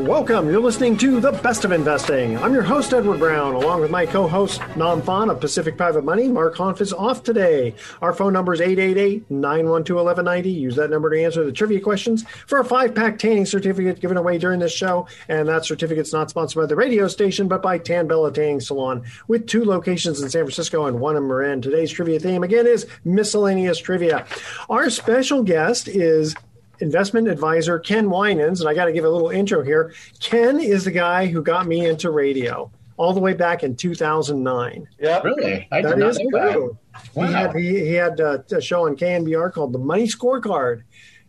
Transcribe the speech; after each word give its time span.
Welcome. 0.00 0.50
You're 0.50 0.60
listening 0.60 0.96
to 0.98 1.20
The 1.20 1.30
Best 1.30 1.64
of 1.64 1.70
Investing. 1.70 2.36
I'm 2.38 2.52
your 2.52 2.64
host, 2.64 2.92
Edward 2.92 3.20
Brown, 3.20 3.54
along 3.54 3.80
with 3.80 3.92
my 3.92 4.04
co 4.04 4.26
host, 4.26 4.60
Nam 4.76 5.00
Phan 5.00 5.30
of 5.30 5.40
Pacific 5.40 5.76
Private 5.76 6.04
Money. 6.04 6.26
Mark 6.26 6.56
Hanf 6.56 6.80
is 6.80 6.92
off 6.92 7.22
today. 7.22 7.76
Our 8.02 8.12
phone 8.12 8.32
number 8.32 8.52
is 8.52 8.60
888 8.60 9.30
912 9.30 9.96
1190. 9.96 10.50
Use 10.50 10.74
that 10.74 10.90
number 10.90 11.10
to 11.10 11.22
answer 11.22 11.44
the 11.44 11.52
trivia 11.52 11.80
questions 11.80 12.24
for 12.46 12.58
a 12.58 12.64
five 12.64 12.92
pack 12.92 13.18
tanning 13.18 13.46
certificate 13.46 14.00
given 14.00 14.16
away 14.16 14.36
during 14.36 14.58
this 14.58 14.72
show. 14.72 15.06
And 15.28 15.48
that 15.48 15.64
certificate's 15.64 16.12
not 16.12 16.28
sponsored 16.28 16.60
by 16.60 16.66
the 16.66 16.76
radio 16.76 17.06
station, 17.06 17.46
but 17.46 17.62
by 17.62 17.78
Tan 17.78 18.08
Bella 18.08 18.32
Tanning 18.32 18.60
Salon, 18.60 19.04
with 19.28 19.46
two 19.46 19.64
locations 19.64 20.20
in 20.20 20.28
San 20.28 20.42
Francisco 20.42 20.86
and 20.86 20.98
one 20.98 21.16
in 21.16 21.28
Marin. 21.28 21.62
Today's 21.62 21.92
trivia 21.92 22.18
theme, 22.18 22.42
again, 22.42 22.66
is 22.66 22.84
miscellaneous 23.04 23.78
trivia. 23.78 24.26
Our 24.68 24.90
special 24.90 25.44
guest 25.44 25.86
is 25.86 26.34
investment 26.80 27.28
advisor 27.28 27.78
Ken 27.78 28.10
Winans, 28.10 28.60
and 28.60 28.68
I 28.68 28.74
got 28.74 28.86
to 28.86 28.92
give 28.92 29.04
a 29.04 29.10
little 29.10 29.30
intro 29.30 29.62
here. 29.62 29.94
Ken 30.20 30.60
is 30.60 30.84
the 30.84 30.90
guy 30.90 31.26
who 31.26 31.42
got 31.42 31.66
me 31.66 31.86
into 31.86 32.10
radio 32.10 32.70
all 32.96 33.12
the 33.12 33.20
way 33.20 33.34
back 33.34 33.62
in 33.62 33.76
2009. 33.76 34.88
Yeah, 34.98 35.20
really? 35.22 35.68
I 35.72 35.82
that 35.82 35.98
is 35.98 36.18
true. 36.18 36.78
That. 36.92 37.14
Wow. 37.14 37.26
He 37.26 37.32
had, 37.32 37.56
he, 37.56 37.80
he 37.80 37.92
had 37.92 38.20
uh, 38.20 38.38
a 38.52 38.60
show 38.60 38.86
on 38.86 38.96
KNBR 38.96 39.52
called 39.52 39.72
The 39.72 39.78
Money 39.78 40.06
Scorecard. 40.06 40.82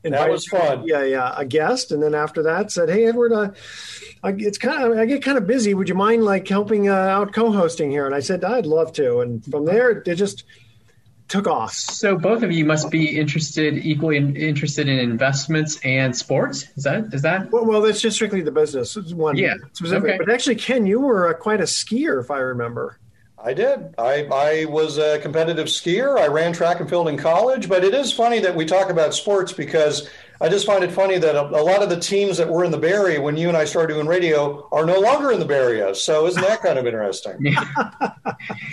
And 0.03 0.13
that 0.13 0.29
was 0.29 0.45
fun. 0.45 0.83
Yeah, 0.85 1.03
yeah, 1.03 1.33
a 1.35 1.43
guest, 1.43 1.91
and 1.91 2.01
then 2.01 2.13
after 2.13 2.43
that 2.43 2.71
said, 2.71 2.89
"Hey, 2.89 3.07
Edward, 3.07 3.33
uh, 3.33 3.49
I, 4.21 4.35
it's 4.37 4.59
kind 4.59 4.83
of 4.83 4.99
I 4.99 5.05
get 5.07 5.23
kind 5.23 5.35
of 5.35 5.47
busy. 5.47 5.73
Would 5.73 5.89
you 5.89 5.95
mind 5.95 6.23
like 6.23 6.47
helping 6.47 6.87
uh, 6.87 6.93
out 6.93 7.33
co-hosting 7.33 7.89
here?" 7.89 8.05
And 8.05 8.13
I 8.13 8.19
said, 8.19 8.43
"I'd 8.43 8.67
love 8.67 8.93
to." 8.93 9.21
And 9.21 9.43
from 9.43 9.65
there, 9.65 9.89
it 9.89 10.13
just 10.13 10.43
took 11.27 11.47
off. 11.47 11.73
So 11.73 12.17
both 12.17 12.43
of 12.43 12.51
you 12.51 12.65
must 12.65 12.91
be 12.91 13.17
interested, 13.17 13.77
equally 13.85 14.17
interested 14.17 14.87
in 14.87 14.99
investments 14.99 15.79
and 15.83 16.15
sports. 16.15 16.65
Is 16.75 16.83
that 16.83 17.13
is 17.13 17.21
that? 17.23 17.51
Well, 17.51 17.65
well 17.65 17.81
that's 17.81 18.01
just 18.01 18.15
strictly 18.15 18.41
the 18.41 18.51
business. 18.51 18.95
It's 18.95 19.13
one 19.13 19.37
yeah. 19.37 19.55
specific. 19.73 20.09
Okay. 20.09 20.17
But 20.17 20.31
actually, 20.31 20.55
Ken, 20.55 20.85
you 20.85 20.99
were 20.99 21.29
uh, 21.29 21.33
quite 21.33 21.61
a 21.61 21.63
skier, 21.63 22.21
if 22.21 22.29
I 22.29 22.39
remember. 22.39 22.99
I 23.37 23.53
did. 23.53 23.93
I, 23.99 24.27
I 24.31 24.65
was 24.65 24.97
a 24.97 25.19
competitive 25.19 25.67
skier. 25.67 26.17
I 26.17 26.27
ran 26.27 26.51
track 26.51 26.79
and 26.79 26.89
field 26.89 27.07
in 27.07 27.17
college. 27.17 27.69
But 27.69 27.83
it 27.83 27.93
is 27.93 28.11
funny 28.11 28.39
that 28.39 28.55
we 28.55 28.65
talk 28.65 28.89
about 28.89 29.13
sports 29.13 29.53
because 29.53 30.09
I 30.41 30.49
just 30.49 30.65
find 30.65 30.83
it 30.83 30.91
funny 30.91 31.17
that 31.17 31.35
a, 31.35 31.43
a, 31.43 31.63
lot 31.63 31.81
of 31.81 31.89
the 31.89 31.99
teams 31.99 32.37
that 32.37 32.49
were 32.49 32.65
in 32.65 32.71
the 32.71 32.77
Bay 32.77 32.91
Area 32.91 33.21
when 33.21 33.37
you 33.37 33.47
and 33.47 33.55
I 33.55 33.65
started 33.65 33.93
doing 33.93 34.05
radio 34.07 34.67
are 34.71 34.85
no 34.85 34.99
longer 34.99 35.31
in 35.31 35.39
the 35.39 35.45
Bay 35.45 35.57
Area. 35.57 35.95
So 35.95 36.27
isn't 36.27 36.41
that 36.41 36.61
kind 36.61 36.77
of 36.77 36.85
interesting? 36.85 37.55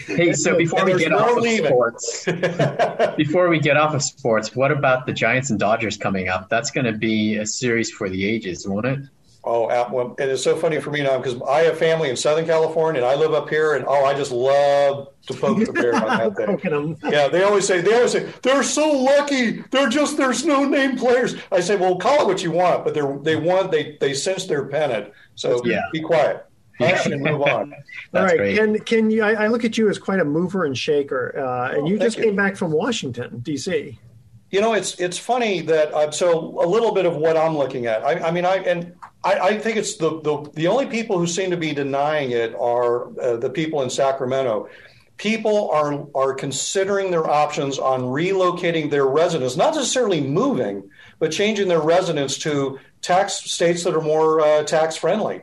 hey, 0.07 0.33
so 0.33 0.57
before 0.57 0.85
we 0.85 0.99
get 0.99 1.11
no 1.11 1.19
off 1.19 1.41
leaving. 1.41 1.67
of 1.67 1.71
sports, 1.71 2.25
before 3.17 3.49
we 3.49 3.61
get 3.61 3.77
off 3.77 3.95
of 3.95 4.03
sports, 4.03 4.57
what 4.57 4.73
about 4.73 5.07
the 5.07 5.13
Giants 5.13 5.51
and 5.51 5.61
Dodgers 5.61 5.97
coming 5.97 6.29
up? 6.29 6.49
That's 6.49 6.71
going 6.71 6.87
to 6.87 6.93
be 6.93 7.37
a 7.37 7.47
series 7.47 7.91
for 7.91 8.09
the 8.09 8.25
ages, 8.25 8.67
won't 8.67 8.87
it? 8.87 8.99
Oh, 9.45 9.67
well, 9.93 10.15
it 10.21 10.29
is 10.29 10.43
so 10.43 10.55
funny 10.55 10.81
for 10.81 10.93
me 10.93 11.03
now 11.03 11.19
because 11.19 11.41
I 11.43 11.63
have 11.63 11.77
family 11.77 12.09
in 12.09 12.17
Southern 12.17 12.47
California 12.47 13.03
and 13.03 13.11
I 13.11 13.17
live 13.17 13.35
up 13.35 13.49
here, 13.49 13.75
and 13.75 13.85
oh, 13.89 14.05
I 14.05 14.15
just 14.15 14.31
love 14.31 15.09
to 15.27 15.35
poke 15.35 15.67
the 15.67 15.73
bear 15.73 15.97
on 15.97 16.37
that 16.37 16.61
thing. 16.63 16.97
yeah, 17.13 17.27
they 17.27 17.43
always 17.43 17.67
say 17.67 17.81
they 17.81 17.93
always 17.93 18.13
say 18.13 18.33
they're 18.43 18.63
so 18.63 18.89
lucky. 18.89 19.63
They're 19.73 19.89
just 19.89 20.17
there's 20.17 20.45
no 20.47 20.65
name 20.65 20.97
players. 20.97 21.35
I 21.51 21.59
say, 21.59 21.75
well, 21.75 21.97
call 21.97 22.23
it 22.23 22.27
what 22.29 22.45
you 22.45 22.53
want, 22.53 22.85
but 22.85 22.95
they're 22.95 23.19
they 23.19 23.35
want 23.35 23.73
they 23.73 23.97
they 24.01 24.15
sense 24.15 24.47
their 24.47 24.67
pennant. 24.67 25.13
So 25.35 25.61
yeah. 25.65 25.81
be 25.93 26.01
quiet. 26.01 26.47
Hush 26.79 27.07
and 27.07 27.23
move 27.23 27.43
on. 27.43 27.75
All 28.15 28.23
right, 28.23 28.37
great. 28.37 28.57
can 28.57 28.79
can 28.79 29.11
you? 29.11 29.25
I, 29.25 29.45
I, 29.45 29.47
look 29.49 29.65
at 29.65 29.77
you 29.77 29.89
as 29.89 29.99
quite 29.99 30.21
a 30.21 30.25
mover 30.25 30.65
and 30.65 30.79
shaker, 30.79 31.37
uh, 31.37 31.73
and 31.73 31.83
oh, 31.83 31.87
you 31.87 31.99
just 31.99 32.17
you. 32.17 32.25
came 32.25 32.37
back 32.37 32.57
from 32.57 32.71
Washington 32.71 33.41
D.C. 33.41 33.99
You 34.53 34.61
know, 34.61 34.75
it's 34.75 35.01
it's 35.01 35.17
funny 35.17 35.63
that 35.63 36.15
so 36.15 36.63
a 36.63 36.69
little 36.69 36.93
bit 36.93 37.07
of 37.07 37.17
what 37.17 37.39
I'm 37.39 37.57
looking 37.57 37.87
at. 37.87 38.05
I, 38.05 38.29
I 38.29 38.31
mean, 38.31 38.45
I 38.45 38.57
and 38.57 38.95
I, 39.25 39.39
I, 39.39 39.59
think 39.59 39.79
it's 39.79 39.97
the, 39.97 40.21
the 40.21 40.51
the 40.53 40.67
only 40.67 40.85
people 40.85 41.19
who 41.19 41.27
seem 41.27 41.51
to 41.53 41.57
be 41.57 41.73
denying 41.73 42.33
it 42.33 42.55
are 42.57 43.19
uh, 43.19 43.39
the 43.39 43.49
people 43.49 43.81
in 43.81 43.89
Sacramento. 43.89 44.69
People 45.17 45.71
are 45.71 46.07
are 46.15 46.35
considering 46.35 47.11
their 47.11 47.27
options 47.27 47.79
on 47.79 48.03
relocating 48.03 48.91
their 48.91 49.07
residence, 49.07 49.57
not 49.57 49.75
necessarily 49.75 50.21
moving, 50.21 50.91
but 51.19 51.33
changing 51.33 51.69
their 51.69 51.81
residence 51.81 52.37
to 52.39 52.79
tax 53.01 53.33
states 53.51 53.85
that 53.85 53.95
are 53.95 54.03
more 54.03 54.43
uh, 54.43 54.65
tax 54.65 54.97
friendly. 54.97 55.41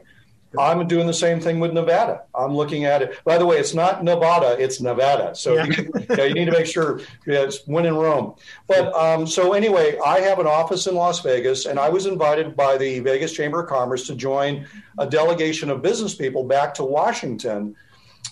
I'm 0.57 0.87
doing 0.87 1.05
the 1.05 1.13
same 1.13 1.39
thing 1.39 1.59
with 1.59 1.73
Nevada. 1.73 2.23
I'm 2.33 2.55
looking 2.55 2.85
at 2.85 3.01
it. 3.01 3.19
By 3.23 3.37
the 3.37 3.45
way, 3.45 3.57
it's 3.57 3.73
not 3.73 4.03
Nevada, 4.03 4.57
it's 4.59 4.81
Nevada. 4.81 5.35
So 5.35 5.55
yeah. 5.55 5.65
you, 5.65 5.91
yeah, 6.09 6.23
you, 6.23 6.33
need 6.33 6.45
to 6.45 6.51
make 6.51 6.65
sure 6.65 6.99
yeah, 7.27 7.41
it's 7.41 7.67
when 7.67 7.85
in 7.85 7.95
Rome. 7.95 8.33
But 8.67 8.93
um, 8.93 9.27
so 9.27 9.53
anyway, 9.53 9.99
I 10.03 10.21
have 10.21 10.39
an 10.39 10.47
office 10.47 10.87
in 10.87 10.95
Las 10.95 11.21
Vegas, 11.21 11.65
and 11.65 11.79
I 11.79 11.89
was 11.89 12.07
invited 12.07 12.55
by 12.55 12.77
the 12.77 12.99
Vegas 12.99 13.33
Chamber 13.33 13.61
of 13.61 13.69
Commerce 13.69 14.07
to 14.07 14.15
join 14.15 14.65
a 14.97 15.05
delegation 15.05 15.69
of 15.69 15.81
business 15.81 16.15
people 16.15 16.43
back 16.43 16.73
to 16.75 16.83
Washington. 16.83 17.75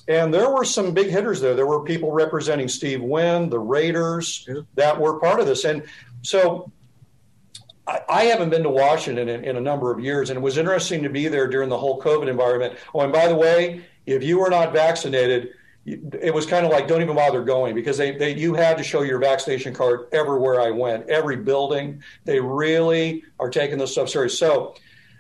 And 0.08 0.34
there 0.34 0.50
were 0.50 0.66
some 0.66 0.94
big 0.94 1.10
hitters 1.10 1.42
there. 1.42 1.54
There 1.54 1.68
were 1.68 1.84
people 1.84 2.12
representing 2.12 2.68
Steve 2.68 3.02
Wynn, 3.02 3.50
the 3.50 3.60
Raiders, 3.60 4.48
that 4.76 5.00
were 5.00 5.20
part 5.20 5.40
of 5.40 5.46
this. 5.46 5.66
And 5.66 5.84
so 6.22 6.72
I, 7.88 8.24
haven't 8.26 8.50
been 8.50 8.64
to 8.64 8.70
Washington 8.70 9.30
in, 9.30 9.44
in, 9.46 9.56
a 9.56 9.62
number 9.62 9.92
of 9.92 10.00
years, 10.00 10.30
and 10.30 10.38
it 10.38 10.42
was 10.42 10.58
interesting 10.58 11.04
to 11.04 11.10
be 11.10 11.28
there 11.30 11.48
during 11.48 11.70
the 11.70 11.78
whole 11.78 12.02
COVID 12.02 12.28
environment. 12.28 12.78
Oh, 12.94 13.02
and 13.02 13.14
by 13.14 13.28
the 13.28 13.36
way, 13.36 13.86
if 14.06 14.24
you 14.24 14.40
were 14.40 14.50
not 14.50 14.74
vaccinated, 14.74 15.52
it 15.86 16.34
was 16.34 16.46
kind 16.46 16.66
of 16.66 16.72
like 16.72 16.88
don't 16.88 17.02
even 17.02 17.16
bother 17.16 17.44
going 17.44 17.74
because 17.74 17.98
they, 17.98 18.12
they 18.12 18.36
you 18.36 18.54
had 18.54 18.78
to 18.78 18.84
show 18.84 19.04
your 19.04 19.20
vaccination 19.20 19.74
card 19.74 20.08
everywhere 20.12 20.60
I 20.60 20.70
went, 20.72 21.10
every 21.10 21.38
building. 21.38 22.04
They 22.26 22.42
really 22.42 23.24
are 23.40 23.50
taking 23.50 23.78
this 23.78 23.94
stuff 23.94 24.10
serious. 24.10 24.38
So, 24.38 24.76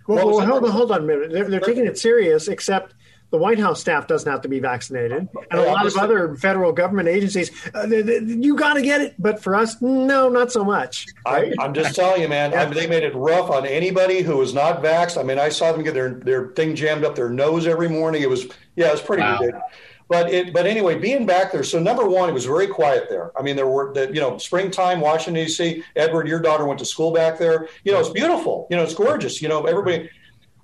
well, 0.08 0.28
well 0.28 0.46
hold 0.46 0.66
on, 0.66 0.72
hold 0.72 0.92
on 0.92 1.04
a 1.04 1.06
minute. 1.06 1.32
They're, 1.32 1.50
they're 1.50 1.60
taking 1.62 1.86
it 1.86 1.98
serious, 1.98 2.50
except 2.50 2.96
the 3.30 3.38
White 3.38 3.60
House 3.60 3.82
staff 3.82 4.08
doesn't 4.08 4.30
have 4.32 4.42
to 4.42 4.48
be 4.48 4.60
vaccinated, 4.60 5.28
and 5.52 5.60
a 5.60 5.64
lot 5.64 5.86
of 5.86 5.98
other 5.98 6.36
federal 6.36 6.72
government 6.72 7.10
agencies. 7.10 7.52
Uh, 7.74 7.86
they, 7.86 8.02
they, 8.02 8.20
you 8.20 8.56
got 8.56 8.76
to 8.76 8.82
get 8.82 9.02
it, 9.02 9.16
but 9.20 9.42
for 9.42 9.56
us, 9.56 9.82
no, 9.82 10.30
not 10.30 10.52
so 10.52 10.64
much. 10.64 11.06
Right? 11.26 11.54
I, 11.60 11.66
am 11.66 11.74
just 11.74 11.96
telling 11.96 12.22
you, 12.22 12.30
man. 12.30 12.54
I 12.54 12.66
mean, 12.66 12.76
they 12.76 12.88
made 12.88 13.04
it 13.04 13.14
rough 13.16 13.50
on 13.50 13.66
anybody 13.66 14.22
who 14.22 14.38
was 14.38 14.54
not 14.54 14.82
vaxxed. 14.82 15.20
I 15.20 15.24
mean, 15.24 15.40
I 15.40 15.50
saw 15.50 15.72
them 15.72 15.84
get 15.84 15.94
their 15.94 16.12
their 16.12 16.48
thing 16.50 16.76
jammed 16.76 17.04
up 17.04 17.16
their 17.16 17.30
nose 17.30 17.68
every 17.68 17.90
morning. 17.90 18.22
It 18.22 18.30
was 18.30 18.48
yeah, 18.76 18.88
it 18.88 18.92
was 18.94 19.02
pretty 19.02 19.24
wow. 19.24 19.40
ridiculous. 19.40 19.64
But 20.10 20.32
it, 20.32 20.54
but 20.54 20.66
anyway, 20.66 20.98
being 20.98 21.26
back 21.26 21.52
there. 21.52 21.64
So 21.64 21.80
number 21.80 22.08
one, 22.08 22.30
it 22.30 22.34
was 22.34 22.46
very 22.46 22.68
quiet 22.68 23.10
there. 23.10 23.38
I 23.38 23.42
mean, 23.42 23.58
there 23.58 23.68
were 23.68 23.94
the 23.94 24.08
you 24.14 24.22
know 24.22 24.38
springtime, 24.38 25.02
Washington 25.02 25.44
D.C. 25.44 25.84
Edward, 25.98 26.28
your 26.28 26.40
daughter 26.40 26.66
went 26.66 26.80
to 26.80 26.86
school 26.86 27.12
back 27.12 27.38
there. 27.38 27.68
You 27.84 27.92
know, 27.92 28.00
it's 28.00 28.10
beautiful. 28.10 28.68
You 28.70 28.78
know, 28.78 28.84
it's 28.84 28.94
gorgeous. 28.94 29.42
You 29.42 29.50
know, 29.50 29.66
everybody 29.66 30.10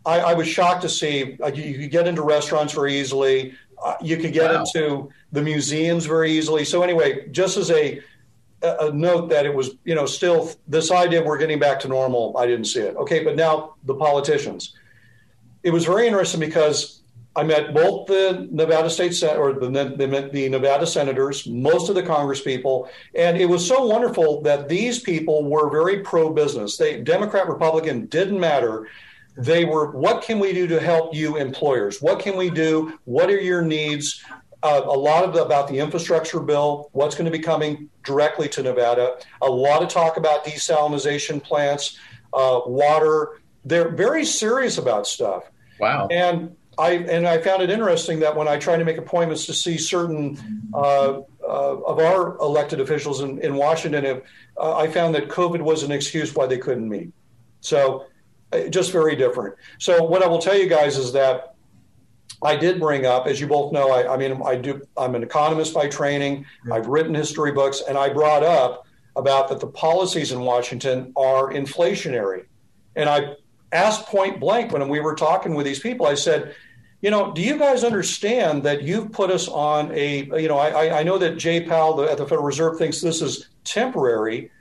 I, 0.05 0.19
I 0.19 0.33
was 0.33 0.47
shocked 0.47 0.81
to 0.81 0.89
see 0.89 1.37
uh, 1.41 1.47
you, 1.47 1.63
you, 1.63 1.79
could 1.79 1.91
get 1.91 2.07
into 2.07 2.21
restaurants 2.21 2.73
very 2.73 2.99
easily. 2.99 3.55
Uh, 3.83 3.95
you 4.01 4.17
could 4.17 4.33
get 4.33 4.51
wow. 4.51 4.59
into 4.59 5.09
the 5.31 5.41
museums 5.41 6.05
very 6.05 6.31
easily. 6.31 6.65
So 6.65 6.83
anyway, 6.83 7.27
just 7.29 7.57
as 7.57 7.71
a, 7.71 8.01
a 8.61 8.91
note 8.91 9.29
that 9.29 9.45
it 9.45 9.53
was, 9.53 9.71
you 9.83 9.95
know, 9.95 10.05
still 10.05 10.51
this 10.67 10.91
idea 10.91 11.23
we're 11.23 11.37
getting 11.37 11.59
back 11.59 11.79
to 11.81 11.87
normal. 11.87 12.35
I 12.37 12.45
didn't 12.47 12.65
see 12.65 12.81
it. 12.81 12.95
Okay, 12.95 13.23
but 13.23 13.35
now 13.35 13.75
the 13.83 13.95
politicians. 13.95 14.73
It 15.63 15.71
was 15.71 15.85
very 15.85 16.07
interesting 16.07 16.39
because 16.39 17.03
I 17.35 17.43
met 17.43 17.73
both 17.73 18.07
the 18.07 18.47
Nevada 18.51 18.89
State 18.89 19.13
Sen- 19.13 19.37
or 19.37 19.53
the, 19.53 19.69
the, 19.69 20.29
the 20.31 20.49
Nevada 20.49 20.85
senators, 20.85 21.47
most 21.47 21.89
of 21.89 21.95
the 21.95 22.03
Congress 22.03 22.41
people, 22.41 22.89
and 23.15 23.37
it 23.37 23.47
was 23.47 23.67
so 23.67 23.87
wonderful 23.87 24.41
that 24.41 24.69
these 24.69 24.99
people 24.99 25.43
were 25.43 25.69
very 25.69 26.01
pro-business. 26.01 26.77
They 26.77 27.01
Democrat, 27.01 27.47
Republican 27.47 28.05
didn't 28.05 28.39
matter. 28.39 28.87
They 29.37 29.65
were, 29.65 29.91
what 29.91 30.21
can 30.21 30.39
we 30.39 30.53
do 30.53 30.67
to 30.67 30.79
help 30.79 31.15
you 31.15 31.37
employers? 31.37 32.01
What 32.01 32.19
can 32.19 32.37
we 32.37 32.49
do? 32.49 32.99
What 33.05 33.29
are 33.29 33.39
your 33.39 33.61
needs? 33.61 34.23
Uh, 34.61 34.81
a 34.85 34.97
lot 34.97 35.23
of 35.23 35.33
the, 35.33 35.43
about 35.43 35.67
the 35.67 35.77
infrastructure 35.77 36.39
bill, 36.39 36.89
what's 36.93 37.15
going 37.15 37.25
to 37.25 37.31
be 37.31 37.43
coming 37.43 37.89
directly 38.03 38.47
to 38.49 38.63
Nevada. 38.63 39.17
A 39.41 39.49
lot 39.49 39.83
of 39.83 39.89
talk 39.89 40.17
about 40.17 40.45
desalination 40.45 41.43
plants, 41.43 41.97
uh, 42.33 42.61
water. 42.65 43.41
They're 43.65 43.89
very 43.89 44.23
serious 44.23 44.77
about 44.77 45.05
stuff. 45.07 45.43
Wow. 45.79 46.07
And 46.11 46.55
I 46.77 46.91
and 46.91 47.27
I 47.27 47.39
found 47.39 47.61
it 47.61 47.69
interesting 47.69 48.19
that 48.21 48.35
when 48.35 48.47
I 48.47 48.57
try 48.57 48.77
to 48.77 48.85
make 48.85 48.97
appointments 48.97 49.45
to 49.47 49.53
see 49.53 49.77
certain 49.77 50.69
uh, 50.73 51.19
uh, 51.19 51.21
of 51.43 51.99
our 51.99 52.37
elected 52.37 52.79
officials 52.79 53.21
in, 53.21 53.39
in 53.39 53.55
Washington, 53.55 54.05
if, 54.05 54.23
uh, 54.57 54.77
I 54.77 54.87
found 54.87 55.13
that 55.15 55.27
COVID 55.27 55.61
was 55.61 55.83
an 55.83 55.91
excuse 55.91 56.33
why 56.33 56.47
they 56.47 56.57
couldn't 56.57 56.87
meet. 56.87 57.11
So, 57.61 58.05
Uh, 58.53 58.67
just 58.69 58.91
very 58.91 59.15
different. 59.15 59.55
So, 59.79 60.03
what 60.03 60.21
I 60.21 60.27
will 60.27 60.39
tell 60.39 60.57
you 60.57 60.67
guys 60.67 60.97
is 60.97 61.13
that 61.13 61.55
I 62.41 62.55
did 62.55 62.79
bring 62.79 63.05
up, 63.05 63.25
as 63.25 63.39
you 63.39 63.47
both 63.47 63.71
know, 63.71 63.89
I, 63.89 64.13
I 64.13 64.17
mean, 64.17 64.41
I 64.45 64.55
do. 64.55 64.81
I'm 64.97 65.15
an 65.15 65.23
economist 65.23 65.73
by 65.73 65.87
training. 65.87 66.45
I've 66.71 66.87
written 66.87 67.15
history 67.15 67.51
books, 67.51 67.81
and 67.87 67.97
I 67.97 68.09
brought 68.09 68.43
up 68.43 68.85
about 69.15 69.49
that 69.49 69.59
the 69.59 69.67
policies 69.67 70.31
in 70.31 70.41
Washington 70.41 71.13
are 71.15 71.51
inflationary, 71.51 72.45
and 72.95 73.09
I 73.09 73.35
asked 73.71 74.05
point 74.05 74.39
blank 74.39 74.71
when 74.71 74.87
we 74.87 74.99
were 74.99 75.15
talking 75.15 75.55
with 75.55 75.65
these 75.65 75.79
people. 75.79 76.05
I 76.05 76.13
said, 76.13 76.55
you 77.01 77.09
know, 77.09 77.33
do 77.33 77.41
you 77.41 77.57
guys 77.57 77.83
understand 77.83 78.63
that 78.63 78.83
you've 78.83 79.11
put 79.11 79.31
us 79.31 79.47
on 79.47 79.91
a, 79.91 80.23
you 80.39 80.47
know, 80.47 80.57
I, 80.57 80.99
I 80.99 81.03
know 81.03 81.17
that 81.17 81.37
Jay 81.37 81.61
Powell 81.65 81.95
the, 81.95 82.03
at 82.11 82.17
the 82.17 82.25
Federal 82.25 82.45
Reserve 82.45 82.77
thinks 82.77 83.01
this 83.01 83.21
is 83.21 83.49
temporary. 83.63 84.51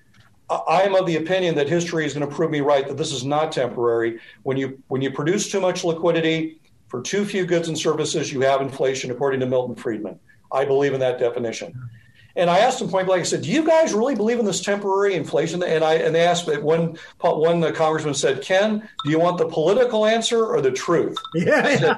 I 0.66 0.82
am 0.82 0.94
of 0.94 1.06
the 1.06 1.16
opinion 1.16 1.54
that 1.56 1.68
history 1.68 2.04
is 2.04 2.14
going 2.14 2.28
to 2.28 2.34
prove 2.34 2.50
me 2.50 2.60
right 2.60 2.86
that 2.86 2.96
this 2.96 3.12
is 3.12 3.24
not 3.24 3.52
temporary. 3.52 4.20
When 4.42 4.56
you 4.56 4.82
when 4.88 5.02
you 5.02 5.10
produce 5.10 5.50
too 5.50 5.60
much 5.60 5.84
liquidity 5.84 6.60
for 6.88 7.00
too 7.02 7.24
few 7.24 7.46
goods 7.46 7.68
and 7.68 7.78
services, 7.78 8.32
you 8.32 8.40
have 8.42 8.60
inflation, 8.60 9.10
according 9.10 9.40
to 9.40 9.46
Milton 9.46 9.76
Friedman. 9.76 10.18
I 10.52 10.64
believe 10.64 10.92
in 10.92 11.00
that 11.00 11.18
definition. 11.18 11.90
And 12.34 12.48
I 12.48 12.60
asked 12.60 12.78
them 12.78 12.88
point 12.88 13.06
blank. 13.06 13.20
I 13.20 13.24
said, 13.24 13.42
"Do 13.42 13.50
you 13.50 13.64
guys 13.64 13.92
really 13.92 14.14
believe 14.14 14.38
in 14.38 14.46
this 14.46 14.60
temporary 14.60 15.14
inflation?" 15.14 15.62
And 15.62 15.84
I 15.84 15.94
and 15.94 16.14
they 16.14 16.22
asked 16.22 16.48
me 16.48 16.56
one 16.56 16.96
one 17.20 17.60
the 17.60 17.72
congressman 17.72 18.14
said, 18.14 18.40
"Ken, 18.42 18.88
do 19.04 19.10
you 19.10 19.18
want 19.18 19.38
the 19.38 19.46
political 19.48 20.06
answer 20.06 20.46
or 20.46 20.60
the 20.60 20.70
truth?" 20.70 21.16
Yeah, 21.34 21.76
said, 21.76 21.96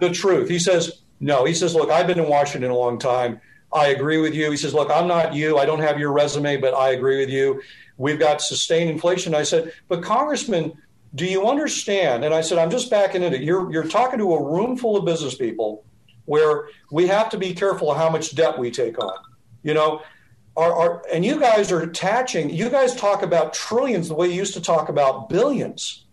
the 0.00 0.10
truth. 0.10 0.48
He 0.48 0.58
says, 0.58 1.00
"No." 1.20 1.44
He 1.44 1.54
says, 1.54 1.74
"Look, 1.74 1.90
I've 1.90 2.06
been 2.06 2.18
in 2.18 2.28
Washington 2.28 2.70
a 2.70 2.76
long 2.76 2.98
time. 2.98 3.40
I 3.72 3.88
agree 3.88 4.18
with 4.18 4.34
you." 4.34 4.50
He 4.50 4.58
says, 4.58 4.74
"Look, 4.74 4.90
I'm 4.90 5.08
not 5.08 5.34
you. 5.34 5.56
I 5.56 5.64
don't 5.64 5.80
have 5.80 5.98
your 5.98 6.12
resume, 6.12 6.58
but 6.58 6.74
I 6.74 6.90
agree 6.90 7.18
with 7.18 7.30
you. 7.30 7.62
We've 7.96 8.18
got 8.18 8.42
sustained 8.42 8.90
inflation." 8.90 9.34
I 9.34 9.42
said, 9.42 9.72
"But 9.88 10.02
Congressman." 10.02 10.74
Do 11.14 11.26
you 11.26 11.46
understand? 11.46 12.24
And 12.24 12.32
I 12.32 12.40
said, 12.40 12.56
I'm 12.56 12.70
just 12.70 12.88
backing 12.88 13.22
into 13.22 13.36
it. 13.36 13.42
You're, 13.42 13.70
you're 13.70 13.84
talking 13.84 14.18
to 14.18 14.32
a 14.32 14.42
room 14.42 14.78
full 14.78 14.96
of 14.96 15.04
business 15.04 15.34
people 15.34 15.84
where 16.24 16.68
we 16.90 17.06
have 17.06 17.28
to 17.28 17.36
be 17.36 17.52
careful 17.52 17.90
of 17.90 17.98
how 17.98 18.08
much 18.08 18.34
debt 18.34 18.58
we 18.58 18.70
take 18.70 18.98
on 18.98 19.12
you 19.62 19.74
know, 19.74 20.02
are, 20.56 20.72
are, 20.72 21.02
and 21.12 21.24
you 21.24 21.40
guys 21.40 21.72
are 21.72 21.80
attaching, 21.80 22.50
you 22.50 22.68
guys 22.68 22.94
talk 22.94 23.22
about 23.22 23.54
trillions 23.54 24.08
the 24.08 24.14
way 24.14 24.28
you 24.28 24.34
used 24.34 24.54
to 24.54 24.60
talk 24.60 24.88
about 24.88 25.28
billions. 25.28 26.04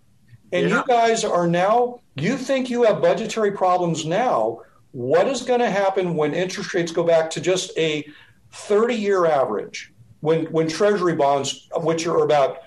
And 0.51 0.69
yeah. 0.69 0.77
you 0.77 0.83
guys 0.87 1.23
are 1.23 1.47
now, 1.47 2.01
you 2.15 2.37
think 2.37 2.69
you 2.69 2.83
have 2.83 3.01
budgetary 3.01 3.51
problems 3.51 4.05
now. 4.05 4.61
What 4.91 5.27
is 5.27 5.43
going 5.43 5.59
to 5.59 5.69
happen 5.69 6.15
when 6.15 6.33
interest 6.33 6.73
rates 6.73 6.91
go 6.91 7.03
back 7.03 7.29
to 7.31 7.41
just 7.41 7.77
a 7.77 8.07
30 8.51 8.95
year 8.95 9.25
average? 9.25 9.93
When, 10.21 10.45
when 10.47 10.67
treasury 10.67 11.15
bonds, 11.15 11.69
which 11.77 12.05
are 12.05 12.23
about 12.23 12.63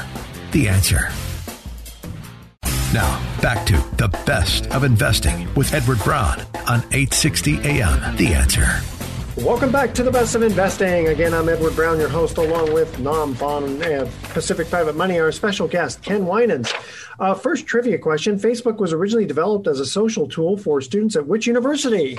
The 0.52 0.70
answer. 0.70 1.10
Now, 2.94 3.20
back 3.42 3.66
to 3.68 3.74
the 3.98 4.08
best 4.26 4.68
of 4.68 4.84
investing 4.84 5.54
with 5.54 5.74
Edward 5.74 6.00
Brown 6.00 6.40
on 6.68 6.80
860 6.92 7.60
AM. 7.60 8.16
The 8.16 8.34
answer. 8.34 8.82
Welcome 9.38 9.72
back 9.72 9.94
to 9.94 10.04
the 10.04 10.10
best 10.10 10.34
of 10.34 10.42
investing. 10.42 11.08
Again, 11.10 11.34
I'm 11.34 11.48
Edward 11.48 11.76
Brown, 11.76 12.00
your 12.00 12.10
host, 12.10 12.38
along 12.38 12.74
with 12.74 12.98
Nam 13.00 13.36
Phan 13.36 13.84
and 13.84 14.12
Pacific 14.24 14.68
Private 14.70 14.96
Money, 14.96 15.20
our 15.20 15.32
special 15.32 15.68
guest, 15.68 16.02
Ken 16.02 16.26
Winans. 16.26 16.74
Uh, 17.20 17.36
first 17.36 17.68
trivia 17.68 18.00
question 18.00 18.40
Facebook 18.40 18.78
was 18.78 18.94
originally 18.94 19.28
developed 19.28 19.68
as 19.68 19.80
a 19.80 19.86
social 19.86 20.28
tool 20.28 20.58
for 20.58 20.82
students 20.82 21.16
at 21.16 21.28
which 21.28 21.46
university? 21.46 22.18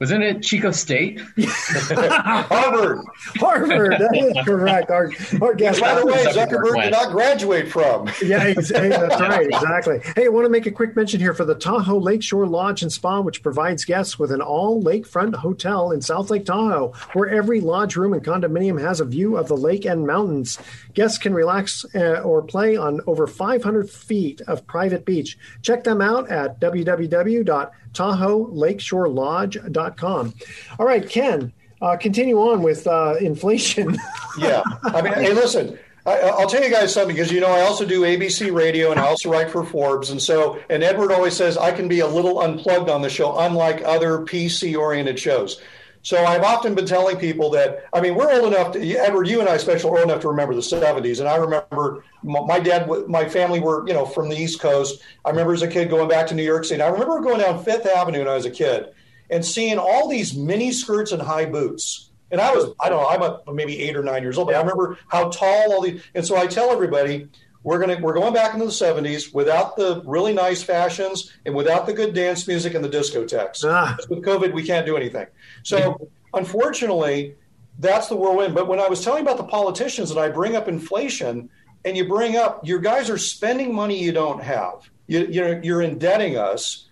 Wasn't 0.00 0.24
it 0.24 0.42
Chico 0.42 0.72
State? 0.72 1.20
Harvard. 1.38 3.04
Harvard. 3.36 3.92
That 3.92 4.16
is 4.16 4.44
correct. 4.44 4.90
Our, 4.90 5.10
our 5.40 5.54
guest. 5.54 5.80
By 5.80 5.94
the 5.94 6.04
way, 6.04 6.24
Zuckerberg 6.26 6.82
did 6.82 6.90
not 6.90 7.12
graduate 7.12 7.70
from. 7.70 8.10
yeah, 8.22 8.52
that's 8.54 8.72
right. 8.72 9.46
Exactly. 9.46 10.00
Hey, 10.16 10.26
I 10.26 10.28
want 10.28 10.46
to 10.46 10.50
make 10.50 10.66
a 10.66 10.72
quick 10.72 10.96
mention 10.96 11.20
here 11.20 11.32
for 11.32 11.44
the 11.44 11.54
Tahoe 11.54 11.98
Lakeshore 11.98 12.46
Lodge 12.46 12.82
and 12.82 12.92
Spa, 12.92 13.20
which 13.20 13.42
provides 13.42 13.84
guests 13.84 14.18
with 14.18 14.32
an 14.32 14.40
all 14.40 14.82
lakefront 14.82 15.36
hotel 15.36 15.92
in 15.92 16.00
South 16.02 16.28
Lake 16.28 16.44
Tahoe, 16.44 16.92
where 17.12 17.28
every 17.28 17.60
lodge 17.60 17.94
room 17.94 18.12
and 18.12 18.24
condominium 18.24 18.80
has 18.80 18.98
a 19.00 19.04
view 19.04 19.36
of 19.36 19.46
the 19.46 19.56
lake 19.56 19.84
and 19.84 20.06
mountains. 20.06 20.58
Guests 20.94 21.18
can 21.18 21.34
relax 21.34 21.84
uh, 21.94 22.20
or 22.24 22.42
play 22.42 22.76
on 22.76 23.00
over 23.06 23.26
500 23.26 23.90
feet 23.90 24.40
of 24.42 24.66
private 24.66 25.04
beach. 25.04 25.36
Check 25.62 25.84
them 25.84 26.00
out 26.00 26.30
at 26.30 26.60
www 26.60 27.70
TahoeLakeshoreLodge.com. 27.94 30.34
All 30.78 30.86
right, 30.86 31.08
Ken, 31.08 31.52
uh, 31.80 31.96
continue 31.96 32.38
on 32.38 32.62
with 32.62 32.86
uh, 32.86 33.16
inflation. 33.20 33.96
yeah. 34.38 34.62
I 34.82 35.02
mean, 35.02 35.14
hey, 35.14 35.32
listen. 35.32 35.78
I, 36.06 36.32
will 36.38 36.46
tell 36.46 36.62
you 36.62 36.68
guys 36.68 36.92
something 36.92 37.16
because 37.16 37.32
you 37.32 37.40
know 37.40 37.46
I 37.46 37.62
also 37.62 37.86
do 37.86 38.02
ABC 38.02 38.54
radio 38.54 38.90
and 38.90 39.00
I 39.00 39.06
also 39.06 39.30
write 39.30 39.50
for 39.50 39.64
Forbes, 39.64 40.10
and 40.10 40.20
so 40.20 40.58
and 40.68 40.82
Edward 40.82 41.10
always 41.10 41.34
says 41.34 41.56
I 41.56 41.72
can 41.72 41.88
be 41.88 42.00
a 42.00 42.06
little 42.06 42.42
unplugged 42.42 42.90
on 42.90 43.00
the 43.00 43.08
show, 43.08 43.38
unlike 43.38 43.80
other 43.86 44.18
PC 44.18 44.78
oriented 44.78 45.18
shows. 45.18 45.62
So 46.04 46.22
I've 46.22 46.42
often 46.42 46.74
been 46.74 46.84
telling 46.84 47.16
people 47.16 47.48
that, 47.52 47.86
I 47.94 48.00
mean, 48.02 48.14
we're 48.14 48.30
old 48.30 48.52
enough 48.52 48.72
to, 48.72 48.96
Edward, 48.96 49.26
you 49.26 49.40
and 49.40 49.48
I 49.48 49.54
especially 49.54 49.90
are 49.90 49.98
old 49.98 50.10
enough 50.10 50.20
to 50.20 50.28
remember 50.28 50.54
the 50.54 50.60
70s. 50.60 51.18
And 51.18 51.26
I 51.26 51.36
remember 51.36 52.04
my 52.22 52.60
dad, 52.60 52.86
my 53.08 53.26
family 53.26 53.58
were, 53.58 53.88
you 53.88 53.94
know, 53.94 54.04
from 54.04 54.28
the 54.28 54.36
East 54.36 54.60
Coast. 54.60 55.02
I 55.24 55.30
remember 55.30 55.54
as 55.54 55.62
a 55.62 55.68
kid 55.68 55.88
going 55.88 56.10
back 56.10 56.26
to 56.26 56.34
New 56.34 56.42
York 56.42 56.66
City. 56.66 56.74
And 56.74 56.82
I 56.82 56.88
remember 56.88 57.20
going 57.20 57.40
down 57.40 57.64
Fifth 57.64 57.86
Avenue 57.86 58.18
when 58.18 58.28
I 58.28 58.34
was 58.34 58.44
a 58.44 58.50
kid 58.50 58.88
and 59.30 59.42
seeing 59.42 59.78
all 59.78 60.06
these 60.06 60.36
mini 60.36 60.72
skirts 60.72 61.10
and 61.10 61.22
high 61.22 61.46
boots. 61.46 62.10
And 62.30 62.38
I 62.38 62.54
was, 62.54 62.74
I 62.80 62.90
don't 62.90 63.00
know, 63.00 63.08
I'm 63.08 63.22
a, 63.22 63.54
maybe 63.54 63.80
eight 63.80 63.96
or 63.96 64.02
nine 64.02 64.22
years 64.22 64.36
old, 64.36 64.48
but 64.48 64.56
I 64.56 64.60
remember 64.60 64.98
how 65.08 65.30
tall 65.30 65.72
all 65.72 65.80
these. 65.80 66.02
And 66.14 66.26
so 66.26 66.36
I 66.36 66.46
tell 66.46 66.70
everybody, 66.70 67.28
we're 67.64 67.78
gonna 67.78 67.98
we're 67.98 68.12
going 68.12 68.34
back 68.34 68.52
into 68.52 68.66
the 68.66 68.70
70s 68.70 69.34
without 69.34 69.74
the 69.74 70.02
really 70.04 70.34
nice 70.34 70.62
fashions 70.62 71.32
and 71.46 71.54
without 71.54 71.86
the 71.86 71.94
good 71.94 72.14
dance 72.14 72.46
music 72.46 72.74
and 72.74 72.84
the 72.84 72.90
discotheques. 72.90 73.64
Ah. 73.64 73.96
With 74.10 74.22
COVID, 74.22 74.52
we 74.52 74.62
can't 74.62 74.84
do 74.84 74.96
anything. 74.96 75.26
So 75.64 76.08
unfortunately, 76.32 77.34
that's 77.80 78.08
the 78.08 78.16
whirlwind. 78.16 78.54
But 78.54 78.68
when 78.68 78.78
I 78.78 78.88
was 78.88 79.02
telling 79.02 79.22
about 79.22 79.38
the 79.38 79.44
politicians 79.44 80.12
and 80.12 80.20
I 80.20 80.28
bring 80.28 80.54
up 80.54 80.68
inflation, 80.68 81.50
and 81.84 81.96
you 81.96 82.08
bring 82.08 82.36
up 82.36 82.66
your 82.66 82.78
guys 82.78 83.10
are 83.10 83.18
spending 83.18 83.74
money 83.74 84.02
you 84.02 84.12
don't 84.12 84.42
have. 84.42 84.88
You, 85.06 85.26
you're, 85.26 85.62
you're 85.62 85.82
indebting 85.82 86.38
us, 86.38 86.88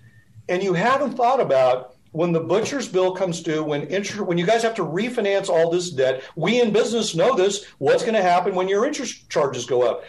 and 0.48 0.62
you 0.62 0.74
haven't 0.74 1.12
thought 1.12 1.40
about 1.40 1.96
when 2.10 2.32
the 2.32 2.40
butcher's 2.40 2.88
bill 2.88 3.14
comes 3.14 3.42
due, 3.42 3.62
when 3.62 3.86
interest, 3.86 4.20
when 4.20 4.36
you 4.36 4.44
guys 4.44 4.62
have 4.62 4.74
to 4.74 4.82
refinance 4.82 5.48
all 5.48 5.70
this 5.70 5.90
debt. 5.90 6.22
We 6.36 6.60
in 6.60 6.72
business 6.72 7.14
know 7.14 7.34
this. 7.34 7.64
What's 7.78 8.02
going 8.02 8.14
to 8.14 8.22
happen 8.22 8.54
when 8.54 8.68
your 8.68 8.84
interest 8.84 9.30
charges 9.30 9.64
go 9.64 9.82
up? 9.82 10.04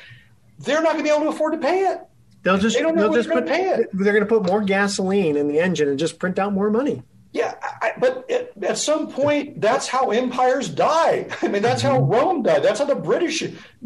They're 0.59 0.81
not 0.81 0.93
going 0.93 0.97
to 0.97 1.03
be 1.03 1.09
able 1.09 1.23
to 1.23 1.29
afford 1.29 1.53
to 1.53 1.59
pay 1.59 1.83
it. 1.83 2.01
They'll 2.43 2.57
just 2.57 2.75
they 2.75 2.81
don't 2.81 2.95
know 2.95 3.03
they'll 3.03 3.13
just 3.13 3.29
put, 3.29 3.47
pay 3.47 3.69
it. 3.69 3.87
They're 3.93 4.11
going 4.11 4.27
to 4.27 4.29
put 4.29 4.45
more 4.45 4.61
gasoline 4.61 5.37
in 5.37 5.47
the 5.47 5.59
engine 5.59 5.87
and 5.87 5.97
just 5.97 6.19
print 6.19 6.37
out 6.37 6.51
more 6.51 6.69
money. 6.69 7.01
Yeah, 7.83 7.89
I, 7.95 7.99
but 7.99 8.25
it, 8.29 8.53
at 8.63 8.77
some 8.77 9.11
point, 9.11 9.59
that's 9.61 9.87
how 9.87 10.11
empires 10.11 10.69
die. 10.69 11.27
I 11.41 11.47
mean, 11.47 11.61
that's 11.61 11.81
how 11.81 11.99
Rome 11.99 12.43
died. 12.43 12.63
That's 12.63 12.79
how 12.79 12.85
the 12.85 12.95
British 12.95 13.43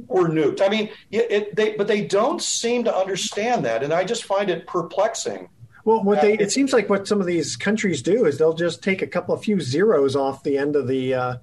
were 0.08 0.30
nuked. 0.30 0.62
I 0.62 0.70
mean, 0.70 0.90
it, 1.12 1.32
it, 1.32 1.56
they, 1.56 1.76
but 1.76 1.88
they 1.88 2.06
don't 2.06 2.42
seem 2.42 2.84
to 2.86 2.96
understand 2.96 3.66
that, 3.66 3.84
and 3.84 3.94
I 3.94 4.04
just 4.04 4.24
find 4.24 4.50
it 4.50 4.68
perplexing. 4.68 5.50
Well, 5.84 6.04
what 6.04 6.22
they 6.22 6.34
it 6.34 6.52
seems 6.52 6.74
like 6.74 6.90
what 6.90 7.08
some 7.08 7.22
of 7.22 7.28
these 7.28 7.56
countries 7.56 8.02
do 8.02 8.26
is 8.26 8.38
they'll 8.38 8.52
just 8.54 8.84
take 8.84 9.02
a 9.02 9.08
couple 9.08 9.34
of 9.34 9.42
few 9.42 9.62
zeros 9.62 10.18
off 10.18 10.44
the 10.44 10.58
end 10.58 10.76
of 10.76 10.86
the 10.86 11.14
uh, 11.14 11.38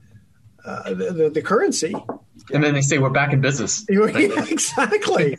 uh, 0.67 0.93
the, 0.93 1.13
the, 1.13 1.31
the, 1.31 1.41
currency, 1.41 1.95
and 2.53 2.63
then 2.63 2.75
they 2.75 2.83
say 2.83 2.99
we're 2.99 3.09
back 3.09 3.33
in 3.33 3.41
business. 3.41 3.87
exactly. 3.89 5.39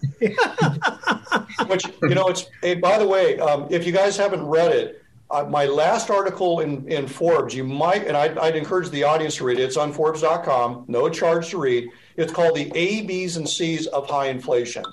Which 1.68 1.86
you 2.02 2.16
know, 2.16 2.28
it's. 2.30 2.50
Hey, 2.64 2.74
by 2.74 2.98
the 2.98 3.08
way, 3.08 3.38
um, 3.38 3.68
if 3.70 3.86
you 3.86 3.92
guys 3.92 4.18
haven't 4.18 4.44
read 4.44 4.72
it, 4.72 5.05
uh, 5.32 5.44
my 5.44 5.66
last 5.66 6.10
article 6.10 6.60
in, 6.60 6.88
in 6.88 7.08
Forbes, 7.08 7.56
you 7.56 7.64
might, 7.64 8.06
and 8.08 8.16
I'd, 8.16 8.38
I'd, 8.38 8.56
encourage 8.56 8.90
the 8.92 9.04
audience 9.04 9.38
to 9.38 9.46
read 9.46 9.60
it. 9.60 9.64
It's 9.64 9.78
on 9.78 9.92
Forbes.com, 9.92 10.86
no 10.88 11.10
charge 11.10 11.50
to 11.50 11.58
read. 11.58 11.90
It's 12.16 12.32
called 12.32 12.56
The 12.56 12.72
A, 12.76 13.02
B's, 13.02 13.38
and 13.38 13.50
C's 13.50 13.88
of 13.88 14.08
High 14.08 14.28
Inflation. 14.28 14.84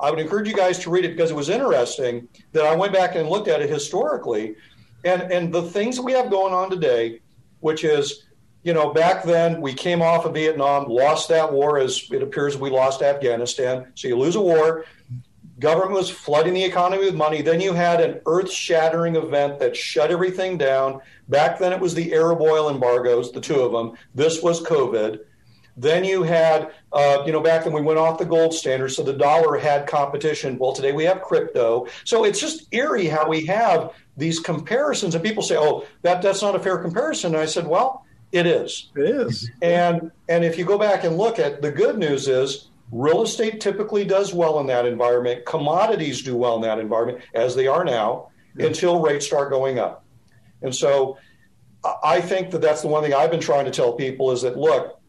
I 0.00 0.10
would 0.10 0.18
encourage 0.18 0.48
you 0.48 0.54
guys 0.54 0.78
to 0.80 0.90
read 0.90 1.04
it 1.04 1.16
because 1.16 1.30
it 1.30 1.36
was 1.36 1.48
interesting 1.48 2.26
that 2.52 2.64
I 2.64 2.74
went 2.74 2.92
back 2.92 3.14
and 3.14 3.28
looked 3.28 3.48
at 3.48 3.60
it 3.60 3.68
historically. 3.68 4.56
And, 5.04 5.22
and 5.30 5.52
the 5.52 5.62
things 5.62 6.00
we 6.00 6.12
have 6.12 6.30
going 6.30 6.54
on 6.54 6.70
today, 6.70 7.20
which 7.60 7.84
is, 7.84 8.24
you 8.62 8.72
know, 8.72 8.92
back 8.92 9.24
then 9.24 9.60
we 9.60 9.74
came 9.74 10.00
off 10.00 10.24
of 10.24 10.34
Vietnam, 10.34 10.88
lost 10.88 11.28
that 11.28 11.52
war 11.52 11.78
as 11.78 12.08
it 12.10 12.22
appears 12.22 12.56
we 12.56 12.70
lost 12.70 13.02
Afghanistan. 13.02 13.92
So 13.94 14.08
you 14.08 14.16
lose 14.16 14.36
a 14.36 14.40
war, 14.40 14.86
government 15.58 15.92
was 15.92 16.10
flooding 16.10 16.54
the 16.54 16.64
economy 16.64 17.04
with 17.04 17.14
money. 17.14 17.42
Then 17.42 17.60
you 17.60 17.72
had 17.72 18.00
an 18.00 18.20
earth 18.26 18.50
shattering 18.50 19.16
event 19.16 19.58
that 19.58 19.76
shut 19.76 20.10
everything 20.10 20.58
down. 20.58 21.00
Back 21.28 21.58
then 21.58 21.72
it 21.72 21.80
was 21.80 21.94
the 21.94 22.12
Arab 22.14 22.40
oil 22.40 22.70
embargoes, 22.70 23.32
the 23.32 23.40
two 23.40 23.60
of 23.60 23.72
them. 23.72 23.96
This 24.14 24.42
was 24.42 24.62
COVID. 24.62 25.20
Then 25.76 26.04
you 26.04 26.22
had, 26.22 26.72
uh, 26.92 27.22
you 27.24 27.32
know, 27.32 27.40
back 27.40 27.64
then 27.64 27.72
we 27.72 27.80
went 27.80 27.98
off 27.98 28.18
the 28.18 28.26
gold 28.26 28.52
standard, 28.52 28.90
so 28.90 29.02
the 29.02 29.12
dollar 29.12 29.56
had 29.56 29.86
competition. 29.86 30.58
Well, 30.58 30.72
today 30.72 30.92
we 30.92 31.04
have 31.04 31.22
crypto. 31.22 31.86
So 32.04 32.24
it's 32.24 32.40
just 32.40 32.66
eerie 32.72 33.06
how 33.06 33.26
we 33.26 33.46
have 33.46 33.92
these 34.16 34.38
comparisons, 34.38 35.14
and 35.14 35.24
people 35.24 35.42
say, 35.42 35.56
"Oh, 35.56 35.86
that 36.02 36.20
that's 36.20 36.42
not 36.42 36.54
a 36.54 36.58
fair 36.58 36.76
comparison." 36.76 37.34
And 37.34 37.42
I 37.42 37.46
said, 37.46 37.66
"Well, 37.66 38.04
it 38.32 38.46
is. 38.46 38.90
It 38.94 39.04
is." 39.04 39.50
And 39.62 40.10
and 40.28 40.44
if 40.44 40.58
you 40.58 40.66
go 40.66 40.76
back 40.76 41.04
and 41.04 41.16
look 41.16 41.38
at 41.38 41.62
the 41.62 41.70
good 41.70 41.96
news 41.96 42.28
is 42.28 42.68
Real 42.92 43.22
estate 43.22 43.60
typically 43.60 44.04
does 44.04 44.34
well 44.34 44.60
in 44.60 44.66
that 44.66 44.84
environment. 44.84 45.46
Commodities 45.46 46.22
do 46.22 46.36
well 46.36 46.56
in 46.56 46.62
that 46.62 46.78
environment, 46.78 47.24
as 47.34 47.54
they 47.54 47.66
are 47.66 47.84
now, 47.84 48.28
yeah. 48.54 48.66
until 48.66 49.00
rates 49.00 49.26
start 49.26 49.50
going 49.50 49.78
up. 49.78 50.04
And 50.60 50.74
so 50.74 51.16
I 52.04 52.20
think 52.20 52.50
that 52.50 52.60
that's 52.60 52.82
the 52.82 52.88
one 52.88 53.02
thing 53.02 53.14
I've 53.14 53.30
been 53.30 53.40
trying 53.40 53.64
to 53.64 53.70
tell 53.70 53.94
people 53.94 54.30
is 54.30 54.42
that, 54.42 54.58
look, 54.58 55.00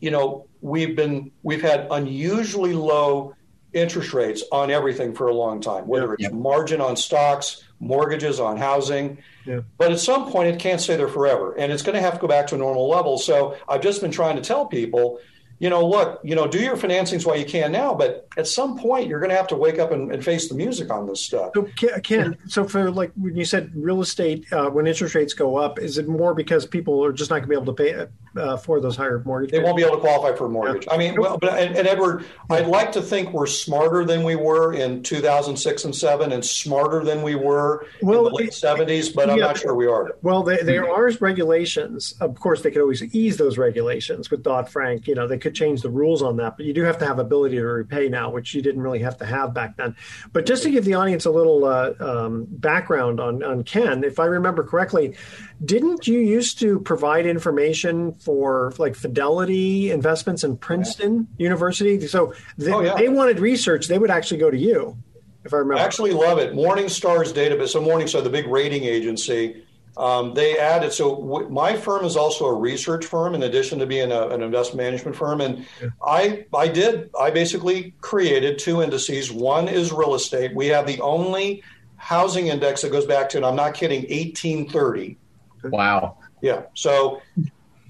you 0.00 0.10
know, 0.10 0.48
we've 0.60 0.96
been, 0.96 1.30
we've 1.44 1.62
had 1.62 1.86
unusually 1.90 2.74
low 2.74 3.34
interest 3.72 4.12
rates 4.12 4.42
on 4.50 4.70
everything 4.70 5.14
for 5.14 5.28
a 5.28 5.34
long 5.34 5.60
time, 5.60 5.86
whether 5.86 6.14
it's 6.14 6.32
margin 6.32 6.80
on 6.80 6.96
stocks, 6.96 7.62
mortgages 7.78 8.40
on 8.40 8.56
housing. 8.56 9.18
Yeah. 9.46 9.60
But 9.78 9.92
at 9.92 10.00
some 10.00 10.30
point, 10.32 10.48
it 10.48 10.58
can't 10.58 10.80
stay 10.80 10.96
there 10.96 11.08
forever, 11.08 11.54
and 11.56 11.70
it's 11.70 11.82
going 11.82 11.94
to 11.94 12.00
have 12.00 12.14
to 12.14 12.18
go 12.18 12.26
back 12.26 12.48
to 12.48 12.56
a 12.56 12.58
normal 12.58 12.88
level. 12.88 13.16
So 13.16 13.56
I've 13.68 13.80
just 13.80 14.00
been 14.00 14.10
trying 14.10 14.34
to 14.36 14.42
tell 14.42 14.66
people 14.66 15.20
you 15.60 15.68
know, 15.68 15.86
look, 15.86 16.20
you 16.24 16.34
know, 16.34 16.48
do 16.48 16.58
your 16.58 16.74
financings 16.74 17.26
while 17.26 17.36
you 17.36 17.44
can 17.44 17.70
now, 17.70 17.94
but 17.94 18.26
at 18.38 18.48
some 18.48 18.78
point 18.78 19.06
you're 19.06 19.20
going 19.20 19.30
to 19.30 19.36
have 19.36 19.46
to 19.48 19.56
wake 19.56 19.78
up 19.78 19.92
and, 19.92 20.10
and 20.10 20.24
face 20.24 20.48
the 20.48 20.54
music 20.54 20.90
on 20.90 21.06
this 21.06 21.22
stuff. 21.22 21.52
So, 21.54 21.68
Ken, 22.02 22.36
so 22.48 22.64
for 22.64 22.90
like 22.90 23.12
when 23.14 23.36
you 23.36 23.44
said 23.44 23.70
real 23.74 24.00
estate, 24.00 24.50
uh, 24.52 24.70
when 24.70 24.86
interest 24.86 25.14
rates 25.14 25.34
go 25.34 25.58
up, 25.58 25.78
is 25.78 25.98
it 25.98 26.08
more 26.08 26.34
because 26.34 26.64
people 26.64 27.04
are 27.04 27.12
just 27.12 27.30
not 27.30 27.36
going 27.36 27.42
to 27.42 27.48
be 27.48 27.54
able 27.54 27.66
to 27.66 27.74
pay 27.74 28.06
uh, 28.36 28.56
for 28.56 28.80
those 28.80 28.96
higher 28.96 29.22
mortgages? 29.24 29.52
They 29.52 29.62
won't 29.62 29.76
be 29.76 29.82
able 29.82 29.96
to 29.96 30.00
qualify 30.00 30.36
for 30.36 30.46
a 30.46 30.48
mortgage. 30.48 30.86
Yeah. 30.86 30.94
I 30.94 30.98
mean, 30.98 31.20
well, 31.20 31.38
but 31.38 31.58
and, 31.58 31.76
and, 31.76 31.86
Edward, 31.86 32.24
I'd 32.48 32.66
like 32.66 32.92
to 32.92 33.02
think 33.02 33.32
we're 33.32 33.46
smarter 33.46 34.04
than 34.04 34.24
we 34.24 34.36
were 34.36 34.72
in 34.72 35.02
2006 35.02 35.84
and 35.84 35.94
seven, 35.94 36.32
and 36.32 36.44
smarter 36.44 37.04
than 37.04 37.22
we 37.22 37.34
were 37.34 37.86
well, 38.02 38.26
in 38.26 38.32
the 38.32 38.38
late 38.38 38.48
it, 38.48 38.52
70s, 38.52 39.14
but 39.14 39.30
I'm 39.30 39.38
not 39.38 39.58
sure 39.58 39.74
we 39.74 39.86
are. 39.86 40.16
Well, 40.22 40.42
they, 40.42 40.58
there 40.58 40.90
are 40.90 41.10
regulations. 41.20 42.14
Of 42.20 42.38
course, 42.38 42.62
they 42.62 42.70
could 42.70 42.82
always 42.82 43.02
ease 43.14 43.36
those 43.36 43.58
regulations 43.58 44.30
with 44.30 44.42
Dodd 44.42 44.68
Frank. 44.68 45.08
You 45.08 45.14
know, 45.14 45.26
they 45.26 45.38
could 45.38 45.54
change 45.54 45.82
the 45.82 45.90
rules 45.90 46.22
on 46.22 46.36
that, 46.36 46.56
but 46.56 46.66
you 46.66 46.72
do 46.72 46.82
have 46.82 46.98
to 46.98 47.06
have 47.06 47.18
ability 47.18 47.56
to 47.56 47.66
repay 47.66 48.08
now, 48.08 48.30
which 48.30 48.54
you 48.54 48.62
didn't 48.62 48.82
really 48.82 49.00
have 49.00 49.16
to 49.18 49.26
have 49.26 49.54
back 49.54 49.76
then. 49.76 49.96
But 50.32 50.46
just 50.46 50.62
to 50.64 50.70
give 50.70 50.84
the 50.84 50.94
audience 50.94 51.24
a 51.24 51.30
little 51.30 51.64
uh, 51.64 51.94
um, 52.00 52.46
background 52.48 53.20
on, 53.20 53.42
on 53.42 53.64
Ken, 53.64 54.04
if 54.04 54.18
I 54.18 54.26
remember 54.26 54.62
correctly, 54.62 55.16
didn't 55.64 56.06
you 56.06 56.18
used 56.20 56.58
to 56.60 56.80
provide 56.80 57.26
information 57.26 58.12
for 58.20 58.72
like 58.78 58.94
Fidelity 58.94 59.90
investments 59.90 60.44
in 60.44 60.56
Princeton 60.56 61.26
yeah. 61.36 61.44
University? 61.44 62.06
So 62.06 62.34
they, 62.56 62.72
oh, 62.72 62.80
yeah. 62.80 62.94
they 62.94 63.08
wanted 63.08 63.40
research, 63.40 63.88
they 63.88 63.98
would 63.98 64.10
actually 64.10 64.38
go 64.38 64.50
to 64.50 64.58
you. 64.58 64.96
If 65.44 65.54
I 65.54 65.58
remember, 65.58 65.80
I 65.80 65.84
actually 65.84 66.12
love 66.12 66.38
it. 66.38 66.52
Morningstar's 66.52 67.32
database. 67.32 67.68
So 67.68 67.82
Morningstar, 67.82 68.22
the 68.22 68.30
big 68.30 68.46
rating 68.46 68.84
agency, 68.84 69.62
um, 69.96 70.34
they 70.34 70.58
added 70.58 70.92
so 70.92 71.16
w- 71.16 71.48
my 71.48 71.76
firm 71.76 72.04
is 72.04 72.16
also 72.16 72.46
a 72.46 72.54
research 72.54 73.04
firm 73.04 73.34
in 73.34 73.42
addition 73.42 73.78
to 73.80 73.86
being 73.86 74.12
a, 74.12 74.28
an 74.28 74.42
investment 74.42 74.78
management 74.78 75.16
firm 75.16 75.40
and 75.40 75.66
yeah. 75.82 75.88
i 76.04 76.46
i 76.54 76.68
did 76.68 77.10
i 77.18 77.30
basically 77.30 77.92
created 78.00 78.58
two 78.58 78.82
indices 78.82 79.32
one 79.32 79.68
is 79.68 79.92
real 79.92 80.14
estate 80.14 80.54
we 80.54 80.68
have 80.68 80.86
the 80.86 81.00
only 81.00 81.62
housing 81.96 82.46
index 82.46 82.82
that 82.82 82.92
goes 82.92 83.04
back 83.04 83.28
to 83.28 83.36
and 83.36 83.44
i'm 83.44 83.56
not 83.56 83.74
kidding 83.74 84.02
1830 84.02 85.18
wow 85.64 86.16
yeah 86.40 86.62
so 86.74 87.20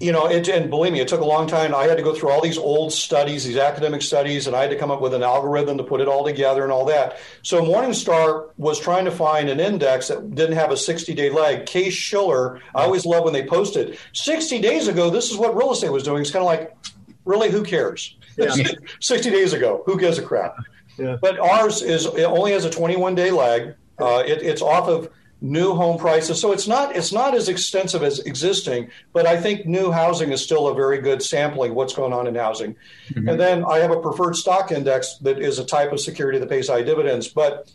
you 0.01 0.11
know, 0.11 0.25
it, 0.25 0.47
and 0.49 0.69
believe 0.69 0.93
me, 0.93 0.99
it 0.99 1.07
took 1.07 1.21
a 1.21 1.25
long 1.25 1.45
time. 1.47 1.75
I 1.75 1.83
had 1.83 1.97
to 1.97 2.03
go 2.03 2.13
through 2.15 2.31
all 2.31 2.41
these 2.41 2.57
old 2.57 2.91
studies, 2.91 3.43
these 3.43 3.57
academic 3.57 4.01
studies, 4.01 4.47
and 4.47 4.55
I 4.55 4.61
had 4.61 4.71
to 4.71 4.75
come 4.75 4.89
up 4.89 4.99
with 4.99 5.13
an 5.13 5.21
algorithm 5.21 5.77
to 5.77 5.83
put 5.83 6.01
it 6.01 6.07
all 6.07 6.25
together 6.25 6.63
and 6.63 6.71
all 6.71 6.85
that. 6.85 7.19
So 7.43 7.61
Morningstar 7.61 8.49
was 8.57 8.79
trying 8.79 9.05
to 9.05 9.11
find 9.11 9.47
an 9.47 9.59
index 9.59 10.07
that 10.07 10.33
didn't 10.33 10.55
have 10.55 10.71
a 10.71 10.77
60 10.77 11.13
day 11.13 11.29
lag. 11.29 11.67
Case 11.67 11.93
Shiller, 11.93 12.59
I 12.73 12.83
always 12.83 13.05
love 13.05 13.23
when 13.23 13.33
they 13.33 13.45
posted 13.45 13.99
60 14.13 14.59
days 14.59 14.87
ago, 14.87 15.11
this 15.11 15.29
is 15.29 15.37
what 15.37 15.55
real 15.55 15.71
estate 15.71 15.91
was 15.91 16.03
doing. 16.03 16.21
It's 16.21 16.31
kind 16.31 16.43
of 16.43 16.47
like, 16.47 16.75
really, 17.23 17.51
who 17.51 17.63
cares? 17.63 18.17
Yeah. 18.37 18.55
60 19.01 19.29
days 19.29 19.53
ago, 19.53 19.83
who 19.85 19.99
gives 19.99 20.17
a 20.17 20.23
crap? 20.23 20.55
Yeah. 20.97 21.17
But 21.21 21.39
ours 21.39 21.83
is, 21.83 22.07
it 22.07 22.23
only 22.23 22.53
has 22.53 22.65
a 22.65 22.71
21 22.71 23.13
day 23.13 23.29
lag. 23.29 23.75
Uh, 23.99 24.23
it, 24.25 24.41
it's 24.41 24.63
off 24.63 24.87
of 24.87 25.09
new 25.41 25.73
home 25.73 25.97
prices. 25.97 26.39
So 26.39 26.51
it's 26.51 26.67
not 26.67 26.95
it's 26.95 27.11
not 27.11 27.33
as 27.33 27.49
extensive 27.49 28.03
as 28.03 28.19
existing, 28.19 28.91
but 29.11 29.25
I 29.25 29.41
think 29.41 29.65
new 29.65 29.91
housing 29.91 30.31
is 30.31 30.41
still 30.41 30.67
a 30.67 30.75
very 30.75 31.01
good 31.01 31.23
sampling 31.23 31.73
what's 31.73 31.93
going 31.93 32.13
on 32.13 32.27
in 32.27 32.35
housing. 32.35 32.75
Mm-hmm. 33.09 33.27
And 33.27 33.39
then 33.39 33.65
I 33.65 33.79
have 33.79 33.91
a 33.91 33.99
preferred 33.99 34.35
stock 34.35 34.71
index 34.71 35.17
that 35.21 35.39
is 35.39 35.57
a 35.57 35.65
type 35.65 35.91
of 35.91 35.99
security 35.99 36.37
that 36.37 36.47
pays 36.47 36.69
high 36.69 36.83
dividends, 36.83 37.27
but 37.27 37.71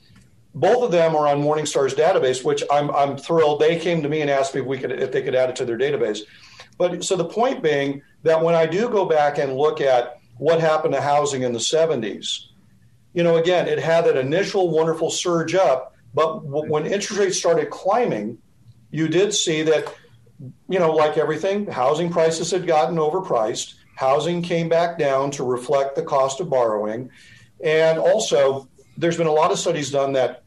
both 0.54 0.84
of 0.84 0.90
them 0.90 1.14
are 1.14 1.26
on 1.26 1.42
Morningstar's 1.42 1.94
database, 1.94 2.44
which 2.44 2.62
I'm 2.70 2.90
I'm 2.92 3.18
thrilled. 3.18 3.60
They 3.60 3.78
came 3.78 4.02
to 4.02 4.08
me 4.08 4.20
and 4.20 4.30
asked 4.30 4.54
me 4.54 4.60
if 4.60 4.66
we 4.66 4.78
could 4.78 4.92
if 4.92 5.10
they 5.10 5.22
could 5.22 5.34
add 5.34 5.50
it 5.50 5.56
to 5.56 5.64
their 5.64 5.76
database. 5.76 6.20
But 6.78 7.04
so 7.04 7.16
the 7.16 7.24
point 7.24 7.62
being 7.62 8.02
that 8.22 8.42
when 8.42 8.54
I 8.54 8.66
do 8.66 8.88
go 8.88 9.06
back 9.06 9.38
and 9.38 9.56
look 9.56 9.80
at 9.80 10.20
what 10.38 10.60
happened 10.60 10.94
to 10.94 11.00
housing 11.00 11.42
in 11.42 11.52
the 11.52 11.58
70s, 11.58 12.46
you 13.14 13.22
know, 13.22 13.36
again, 13.36 13.66
it 13.66 13.78
had 13.78 14.04
that 14.04 14.16
initial 14.16 14.70
wonderful 14.70 15.10
surge 15.10 15.54
up, 15.54 15.95
but 16.14 16.40
w- 16.44 16.70
when 16.70 16.86
interest 16.86 17.18
rates 17.18 17.38
started 17.38 17.70
climbing, 17.70 18.38
you 18.90 19.08
did 19.08 19.34
see 19.34 19.62
that, 19.62 19.92
you 20.68 20.78
know, 20.78 20.92
like 20.92 21.18
everything, 21.18 21.66
housing 21.66 22.10
prices 22.10 22.50
had 22.50 22.66
gotten 22.66 22.96
overpriced. 22.96 23.74
Housing 23.96 24.42
came 24.42 24.68
back 24.68 24.98
down 24.98 25.30
to 25.32 25.44
reflect 25.44 25.96
the 25.96 26.02
cost 26.02 26.40
of 26.40 26.50
borrowing. 26.50 27.10
And 27.62 27.98
also, 27.98 28.68
there's 28.96 29.16
been 29.16 29.26
a 29.26 29.32
lot 29.32 29.50
of 29.50 29.58
studies 29.58 29.90
done 29.90 30.12
that 30.14 30.42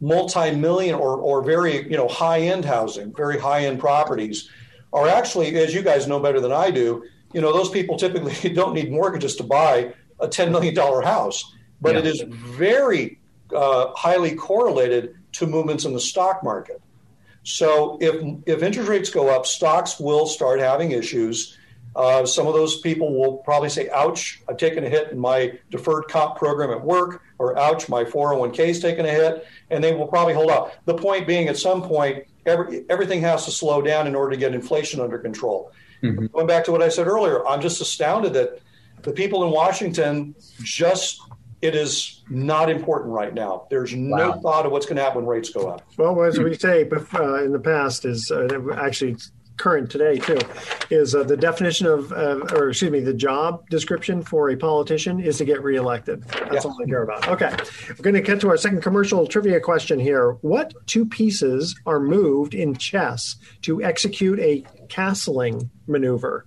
multi-million 0.00 0.94
or, 0.94 1.18
or 1.18 1.42
very 1.42 1.88
you 1.90 1.96
know 1.96 2.08
high-end 2.08 2.64
housing, 2.64 3.14
very 3.14 3.38
high-end 3.38 3.80
properties 3.80 4.48
are 4.92 5.08
actually, 5.08 5.54
as 5.56 5.74
you 5.74 5.82
guys 5.82 6.06
know 6.06 6.20
better 6.20 6.40
than 6.40 6.52
I 6.52 6.70
do, 6.70 7.04
you 7.32 7.40
know 7.40 7.52
those 7.52 7.70
people 7.70 7.96
typically 7.96 8.50
don't 8.54 8.74
need 8.74 8.90
mortgages 8.90 9.36
to 9.36 9.42
buy 9.42 9.94
a 10.20 10.28
$10 10.28 10.50
million 10.50 10.74
house, 10.74 11.52
but 11.80 11.94
yeah. 11.94 12.00
it 12.00 12.06
is 12.06 12.22
very 12.28 13.18
highly 13.96 14.34
correlated 14.34 15.14
to 15.32 15.46
movements 15.46 15.84
in 15.84 15.92
the 15.92 16.00
stock 16.00 16.42
market. 16.42 16.80
So 17.42 17.96
if 18.00 18.14
if 18.46 18.62
interest 18.62 18.88
rates 18.88 19.10
go 19.10 19.28
up, 19.28 19.46
stocks 19.46 20.00
will 20.00 20.26
start 20.26 20.58
having 20.58 20.90
issues. 20.90 21.56
Uh, 21.94 22.26
some 22.26 22.46
of 22.46 22.52
those 22.52 22.80
people 22.80 23.18
will 23.18 23.38
probably 23.38 23.68
say, 23.68 23.88
"Ouch! 23.90 24.42
I've 24.48 24.56
taken 24.56 24.84
a 24.84 24.88
hit 24.88 25.12
in 25.12 25.18
my 25.18 25.52
deferred 25.70 26.08
comp 26.08 26.36
program 26.36 26.70
at 26.70 26.84
work," 26.84 27.22
or 27.38 27.56
"Ouch! 27.56 27.88
My 27.88 28.04
401k 28.04 28.58
is 28.58 28.80
taking 28.80 29.06
a 29.06 29.10
hit," 29.10 29.46
and 29.70 29.82
they 29.82 29.94
will 29.94 30.08
probably 30.08 30.34
hold 30.34 30.50
up. 30.50 30.74
The 30.86 30.94
point 30.94 31.26
being, 31.26 31.48
at 31.48 31.56
some 31.56 31.82
point, 31.82 32.24
every, 32.44 32.84
everything 32.90 33.20
has 33.22 33.44
to 33.44 33.50
slow 33.50 33.80
down 33.80 34.06
in 34.06 34.14
order 34.14 34.32
to 34.32 34.36
get 34.36 34.52
inflation 34.52 35.00
under 35.00 35.16
control. 35.16 35.72
Mm-hmm. 36.02 36.26
Going 36.26 36.46
back 36.46 36.64
to 36.64 36.72
what 36.72 36.82
I 36.82 36.88
said 36.88 37.06
earlier, 37.06 37.46
I'm 37.46 37.60
just 37.60 37.80
astounded 37.80 38.34
that 38.34 38.60
the 39.02 39.12
people 39.12 39.44
in 39.44 39.50
Washington 39.50 40.34
just 40.62 41.20
it 41.62 41.74
is 41.74 42.22
not 42.28 42.70
important 42.70 43.12
right 43.12 43.32
now. 43.32 43.66
There's 43.70 43.94
no 43.94 44.30
wow. 44.30 44.40
thought 44.40 44.66
of 44.66 44.72
what's 44.72 44.86
going 44.86 44.96
to 44.96 45.02
happen 45.02 45.24
when 45.24 45.26
rates 45.26 45.50
go 45.50 45.68
up. 45.68 45.82
Well, 45.96 46.22
as 46.22 46.38
we 46.38 46.54
say 46.54 46.88
uh, 47.14 47.44
in 47.44 47.52
the 47.52 47.60
past, 47.62 48.04
is 48.04 48.30
uh, 48.30 48.48
actually 48.76 49.16
current 49.56 49.90
today 49.90 50.18
too, 50.18 50.38
is 50.90 51.14
uh, 51.14 51.22
the 51.22 51.36
definition 51.36 51.86
of, 51.86 52.12
uh, 52.12 52.40
or 52.52 52.70
excuse 52.70 52.90
me, 52.90 53.00
the 53.00 53.14
job 53.14 53.66
description 53.70 54.22
for 54.22 54.50
a 54.50 54.56
politician 54.56 55.20
is 55.20 55.38
to 55.38 55.44
get 55.44 55.62
reelected. 55.62 56.22
That's 56.24 56.64
all 56.64 56.76
I 56.82 56.86
care 56.86 57.02
about. 57.02 57.26
Okay, 57.28 57.54
we're 57.88 58.02
going 58.02 58.14
to 58.14 58.20
get 58.20 58.40
to 58.42 58.48
our 58.48 58.56
second 58.56 58.82
commercial 58.82 59.26
trivia 59.26 59.60
question 59.60 59.98
here. 59.98 60.32
What 60.42 60.74
two 60.86 61.06
pieces 61.06 61.74
are 61.86 62.00
moved 62.00 62.54
in 62.54 62.76
chess 62.76 63.36
to 63.62 63.82
execute 63.82 64.38
a 64.40 64.62
castling 64.88 65.70
maneuver? 65.86 66.46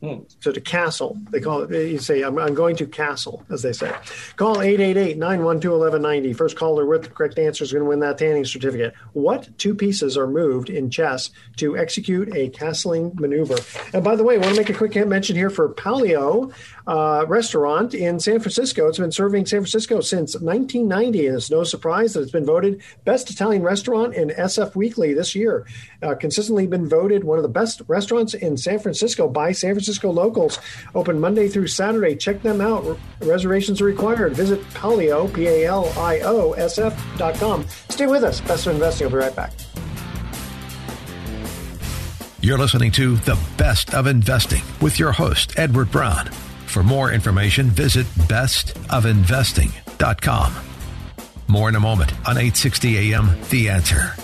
Hmm. 0.00 0.24
So 0.40 0.52
to 0.52 0.60
castle, 0.60 1.16
they 1.30 1.40
call 1.40 1.62
it, 1.62 1.70
you 1.70 1.98
say, 1.98 2.22
I'm, 2.22 2.38
I'm 2.38 2.54
going 2.54 2.76
to 2.76 2.86
castle, 2.86 3.42
as 3.48 3.62
they 3.62 3.72
say. 3.72 3.94
Call 4.36 4.60
888 4.60 5.16
912 5.16 5.80
1190. 5.80 6.32
First 6.34 6.56
caller 6.56 6.84
with 6.84 7.04
the 7.04 7.08
correct 7.08 7.38
answer 7.38 7.64
is 7.64 7.72
going 7.72 7.84
to 7.84 7.88
win 7.88 8.00
that 8.00 8.18
tanning 8.18 8.44
certificate. 8.44 8.94
What 9.14 9.48
two 9.58 9.74
pieces 9.74 10.18
are 10.18 10.26
moved 10.26 10.68
in 10.68 10.90
chess 10.90 11.30
to 11.56 11.78
execute 11.78 12.28
a 12.36 12.50
castling 12.50 13.18
maneuver? 13.18 13.56
And 13.94 14.04
by 14.04 14.16
the 14.16 14.24
way, 14.24 14.34
I 14.34 14.38
want 14.38 14.54
to 14.54 14.60
make 14.60 14.68
a 14.68 14.74
quick 14.74 14.94
mention 15.06 15.34
here 15.34 15.50
for 15.50 15.68
Palio 15.70 16.52
uh, 16.86 17.24
restaurant 17.26 17.94
in 17.94 18.20
San 18.20 18.40
Francisco. 18.40 18.88
It's 18.88 18.98
been 18.98 19.12
serving 19.12 19.46
San 19.46 19.60
Francisco 19.60 20.00
since 20.00 20.34
1990, 20.34 21.26
and 21.26 21.36
it's 21.36 21.50
no 21.50 21.64
surprise 21.64 22.14
that 22.14 22.20
it's 22.20 22.30
been 22.30 22.46
voted 22.46 22.82
best 23.04 23.30
Italian 23.30 23.62
restaurant 23.62 24.14
in 24.14 24.28
SF 24.30 24.74
Weekly 24.76 25.12
this 25.14 25.34
year. 25.34 25.66
Uh, 26.02 26.14
consistently 26.14 26.66
been 26.66 26.88
voted 26.88 27.24
one 27.24 27.38
of 27.38 27.42
the 27.42 27.48
best 27.48 27.82
restaurants 27.88 28.34
in 28.34 28.56
San 28.56 28.78
Francisco 28.78 29.28
by 29.28 29.52
San 29.52 29.74
Francisco 29.74 30.10
locals. 30.10 30.58
Open 30.94 31.20
Monday 31.20 31.48
through 31.48 31.66
Saturday. 31.66 32.14
Check 32.14 32.42
them 32.42 32.60
out. 32.60 32.98
Reservations 33.20 33.80
are 33.80 33.84
required. 33.84 34.34
Visit 34.34 34.62
Palio, 34.74 35.28
P 35.28 35.46
A 35.46 35.66
L 35.66 35.92
I 35.98 36.20
O 36.20 36.52
S 36.52 36.78
F 36.78 36.94
dot 37.18 37.34
com. 37.34 37.66
Stay 37.88 38.06
with 38.06 38.22
us. 38.22 38.40
Best 38.40 38.66
of 38.66 38.74
Investing. 38.74 39.06
I'll 39.06 39.12
be 39.12 39.18
right 39.18 39.34
back. 39.34 39.52
You're 42.40 42.58
listening 42.58 42.92
to 42.92 43.16
The 43.16 43.36
Best 43.56 43.92
of 43.92 44.06
Investing 44.06 44.62
with 44.80 45.00
your 45.00 45.10
host, 45.10 45.58
Edward 45.58 45.90
Brown. 45.90 46.30
For 46.66 46.82
more 46.82 47.12
information, 47.12 47.70
visit 47.70 48.06
bestofinvesting.com. 48.28 50.54
More 51.48 51.68
in 51.68 51.76
a 51.76 51.80
moment 51.80 52.12
on 52.28 52.36
860 52.36 53.14
AM 53.14 53.38
The 53.50 53.70
Answer. 53.70 54.14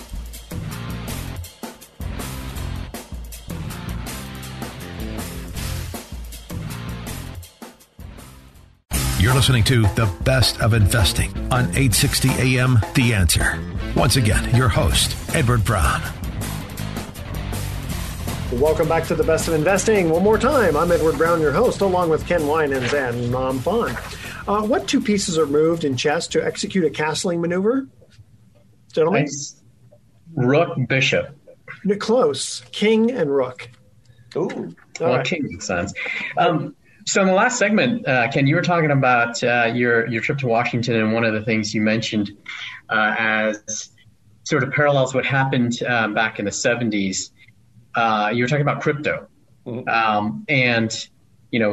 You're 9.19 9.33
listening 9.33 9.63
to 9.63 9.83
The 9.95 10.13
Best 10.25 10.59
of 10.59 10.73
Investing 10.73 11.31
on 11.49 11.69
860 11.69 12.29
AM 12.29 12.77
The 12.93 13.13
Answer. 13.13 13.57
Once 13.95 14.17
again, 14.17 14.53
your 14.53 14.67
host, 14.67 15.15
Edward 15.33 15.63
Brown. 15.63 16.01
Welcome 18.59 18.87
back 18.87 19.05
to 19.07 19.15
the 19.15 19.23
best 19.23 19.47
of 19.47 19.55
investing. 19.55 20.09
One 20.09 20.23
more 20.23 20.37
time, 20.37 20.77
I'm 20.77 20.91
Edward 20.91 21.17
Brown, 21.17 21.41
your 21.41 21.51
host, 21.51 21.81
along 21.81 22.09
with 22.09 22.27
Ken 22.27 22.45
Winans 22.47 22.93
and 22.93 23.31
Nam 23.31 23.59
Phan. 23.59 23.97
Uh, 24.47 24.61
what 24.61 24.87
two 24.87 25.01
pieces 25.01 25.39
are 25.39 25.47
moved 25.47 25.83
in 25.83 25.97
chess 25.97 26.27
to 26.27 26.45
execute 26.45 26.85
a 26.85 26.89
castling 26.89 27.39
maneuver? 27.39 27.87
Gentlemen? 28.93 29.23
Nice. 29.23 29.61
Rook, 30.35 30.77
bishop. 30.87 31.35
Close. 31.99 32.61
King 32.71 33.11
and 33.11 33.33
rook. 33.33 33.69
Ooh. 34.35 34.75
well, 34.99 35.17
right. 35.17 35.25
king 35.25 35.47
makes 35.49 35.65
sense. 35.65 35.91
Um, 36.37 36.75
so 37.05 37.21
in 37.21 37.27
the 37.27 37.33
last 37.33 37.57
segment, 37.57 38.07
uh, 38.07 38.31
Ken, 38.31 38.45
you 38.45 38.55
were 38.55 38.61
talking 38.61 38.91
about 38.91 39.43
uh, 39.43 39.71
your 39.73 40.07
your 40.07 40.21
trip 40.21 40.37
to 40.39 40.47
Washington, 40.47 40.95
and 40.95 41.11
one 41.11 41.23
of 41.23 41.33
the 41.33 41.41
things 41.41 41.73
you 41.73 41.81
mentioned 41.81 42.31
uh, 42.89 43.15
as 43.17 43.89
sort 44.43 44.63
of 44.63 44.71
parallels 44.71 45.13
what 45.13 45.25
happened 45.25 45.81
um, 45.83 46.13
back 46.13 46.37
in 46.39 46.45
the 46.45 46.51
'70s 46.51 47.31
uh, 47.95 48.31
you 48.33 48.43
were 48.43 48.47
talking 48.47 48.61
about 48.61 48.81
crypto, 48.81 49.27
mm-hmm. 49.65 49.87
um, 49.87 50.45
and 50.47 51.07
you 51.51 51.59
know 51.59 51.71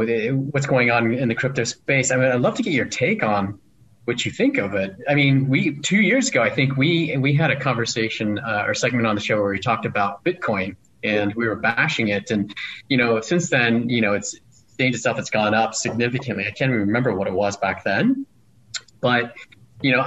what's 0.51 0.67
going 0.67 0.91
on 0.91 1.13
in 1.13 1.29
the 1.29 1.35
crypto 1.35 1.65
space. 1.65 2.11
I 2.11 2.17
mean, 2.17 2.27
I'd 2.27 2.41
love 2.41 2.55
to 2.57 2.63
get 2.63 2.73
your 2.73 2.87
take 2.87 3.23
on 3.23 3.59
what 4.05 4.25
you 4.25 4.31
think 4.31 4.59
of 4.59 4.75
it. 4.75 4.97
I 5.09 5.15
mean, 5.15 5.49
we 5.49 5.79
two 5.81 6.01
years 6.01 6.29
ago, 6.29 6.43
I 6.43 6.51
think 6.51 6.77
we 6.77 7.17
we 7.17 7.35
had 7.35 7.51
a 7.51 7.59
conversation 7.59 8.39
uh, 8.39 8.65
or 8.67 8.75
segment 8.75 9.07
on 9.07 9.15
the 9.15 9.21
show 9.21 9.41
where 9.41 9.51
we 9.51 9.59
talked 9.59 9.87
about 9.87 10.25
Bitcoin 10.25 10.77
and 11.03 11.35
we 11.35 11.49
were 11.49 11.57
bashing 11.57 12.09
it, 12.09 12.31
and 12.31 12.55
you 12.89 12.97
know, 12.97 13.21
since 13.21 13.51
then, 13.51 13.89
you 13.89 14.01
know, 14.01 14.15
it's 14.15 14.35
stage 14.51 14.95
itself 14.95 15.17
has 15.17 15.31
gone 15.31 15.55
up 15.55 15.75
significantly. 15.75 16.45
I 16.47 16.51
can't 16.51 16.71
even 16.71 16.81
remember 16.81 17.15
what 17.15 17.29
it 17.29 17.35
was 17.35 17.57
back 17.57 17.85
then, 17.85 18.27
but 19.01 19.35
you 19.83 19.93
know, 19.93 20.05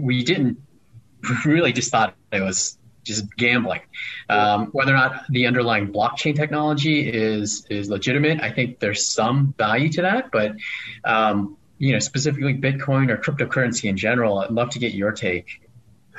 we 0.00 0.24
didn't 0.24 0.58
really 1.44 1.72
just 1.72 1.90
thought 1.90 2.14
it 2.32 2.40
was 2.40 2.78
just 3.04 3.36
gambling. 3.36 3.80
Um, 4.28 4.66
whether 4.66 4.92
or 4.92 4.96
not 4.96 5.24
the 5.28 5.46
underlying 5.46 5.92
blockchain 5.92 6.36
technology 6.36 7.08
is 7.08 7.66
is 7.68 7.88
legitimate, 7.90 8.40
I 8.40 8.50
think 8.50 8.78
there's 8.78 9.06
some 9.06 9.54
value 9.58 9.88
to 9.90 10.02
that. 10.02 10.30
But 10.30 10.56
um, 11.04 11.56
you 11.78 11.92
know, 11.92 11.98
specifically 11.98 12.54
Bitcoin 12.54 13.10
or 13.10 13.16
cryptocurrency 13.16 13.88
in 13.88 13.96
general, 13.96 14.38
I'd 14.38 14.50
love 14.50 14.70
to 14.70 14.78
get 14.78 14.94
your 14.94 15.12
take. 15.12 15.62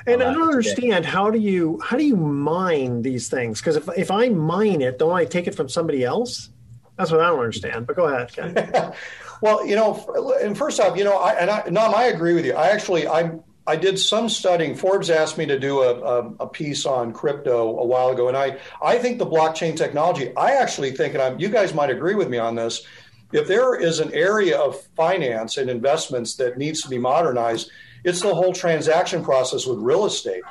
And 0.05 0.21
I 0.21 0.33
don't 0.33 0.43
understand 0.43 1.05
how 1.05 1.29
do 1.29 1.39
you 1.39 1.79
how 1.81 1.95
do 1.95 2.03
you 2.03 2.17
mine 2.17 3.01
these 3.01 3.29
things? 3.29 3.61
Because 3.61 3.77
if 3.77 3.89
if 3.97 4.11
I 4.11 4.29
mine 4.29 4.81
it, 4.81 4.99
don't 4.99 5.13
I 5.13 5.25
take 5.25 5.47
it 5.47 5.55
from 5.55 5.69
somebody 5.69 6.03
else? 6.03 6.49
That's 6.97 7.11
what 7.11 7.21
I 7.21 7.27
don't 7.27 7.39
understand. 7.39 7.87
But 7.87 7.95
go 7.95 8.07
ahead. 8.07 8.93
well, 9.41 9.65
you 9.65 9.75
know, 9.75 10.37
and 10.41 10.57
first 10.57 10.79
off, 10.79 10.97
you 10.97 11.03
know, 11.03 11.17
I, 11.17 11.33
and 11.33 11.49
I, 11.49 11.63
Nam, 11.69 11.95
I 11.95 12.05
agree 12.05 12.33
with 12.33 12.45
you. 12.45 12.53
I 12.53 12.67
actually 12.67 13.07
I'm 13.07 13.43
I 13.65 13.75
did 13.75 13.97
some 13.97 14.27
studying. 14.27 14.75
Forbes 14.75 15.09
asked 15.09 15.37
me 15.37 15.45
to 15.45 15.57
do 15.57 15.81
a, 15.81 15.99
a, 15.99 16.33
a, 16.41 16.47
piece 16.47 16.85
on 16.85 17.13
crypto 17.13 17.79
a 17.79 17.85
while 17.85 18.09
ago, 18.09 18.27
and 18.27 18.35
I, 18.35 18.57
I 18.83 18.97
think 18.97 19.19
the 19.19 19.25
blockchain 19.25 19.75
technology. 19.77 20.35
I 20.35 20.55
actually 20.55 20.91
think, 20.91 21.13
and 21.13 21.23
I'm, 21.23 21.39
you 21.39 21.47
guys 21.47 21.73
might 21.73 21.89
agree 21.89 22.15
with 22.15 22.29
me 22.29 22.37
on 22.37 22.55
this. 22.55 22.85
If 23.31 23.47
there 23.47 23.75
is 23.75 23.99
an 23.99 24.13
area 24.13 24.59
of 24.59 24.81
finance 24.95 25.57
and 25.57 25.69
investments 25.69 26.35
that 26.35 26.57
needs 26.57 26.81
to 26.81 26.89
be 26.89 26.97
modernized, 26.97 27.71
it's 28.03 28.21
the 28.21 28.33
whole 28.35 28.53
transaction 28.53 29.23
process 29.23 29.65
with 29.65 29.79
real 29.79 30.05
estate. 30.05 30.43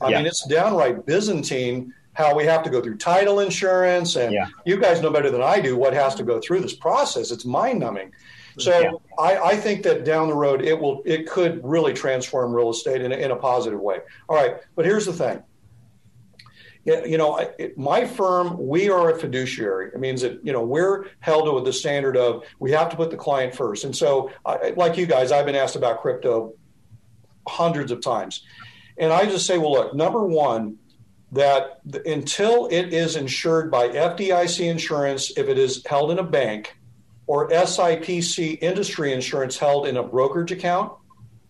I 0.00 0.10
yeah. 0.10 0.18
mean, 0.18 0.26
it's 0.26 0.46
downright 0.46 1.04
Byzantine 1.04 1.92
how 2.14 2.34
we 2.34 2.44
have 2.44 2.62
to 2.62 2.70
go 2.70 2.80
through 2.80 2.98
title 2.98 3.40
insurance, 3.40 4.16
and 4.16 4.32
yeah. 4.32 4.46
you 4.64 4.78
guys 4.78 5.00
know 5.00 5.10
better 5.10 5.30
than 5.30 5.42
I 5.42 5.60
do 5.60 5.76
what 5.76 5.94
has 5.94 6.14
to 6.16 6.22
go 6.22 6.40
through 6.40 6.60
this 6.60 6.74
process. 6.74 7.30
It's 7.30 7.44
mind 7.44 7.80
numbing. 7.80 8.12
So 8.58 8.78
yeah. 8.78 8.92
I, 9.18 9.36
I, 9.50 9.56
think 9.56 9.82
that 9.84 10.04
down 10.04 10.28
the 10.28 10.34
road 10.34 10.62
it 10.62 10.78
will 10.78 11.02
it 11.04 11.28
could 11.28 11.60
really 11.64 11.92
transform 11.92 12.54
real 12.54 12.70
estate 12.70 13.00
in 13.00 13.12
a, 13.12 13.16
in 13.16 13.30
a 13.30 13.36
positive 13.36 13.80
way. 13.80 13.98
All 14.28 14.36
right, 14.36 14.56
but 14.74 14.84
here's 14.84 15.06
the 15.06 15.12
thing. 15.12 15.42
You 16.84 17.16
know, 17.16 17.36
it, 17.36 17.78
my 17.78 18.04
firm, 18.04 18.56
we 18.58 18.90
are 18.90 19.10
a 19.10 19.18
fiduciary. 19.18 19.90
It 19.94 20.00
means 20.00 20.22
that 20.22 20.44
you 20.44 20.52
know 20.52 20.64
we're 20.64 21.06
held 21.20 21.46
to 21.46 21.64
the 21.64 21.72
standard 21.72 22.16
of 22.16 22.44
we 22.58 22.72
have 22.72 22.88
to 22.90 22.96
put 22.96 23.10
the 23.10 23.16
client 23.16 23.54
first. 23.54 23.84
And 23.84 23.96
so, 23.96 24.30
I, 24.44 24.70
like 24.76 24.96
you 24.96 25.06
guys, 25.06 25.30
I've 25.30 25.46
been 25.46 25.54
asked 25.54 25.76
about 25.76 26.02
crypto 26.02 26.54
hundreds 27.46 27.92
of 27.92 28.00
times, 28.00 28.44
and 28.98 29.12
I 29.12 29.26
just 29.26 29.46
say, 29.46 29.58
well, 29.58 29.72
look, 29.72 29.94
number 29.94 30.26
one, 30.26 30.78
that 31.30 31.80
until 32.04 32.66
it 32.66 32.92
is 32.92 33.14
insured 33.14 33.70
by 33.70 33.88
FDIC 33.88 34.68
insurance, 34.68 35.32
if 35.36 35.48
it 35.48 35.58
is 35.58 35.84
held 35.86 36.10
in 36.10 36.18
a 36.18 36.24
bank, 36.24 36.76
or 37.26 37.48
SIPC 37.50 38.58
industry 38.62 39.12
insurance 39.12 39.58
held 39.58 39.86
in 39.86 39.96
a 39.96 40.02
brokerage 40.02 40.52
account, 40.52 40.92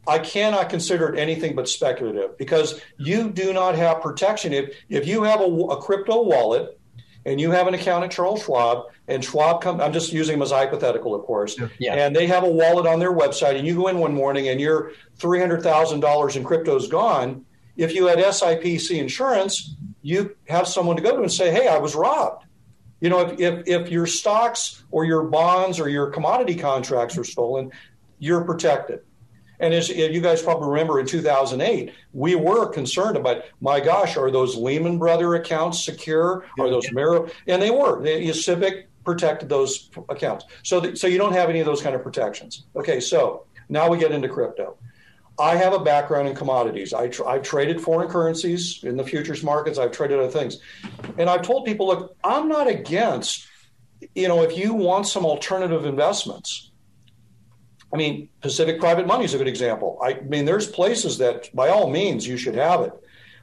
I 0.07 0.19
cannot 0.19 0.69
consider 0.69 1.13
it 1.13 1.19
anything 1.19 1.55
but 1.55 1.69
speculative 1.69 2.37
because 2.37 2.81
you 2.99 3.31
do 3.31 3.53
not 3.53 3.77
have 3.77 4.03
protection. 4.03 4.53
If, 4.53 4.77
if 4.89 5.07
you 5.07 5.23
have 5.23 5.41
a, 5.41 5.45
a 5.45 5.81
crypto 5.81 6.23
wallet 6.23 6.79
and 7.25 7.41
you 7.41 7.53
have 7.53 7.69
an 7.69 7.75
account 7.75 8.05
at 8.05 8.11
Charles 8.11 8.43
Schwab, 8.43 8.87
and 9.09 9.25
Schwab 9.25 9.63
come, 9.63 9.81
I'm 9.81 9.93
just 9.93 10.13
using 10.13 10.35
them 10.35 10.43
as 10.43 10.51
hypothetical, 10.51 11.15
of 11.15 11.23
course, 11.25 11.57
yeah. 11.79 11.95
and 11.95 12.15
they 12.15 12.27
have 12.27 12.45
a 12.45 12.51
wallet 12.51 12.87
on 12.87 12.99
their 12.99 13.13
website, 13.13 13.57
and 13.57 13.67
you 13.67 13.77
go 13.77 13.89
in 13.89 13.99
one 13.99 14.15
morning 14.15 14.49
and 14.49 14.61
your 14.61 14.93
$300,000 15.19 16.37
in 16.37 16.45
crypto 16.45 16.77
is 16.77 16.89
gone. 16.89 17.45
If 17.77 17.95
you 17.95 18.07
had 18.07 18.19
SIPC 18.19 18.99
insurance, 18.99 19.77
you 20.03 20.37
have 20.49 20.67
someone 20.67 20.97
to 20.97 21.03
go 21.03 21.17
to 21.17 21.23
and 21.23 21.33
say, 21.33 21.51
hey, 21.51 21.69
I 21.69 21.79
was 21.79 21.95
robbed. 21.95 22.45
You 23.03 23.11
know, 23.11 23.21
if, 23.21 23.41
if, 23.41 23.67
if 23.67 23.89
your 23.91 24.07
stocks 24.07 24.85
or 24.93 25.05
your 25.05 25.25
bonds 25.25 25.81
or 25.81 25.89
your 25.89 26.07
commodity 26.07 26.55
contracts 26.55 27.19
are 27.19 27.25
stolen, 27.25 27.73
you're 28.21 28.45
protected. 28.45 29.01
And 29.59 29.75
as 29.75 29.89
you 29.89 30.21
guys 30.21 30.41
probably 30.41 30.69
remember 30.69 31.01
in 31.01 31.07
2008, 31.07 31.93
we 32.13 32.37
were 32.37 32.69
concerned 32.69 33.17
about, 33.17 33.43
my 33.61 33.81
gosh, 33.81 34.17
are 34.17 34.31
those 34.31 34.57
Lehman 34.57 34.99
Brother 34.99 35.35
accounts 35.35 35.85
secure? 35.85 36.45
Are 36.61 36.71
those 36.71 36.93
Merrill? 36.93 37.29
And 37.49 37.61
they 37.61 37.71
were. 37.71 38.01
They, 38.01 38.25
SIPC 38.27 38.85
protected 39.05 39.49
those 39.49 39.91
accounts. 40.09 40.45
So, 40.63 40.81
th- 40.81 40.97
so 40.97 41.09
you 41.09 41.19
don't 41.19 41.33
have 41.33 41.51
any 41.51 41.59
of 41.59 41.67
those 41.67 41.83
kind 41.83 41.97
of 41.97 42.05
protections. 42.05 42.67
Okay, 42.77 43.01
so 43.01 43.47
now 43.69 43.89
we 43.89 43.99
get 43.99 44.13
into 44.13 44.29
crypto. 44.29 44.77
I 45.39 45.57
have 45.57 45.73
a 45.73 45.79
background 45.79 46.29
in 46.29 46.35
commodities. 46.35 46.93
I 46.93 47.09
tr- 47.09 47.27
I've 47.27 47.43
traded 47.43 47.81
foreign 47.81 48.09
currencies 48.09 48.81
in 48.83 48.97
the 48.97 49.05
futures 49.05 49.43
markets. 49.43 49.79
I've 49.79 49.93
traded 49.93 50.19
other 50.19 50.31
things. 50.31 50.59
And 51.19 51.29
I've 51.29 51.43
told 51.43 51.65
people, 51.65 51.87
look, 51.87 52.17
I'm 52.23 52.49
not 52.49 52.69
against, 52.69 53.47
you 54.15 54.29
know, 54.29 54.43
if 54.43 54.57
you 54.57 54.75
want 54.75 55.07
some 55.07 55.25
alternative 55.25 55.87
investments, 55.87 56.71
I 57.93 57.97
mean, 57.97 58.29
Pacific 58.41 58.81
Private 58.81 59.07
Money 59.07 59.25
is 59.25 59.35
a 59.35 59.39
good 59.39 59.49
example. 59.49 59.99
I 60.03 60.15
mean, 60.15 60.45
there's 60.45 60.67
places 60.67 61.19
that, 61.19 61.55
by 61.55 61.69
all 61.69 61.91
means, 61.91 62.27
you 62.27 62.37
should 62.37 62.55
have 62.55 62.83
it. 62.83 62.93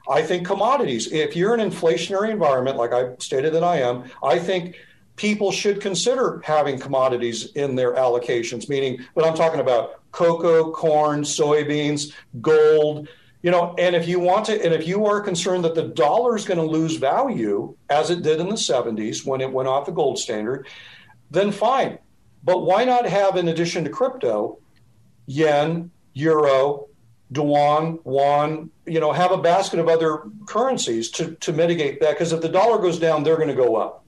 I 0.08 0.22
think 0.22 0.46
commodities, 0.46 1.12
if 1.12 1.36
you're 1.36 1.54
in 1.54 1.60
an 1.60 1.70
inflationary 1.70 2.30
environment, 2.30 2.76
like 2.76 2.92
I 2.92 3.14
stated 3.18 3.52
that 3.54 3.62
I 3.62 3.78
am, 3.78 4.10
I 4.22 4.38
think 4.38 4.76
people 5.16 5.52
should 5.52 5.80
consider 5.80 6.40
having 6.44 6.78
commodities 6.78 7.52
in 7.52 7.76
their 7.76 7.94
allocations, 7.94 8.68
meaning, 8.68 9.04
but 9.14 9.26
I'm 9.26 9.34
talking 9.34 9.60
about 9.60 10.00
cocoa, 10.12 10.70
corn, 10.72 11.22
soybeans, 11.22 12.12
gold, 12.40 13.08
you 13.42 13.50
know, 13.50 13.74
and 13.78 13.96
if 13.96 14.06
you 14.06 14.20
want 14.20 14.46
to, 14.46 14.64
and 14.64 14.74
if 14.74 14.86
you 14.86 15.06
are 15.06 15.20
concerned 15.20 15.64
that 15.64 15.74
the 15.74 15.88
dollar 15.88 16.36
is 16.36 16.44
going 16.44 16.58
to 16.58 16.64
lose 16.64 16.96
value 16.96 17.74
as 17.88 18.10
it 18.10 18.22
did 18.22 18.38
in 18.38 18.48
the 18.48 18.54
70s 18.54 19.24
when 19.24 19.40
it 19.40 19.50
went 19.50 19.68
off 19.68 19.86
the 19.86 19.92
gold 19.92 20.18
standard, 20.18 20.66
then 21.30 21.50
fine. 21.50 21.98
But 22.42 22.62
why 22.62 22.84
not 22.84 23.06
have, 23.06 23.36
in 23.36 23.48
addition 23.48 23.84
to 23.84 23.90
crypto, 23.90 24.58
yen, 25.26 25.90
euro, 26.12 26.88
yuan, 27.34 27.98
won, 28.04 28.70
you 28.86 29.00
know, 29.00 29.12
have 29.12 29.30
a 29.30 29.38
basket 29.38 29.78
of 29.78 29.88
other 29.88 30.22
currencies 30.46 31.10
to, 31.12 31.34
to 31.36 31.52
mitigate 31.52 32.00
that? 32.00 32.12
Because 32.12 32.32
if 32.32 32.40
the 32.40 32.48
dollar 32.48 32.78
goes 32.78 32.98
down, 32.98 33.22
they're 33.22 33.36
going 33.36 33.48
to 33.48 33.54
go 33.54 33.76
up. 33.76 33.99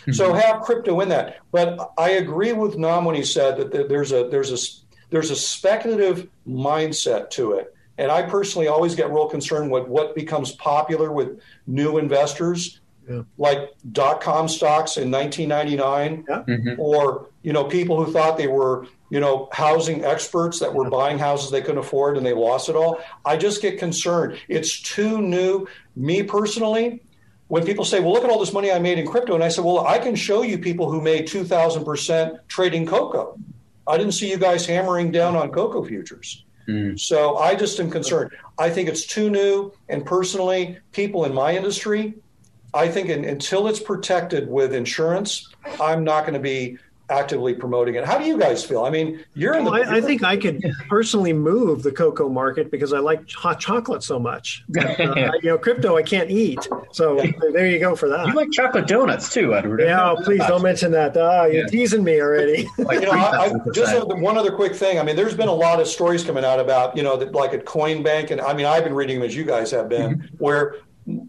Mm-hmm. 0.00 0.12
So 0.12 0.32
have 0.32 0.62
crypto 0.62 1.00
in 1.00 1.08
that. 1.10 1.38
But 1.52 1.92
I 1.98 2.10
agree 2.10 2.52
with 2.52 2.76
Nam 2.78 3.04
when 3.04 3.14
he 3.14 3.24
said 3.24 3.56
that 3.58 3.88
there's 3.88 4.12
a 4.12 4.28
there's 4.28 4.52
a 4.52 4.80
there's 5.10 5.30
a 5.30 5.36
speculative 5.36 6.28
mindset 6.46 7.30
to 7.30 7.52
it. 7.52 7.74
And 7.98 8.10
I 8.10 8.22
personally 8.22 8.66
always 8.66 8.94
get 8.94 9.10
real 9.10 9.28
concerned 9.28 9.70
with 9.70 9.86
what 9.86 10.14
becomes 10.14 10.52
popular 10.52 11.12
with 11.12 11.40
new 11.66 11.98
investors, 11.98 12.80
yeah. 13.06 13.22
like 13.36 13.72
dot 13.92 14.22
com 14.22 14.48
stocks 14.48 14.96
in 14.96 15.10
1999, 15.10 16.24
yeah. 16.26 16.42
mm-hmm. 16.48 16.80
or 16.80 17.28
you 17.42 17.52
know 17.52 17.64
people 17.64 18.02
who 18.02 18.10
thought 18.10 18.38
they 18.38 18.46
were 18.46 18.86
you 19.10 19.20
know 19.20 19.50
housing 19.52 20.02
experts 20.04 20.60
that 20.60 20.72
were 20.72 20.88
buying 20.88 21.18
houses 21.18 21.50
they 21.50 21.60
couldn't 21.60 21.78
afford 21.78 22.16
and 22.16 22.24
they 22.24 22.32
lost 22.32 22.70
it 22.70 22.76
all. 22.76 23.00
I 23.26 23.36
just 23.36 23.60
get 23.60 23.78
concerned. 23.78 24.38
It's 24.48 24.80
too 24.80 25.20
new. 25.20 25.68
Me 25.94 26.22
personally, 26.22 27.02
when 27.50 27.66
people 27.66 27.84
say, 27.84 27.98
"Well, 27.98 28.12
look 28.12 28.22
at 28.22 28.30
all 28.30 28.38
this 28.38 28.52
money 28.52 28.70
I 28.70 28.78
made 28.78 28.96
in 28.96 29.06
crypto," 29.08 29.34
and 29.34 29.42
I 29.42 29.48
said, 29.48 29.64
"Well, 29.64 29.84
I 29.84 29.98
can 29.98 30.14
show 30.14 30.42
you 30.42 30.56
people 30.56 30.88
who 30.88 31.00
made 31.02 31.26
two 31.26 31.42
thousand 31.42 31.84
percent 31.84 32.38
trading 32.46 32.86
cocoa." 32.86 33.36
I 33.88 33.98
didn't 33.98 34.12
see 34.12 34.30
you 34.30 34.38
guys 34.38 34.64
hammering 34.64 35.10
down 35.10 35.34
on 35.34 35.50
cocoa 35.50 35.84
futures. 35.84 36.44
Mm. 36.68 36.98
So 36.98 37.38
I 37.38 37.56
just 37.56 37.80
am 37.80 37.90
concerned. 37.90 38.30
I 38.56 38.70
think 38.70 38.88
it's 38.88 39.04
too 39.04 39.30
new. 39.30 39.72
And 39.88 40.06
personally, 40.06 40.78
people 40.92 41.24
in 41.24 41.34
my 41.34 41.56
industry, 41.56 42.14
I 42.72 42.86
think 42.86 43.08
in, 43.08 43.24
until 43.24 43.66
it's 43.66 43.80
protected 43.80 44.48
with 44.48 44.72
insurance, 44.72 45.48
I'm 45.80 46.04
not 46.04 46.20
going 46.20 46.34
to 46.34 46.40
be 46.40 46.78
actively 47.10 47.54
promoting 47.54 47.94
it. 47.94 48.04
How 48.04 48.18
do 48.18 48.24
you 48.24 48.38
guys 48.38 48.64
feel? 48.64 48.84
I 48.84 48.90
mean, 48.90 49.24
you're 49.34 49.54
in 49.54 49.64
the. 49.64 49.70
Well, 49.70 49.90
I, 49.90 49.96
I, 49.96 50.00
think 50.00 50.22
I 50.22 50.36
could 50.36 50.62
personally 50.88 51.32
move 51.32 51.82
the 51.82 51.92
cocoa 51.92 52.28
market 52.28 52.70
because 52.70 52.92
I 52.92 52.98
like 52.98 53.30
hot 53.30 53.60
chocolate 53.60 54.02
so 54.02 54.18
much. 54.18 54.64
Uh, 55.00 55.32
you 55.42 55.48
know, 55.48 55.58
crypto 55.58 55.96
I 55.96 56.02
can't 56.02 56.30
eat, 56.30 56.68
so 56.92 57.20
there 57.52 57.66
you 57.66 57.78
go 57.78 57.96
for 57.96 58.08
that. 58.08 58.26
You 58.26 58.34
like 58.34 58.50
chocolate 58.50 58.86
donuts 58.86 59.32
too, 59.32 59.54
Edward? 59.54 59.80
Yeah, 59.80 60.10
oh, 60.10 60.16
please 60.22 60.40
don't 60.46 60.62
mention 60.62 60.92
that. 60.92 61.16
Ah, 61.16 61.44
you're 61.44 61.62
yeah. 61.62 61.66
teasing 61.66 62.04
me 62.04 62.20
already. 62.20 62.68
like, 62.78 63.00
you 63.00 63.06
know, 63.06 63.12
I, 63.12 63.46
I, 63.46 63.52
just 63.72 63.94
one 64.06 64.36
other 64.36 64.52
quick 64.52 64.74
thing. 64.74 64.98
I 64.98 65.02
mean, 65.02 65.16
there's 65.16 65.34
been 65.34 65.48
a 65.48 65.54
lot 65.54 65.80
of 65.80 65.86
stories 65.86 66.22
coming 66.22 66.44
out 66.44 66.60
about 66.60 66.96
you 66.96 67.02
know, 67.02 67.16
that, 67.16 67.32
like 67.32 67.54
at 67.54 67.64
Coinbank, 67.64 68.30
and 68.30 68.40
I 68.40 68.52
mean, 68.52 68.66
I've 68.66 68.84
been 68.84 68.94
reading 68.94 69.20
them 69.20 69.26
as 69.26 69.34
you 69.34 69.44
guys 69.44 69.70
have 69.70 69.88
been, 69.88 70.16
mm-hmm. 70.16 70.36
where 70.36 70.76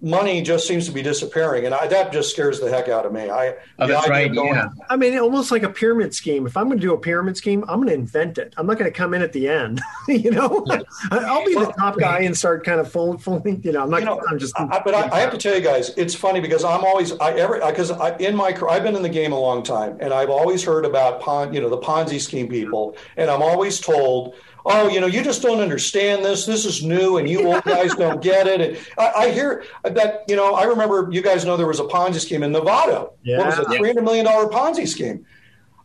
money 0.01 0.41
just 0.41 0.67
seems 0.67 0.85
to 0.87 0.91
be 0.91 1.01
disappearing, 1.01 1.65
and 1.65 1.73
I, 1.73 1.87
that 1.87 2.11
just 2.11 2.31
scares 2.31 2.59
the 2.59 2.69
heck 2.69 2.89
out 2.89 3.05
of 3.05 3.13
me. 3.13 3.29
I, 3.29 3.55
oh, 3.79 3.87
that's 3.87 4.07
right. 4.09 4.33
Going, 4.33 4.53
yeah. 4.53 4.69
I 4.89 4.95
mean, 4.95 5.17
almost 5.17 5.51
like 5.51 5.63
a 5.63 5.69
pyramid 5.69 6.13
scheme. 6.13 6.45
If 6.45 6.57
I'm 6.57 6.67
going 6.67 6.77
to 6.77 6.81
do 6.81 6.93
a 6.93 6.97
pyramid 6.97 7.37
scheme, 7.37 7.63
I'm 7.67 7.77
going 7.77 7.87
to 7.87 7.93
invent 7.93 8.37
it. 8.37 8.53
I'm 8.57 8.67
not 8.67 8.77
going 8.77 8.91
to 8.91 8.97
come 8.97 9.13
in 9.13 9.21
at 9.21 9.33
the 9.33 9.47
end. 9.47 9.81
you 10.07 10.31
know, 10.31 10.65
I'll 11.11 11.45
be 11.45 11.55
well, 11.55 11.67
the 11.67 11.73
top 11.73 11.97
guy 11.99 12.19
and 12.19 12.37
start 12.37 12.65
kind 12.65 12.79
of 12.79 12.91
full, 12.91 13.17
full. 13.17 13.41
You 13.45 13.71
know, 13.71 13.83
I'm 13.83 13.89
not. 13.89 13.99
You 13.99 14.05
know, 14.05 14.21
I'm 14.29 14.39
just. 14.39 14.53
I, 14.59 14.81
but 14.83 14.93
I, 14.93 15.09
I, 15.09 15.19
have 15.19 15.31
to 15.31 15.37
tell 15.37 15.55
you 15.55 15.61
guys, 15.61 15.89
it's 15.97 16.15
funny 16.15 16.39
because 16.39 16.63
I'm 16.63 16.83
always 16.83 17.13
I 17.13 17.31
ever 17.33 17.59
because 17.65 17.91
I, 17.91 18.15
in 18.17 18.35
my 18.35 18.57
I've 18.69 18.83
been 18.83 18.95
in 18.95 19.01
the 19.01 19.09
game 19.09 19.31
a 19.31 19.39
long 19.39 19.63
time, 19.63 19.97
and 19.99 20.13
I've 20.13 20.29
always 20.29 20.63
heard 20.63 20.85
about 20.85 21.19
Pon, 21.21 21.53
you 21.53 21.61
know, 21.61 21.69
the 21.69 21.77
Ponzi 21.77 22.19
scheme 22.19 22.47
people, 22.47 22.95
and 23.17 23.29
I'm 23.29 23.41
always 23.41 23.79
told 23.79 24.35
oh, 24.65 24.89
you 24.89 24.99
know, 24.99 25.07
you 25.07 25.23
just 25.23 25.41
don't 25.41 25.59
understand 25.59 26.23
this. 26.23 26.45
This 26.45 26.65
is 26.65 26.83
new, 26.83 27.17
and 27.17 27.29
you 27.29 27.47
old 27.47 27.63
guys 27.65 27.95
don't 27.95 28.21
get 28.21 28.47
it. 28.47 28.61
And 28.61 28.87
I, 28.97 29.11
I, 29.23 29.31
hear 29.31 29.63
that, 29.83 30.23
you 30.27 30.35
know, 30.35 30.53
I 30.53 30.63
remember 30.63 31.09
you 31.11 31.21
guys 31.21 31.45
know 31.45 31.57
there 31.57 31.67
was 31.67 31.79
a 31.79 31.85
Ponzi 31.85 32.19
scheme 32.19 32.43
in 32.43 32.51
Nevada. 32.51 33.09
Yeah. 33.23 33.39
What 33.39 33.47
was 33.47 33.59
it, 33.59 33.77
three 33.77 33.87
hundred 33.87 34.03
million 34.03 34.25
dollar 34.25 34.47
Ponzi 34.47 34.87
scheme? 34.87 35.25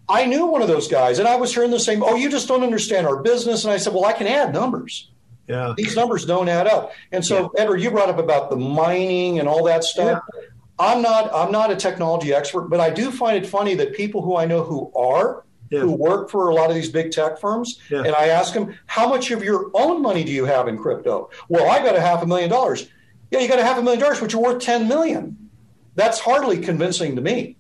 I 0.08 0.24
knew 0.24 0.46
one 0.46 0.62
of 0.62 0.68
those 0.68 0.88
guys, 0.88 1.18
and 1.18 1.26
I 1.26 1.36
was 1.36 1.52
hearing 1.52 1.70
the 1.70 1.80
same. 1.80 2.02
Oh, 2.02 2.14
you 2.14 2.30
just 2.30 2.46
don't 2.46 2.62
understand 2.62 3.06
our 3.06 3.22
business. 3.22 3.64
And 3.64 3.72
I 3.72 3.76
said, 3.76 3.92
well, 3.92 4.04
I 4.04 4.12
can 4.12 4.26
add 4.26 4.52
numbers. 4.52 5.10
Yeah, 5.48 5.74
these 5.76 5.94
numbers 5.94 6.24
don't 6.24 6.48
add 6.48 6.66
up. 6.66 6.92
And 7.12 7.24
so, 7.24 7.52
yeah. 7.54 7.62
Edward, 7.62 7.80
you 7.80 7.90
brought 7.90 8.08
up 8.08 8.18
about 8.18 8.50
the 8.50 8.56
mining 8.56 9.38
and 9.38 9.48
all 9.48 9.64
that 9.64 9.84
stuff. 9.84 10.22
Yeah. 10.32 10.40
I'm 10.78 11.02
not. 11.02 11.32
I'm 11.32 11.50
not 11.50 11.70
a 11.70 11.76
technology 11.76 12.34
expert, 12.34 12.62
but 12.62 12.80
I 12.80 12.90
do 12.90 13.10
find 13.10 13.36
it 13.36 13.48
funny 13.48 13.74
that 13.76 13.94
people 13.94 14.22
who 14.22 14.36
I 14.36 14.44
know 14.44 14.62
who 14.62 14.92
are 14.94 15.45
yeah. 15.70 15.80
who 15.80 15.92
work 15.92 16.30
for 16.30 16.48
a 16.48 16.54
lot 16.54 16.70
of 16.70 16.76
these 16.76 16.88
big 16.88 17.10
tech 17.10 17.38
firms, 17.38 17.80
yeah. 17.90 18.02
and 18.02 18.14
I 18.14 18.28
ask 18.28 18.54
them, 18.54 18.74
"How 18.86 19.08
much 19.08 19.30
of 19.30 19.42
your 19.42 19.70
own 19.74 20.02
money 20.02 20.24
do 20.24 20.32
you 20.32 20.44
have 20.44 20.68
in 20.68 20.78
crypto?" 20.78 21.30
Well, 21.48 21.70
I 21.70 21.84
got 21.84 21.96
a 21.96 22.00
half 22.00 22.22
a 22.22 22.26
million 22.26 22.50
dollars. 22.50 22.88
Yeah, 23.30 23.40
you 23.40 23.48
got 23.48 23.58
a 23.58 23.64
half 23.64 23.78
a 23.78 23.82
million 23.82 24.00
dollars, 24.00 24.20
but 24.20 24.32
you're 24.32 24.42
worth 24.42 24.62
ten 24.62 24.88
million. 24.88 25.50
That's 25.94 26.18
hardly 26.18 26.58
convincing 26.58 27.16
to 27.16 27.22
me. 27.22 27.56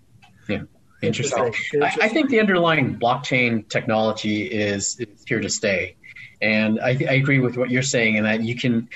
Yeah, 0.48 0.62
interesting. 1.02 1.54
I, 1.82 1.96
I 2.02 2.08
think 2.08 2.30
the 2.30 2.38
underlying 2.38 2.98
blockchain 2.98 3.68
technology 3.68 4.42
is, 4.42 4.98
is 5.00 5.24
here 5.26 5.40
to 5.40 5.48
stay. 5.48 5.96
And 6.42 6.78
I, 6.80 6.90
I, 6.90 7.14
agree 7.14 7.38
with 7.38 7.56
what 7.56 7.70
you're 7.70 7.82
saying 7.82 8.16
in 8.16 8.24
that 8.24 8.42
you 8.42 8.56
can 8.56 8.90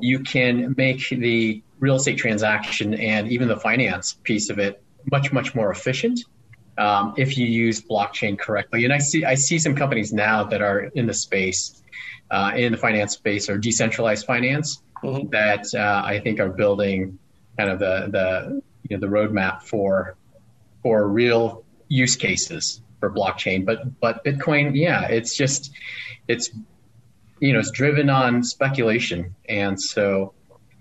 you 0.00 0.20
can 0.20 0.74
make 0.76 1.08
the 1.08 1.62
real 1.80 1.96
estate 1.96 2.18
transaction 2.18 2.92
and 2.92 3.32
even 3.32 3.48
the 3.48 3.56
finance 3.56 4.12
piece 4.12 4.50
of 4.50 4.58
it 4.58 4.82
much 5.10 5.32
much 5.32 5.54
more 5.54 5.70
efficient 5.70 6.20
um, 6.78 7.14
if 7.16 7.36
you 7.36 7.46
use 7.46 7.82
blockchain 7.82 8.38
correctly. 8.38 8.84
And 8.84 8.92
I 8.92 8.98
see 8.98 9.24
I 9.24 9.34
see 9.34 9.58
some 9.58 9.74
companies 9.74 10.12
now 10.12 10.44
that 10.44 10.62
are 10.62 10.80
in 10.94 11.06
the 11.06 11.14
space, 11.14 11.82
uh, 12.30 12.52
in 12.56 12.72
the 12.72 12.78
finance 12.78 13.12
space 13.14 13.48
or 13.48 13.58
decentralized 13.58 14.26
finance 14.26 14.82
mm-hmm. 15.02 15.28
that 15.30 15.66
uh, 15.74 16.02
I 16.04 16.20
think 16.20 16.40
are 16.40 16.48
building 16.48 17.18
kind 17.58 17.70
of 17.70 17.78
the 17.78 18.08
the 18.10 18.62
you 18.88 18.96
know 18.96 19.00
the 19.00 19.12
roadmap 19.12 19.62
for 19.62 20.16
for 20.82 21.08
real 21.08 21.64
use 21.88 22.16
cases 22.16 22.80
for 23.00 23.12
blockchain. 23.12 23.64
But 23.64 24.00
but 24.00 24.24
Bitcoin, 24.24 24.74
yeah, 24.74 25.06
it's 25.08 25.36
just 25.36 25.72
it's 26.28 26.50
you 27.40 27.52
know 27.52 27.58
it's 27.58 27.70
driven 27.70 28.10
on 28.10 28.42
speculation, 28.42 29.34
and 29.48 29.80
so. 29.80 30.34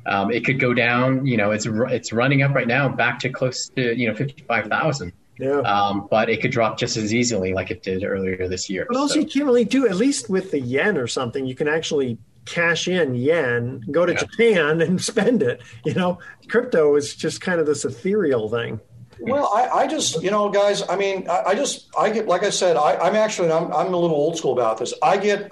Um, 0.04 0.32
it 0.32 0.44
could 0.46 0.60
go 0.60 0.74
down. 0.74 1.28
You 1.28 1.38
know, 1.38 1.52
it's 1.52 1.68
it's 1.68 2.12
running 2.12 2.42
up 2.42 2.56
right 2.56 2.68
now, 2.68 2.90
back 2.90 3.20
to 3.20 3.30
close 3.30 3.70
to 3.76 3.96
you 3.96 4.08
know 4.08 4.16
fifty 4.16 4.44
five 4.48 4.66
thousand. 4.66 5.14
Yeah. 5.42 5.60
Um, 5.62 6.08
but 6.10 6.30
it 6.30 6.40
could 6.40 6.52
drop 6.52 6.78
just 6.78 6.98
as 6.98 7.14
easily 7.14 7.54
like 7.54 7.72
it 7.72 7.82
did 7.82 8.04
earlier 8.04 8.48
this 8.48 8.70
year. 8.70 8.86
But 8.88 8.96
also, 8.96 9.16
so. 9.16 9.20
you 9.22 9.26
can't 9.26 9.46
really 9.46 9.66
do 9.66 9.88
at 9.88 9.96
least 9.96 10.30
with 10.30 10.52
the 10.52 10.60
yen 10.60 10.98
or 10.98 11.08
something. 11.08 11.48
You 11.48 11.56
can 11.56 11.68
actually 11.68 12.20
cash 12.46 12.88
in 12.88 13.16
yen, 13.16 13.84
go 13.90 14.06
to 14.06 14.14
yeah. 14.14 14.20
Japan, 14.20 14.82
and 14.82 15.02
spend 15.12 15.42
it. 15.42 15.62
You 15.84 15.96
know, 15.96 16.20
crypto 16.48 16.96
is 16.96 17.16
just 17.16 17.42
kind 17.42 17.60
of 17.60 17.66
this 17.66 17.84
ethereal 17.84 18.50
thing. 18.50 18.80
Well, 19.20 19.52
I, 19.54 19.68
I 19.68 19.88
just, 19.88 20.22
you 20.24 20.32
know, 20.32 20.50
guys, 20.50 20.88
I 20.90 20.96
mean, 20.96 21.30
I, 21.30 21.44
I, 21.48 21.56
just, 21.56 21.90
I 21.98 22.10
get, 22.10 22.28
like 22.28 22.44
I 22.44 22.50
said, 22.50 22.76
I, 22.76 23.08
am 23.08 23.16
actually, 23.16 23.52
I'm, 23.52 23.72
I'm 23.72 23.94
a 23.94 23.98
little 23.98 24.16
old 24.16 24.36
school 24.36 24.54
about 24.54 24.80
this. 24.80 24.96
I 25.04 25.18
get, 25.18 25.48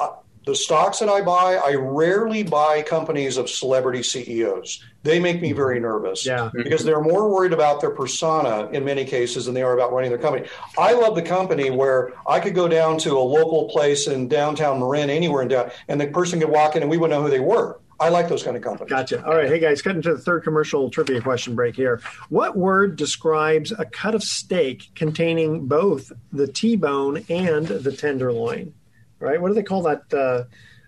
the 0.46 0.56
stocks 0.56 1.00
that 1.00 1.10
I 1.10 1.22
buy, 1.22 1.56
I 1.56 1.76
rarely 1.76 2.44
buy 2.44 2.82
companies 2.82 3.38
of 3.38 3.50
celebrity 3.50 4.02
CEOs. 4.02 4.84
They 5.04 5.20
make 5.20 5.42
me 5.42 5.52
very 5.52 5.80
nervous 5.80 6.26
yeah. 6.26 6.50
because 6.54 6.84
they're 6.84 7.02
more 7.02 7.30
worried 7.30 7.54
about 7.54 7.82
their 7.82 7.92
persona 7.92 8.68
in 8.72 8.84
many 8.84 9.06
cases 9.06 9.46
than 9.46 9.54
they 9.54 9.62
are 9.62 9.74
about 9.74 9.94
running 9.94 10.10
their 10.10 10.20
company. 10.20 10.48
I 10.78 10.94
love 10.94 11.16
the 11.16 11.22
company 11.22 11.70
where 11.70 12.14
I 12.28 12.40
could 12.40 12.56
go 12.56 12.68
down 12.68 12.98
to 13.00 13.18
a 13.18 13.20
local 13.20 13.70
place 13.70 14.08
in 14.08 14.28
downtown 14.28 14.80
Marin, 14.80 15.10
anywhere 15.10 15.42
in 15.42 15.50
down, 15.50 15.72
and 15.88 16.00
the 16.02 16.08
person 16.08 16.40
could 16.40 16.50
walk 16.50 16.76
in 16.76 16.82
and 16.82 16.90
we 16.90 16.98
would 16.98 17.10
know 17.10 17.22
who 17.22 17.30
they 17.30 17.40
were. 17.40 17.80
I 18.00 18.10
like 18.10 18.30
those 18.30 18.44
kind 18.44 18.56
of 18.56 18.64
companies. 18.64 18.90
Gotcha. 18.90 19.26
All 19.26 19.36
right. 19.36 19.48
Hey, 19.48 19.60
guys, 19.60 19.82
cutting 19.82 20.02
to 20.04 20.16
the 20.16 20.22
third 20.22 20.44
commercial 20.44 20.90
trivia 20.90 21.22
question 21.22 21.54
break 21.54 21.76
here. 21.76 22.02
What 22.30 22.56
word 22.56 22.96
describes 22.96 23.74
a 23.74 23.86
cut 23.86 24.16
of 24.16 24.24
steak 24.24 24.90
containing 24.96 25.68
both 25.68 26.12
the 26.32 26.48
T 26.48 26.78
bone 26.78 27.26
and 27.30 27.68
the 27.68 27.92
tenderloin? 27.92 28.74
Right? 29.20 29.42
What 29.42 29.50
do 29.50 29.54
they 29.54 29.64
call 29.64 29.84
that 29.84 30.14
uh, 30.14 30.44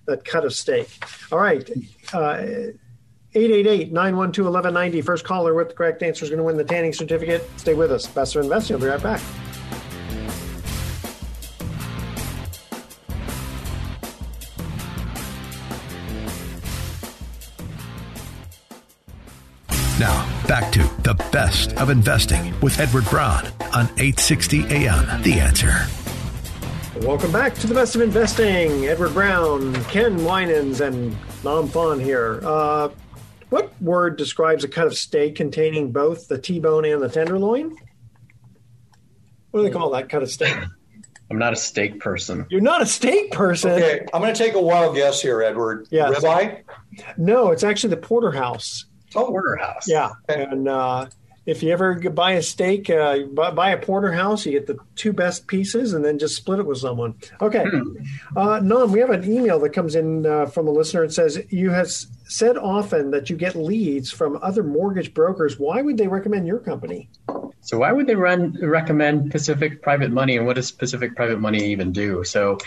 that 0.06 0.26
cut 0.26 0.46
of 0.46 0.54
steak? 0.54 0.90
All 1.32 1.40
right. 1.40 1.70
Uh, 2.14 2.74
888-912-1190. 3.34 5.04
First 5.04 5.24
caller 5.24 5.54
with 5.54 5.70
the 5.70 5.74
correct 5.74 6.04
answer 6.04 6.26
is 6.26 6.30
going 6.30 6.40
to 6.40 6.44
win 6.44 6.58
the 6.58 6.66
tanning 6.66 6.92
certificate. 6.92 7.50
Stay 7.58 7.74
with 7.74 7.92
us. 7.92 8.06
Best 8.08 8.36
of 8.36 8.44
Investing. 8.44 8.78
We'll 8.78 8.88
be 8.88 8.92
right 8.92 9.02
back. 9.02 9.22
Now, 19.98 20.28
back 20.48 20.72
to 20.74 20.80
the 21.04 21.14
best 21.32 21.74
of 21.74 21.92
investing 21.92 22.60
with 22.60 22.80
Edward 22.80 23.06
Brown 23.06 23.46
on 23.72 23.86
860 24.00 24.66
AM. 24.66 25.22
The 25.22 25.40
answer. 25.40 26.11
Welcome 27.02 27.32
back 27.32 27.56
to 27.56 27.66
the 27.66 27.74
best 27.74 27.96
of 27.96 28.02
investing. 28.02 28.86
Edward 28.86 29.14
Brown, 29.16 29.74
Ken 29.86 30.24
Winans, 30.24 30.82
and 30.82 31.18
Nam 31.44 31.68
Phan 31.68 32.00
here. 32.00 32.40
Uh, 32.44 32.90
what 33.50 33.74
word 33.82 34.18
describes 34.18 34.64
a 34.64 34.68
cut 34.68 34.86
of 34.86 34.96
steak 34.96 35.34
containing 35.34 35.92
both 35.92 36.28
the 36.28 36.38
T-bone 36.38 36.86
and 36.86 37.02
the 37.02 37.10
tenderloin? 37.10 37.76
What 39.50 39.62
do 39.62 39.64
they 39.64 39.72
call 39.72 39.90
that 39.90 40.10
cut 40.10 40.22
of 40.22 40.30
steak? 40.30 40.56
I'm 41.32 41.40
not 41.40 41.54
a 41.54 41.56
steak 41.56 42.00
person. 42.00 42.46
You're 42.52 42.62
not 42.62 42.84
a 42.84 42.86
steak 42.86 43.32
person. 43.32 43.72
Okay, 43.72 44.06
I'm 44.14 44.22
going 44.22 44.34
to 44.34 44.38
take 44.38 44.54
a 44.54 44.62
wild 44.62 44.96
guess 44.96 45.20
here, 45.20 45.42
Edward. 45.42 45.88
Yes. 45.90 46.24
Ribeye? 46.24 46.62
No, 47.18 47.50
it's 47.50 47.64
actually 47.64 47.90
the 47.96 48.02
porterhouse. 48.02 48.86
Oh, 49.16 49.26
Porterhouse. 49.26 49.88
Yeah, 49.88 50.12
and 50.30 50.68
uh, 50.68 51.08
if 51.46 51.64
you 51.64 51.72
ever 51.72 51.96
buy 52.12 52.34
a 52.34 52.42
steak, 52.44 52.90
uh, 52.90 53.20
buy, 53.34 53.52
buy 53.52 53.70
a 53.72 53.78
porterhouse, 53.78 54.46
you 54.46 54.52
get 54.52 54.68
the 54.68 54.78
two 54.96 55.12
best 55.14 55.48
pieces, 55.48 55.94
and 55.94 56.06
then 56.06 56.20
just 56.20 56.36
split 56.36 56.60
it 56.60 56.66
with 56.68 56.78
someone. 56.78 57.16
Okay, 57.42 57.66
uh, 58.36 58.60
Nam, 58.64 58.92
we 58.92 59.00
have 59.00 59.10
an 59.10 59.24
email 59.30 59.60
that 59.60 59.72
comes 59.72 59.96
in 59.96 60.26
uh, 60.26 60.46
from 60.46 60.68
a 60.68 60.72
listener 60.72 61.04
and 61.04 61.14
says 61.14 61.42
you 61.50 61.72
have 61.72 61.88
s- 61.88 62.08
said 62.32 62.58
often 62.58 63.12
that 63.12 63.30
you 63.30 63.36
get 63.36 63.56
leads 63.56 64.10
from 64.10 64.40
other 64.42 64.64
mortgage 64.64 65.14
brokers. 65.14 65.60
Why 65.60 65.82
would 65.82 65.98
they 65.98 66.08
recommend 66.08 66.48
your 66.48 66.60
company? 66.60 67.10
So 67.60 67.80
why 67.80 67.92
would 67.92 68.08
they 68.08 68.16
run 68.16 68.58
recommend 68.62 69.32
Pacific 69.32 69.82
Private 69.82 70.12
Money, 70.12 70.38
and 70.38 70.48
what 70.48 70.56
does 70.56 70.72
Pacific 70.72 71.14
Private 71.16 71.42
Money 71.42 71.72
even 71.72 71.92
do? 71.92 72.24
So, 72.24 72.58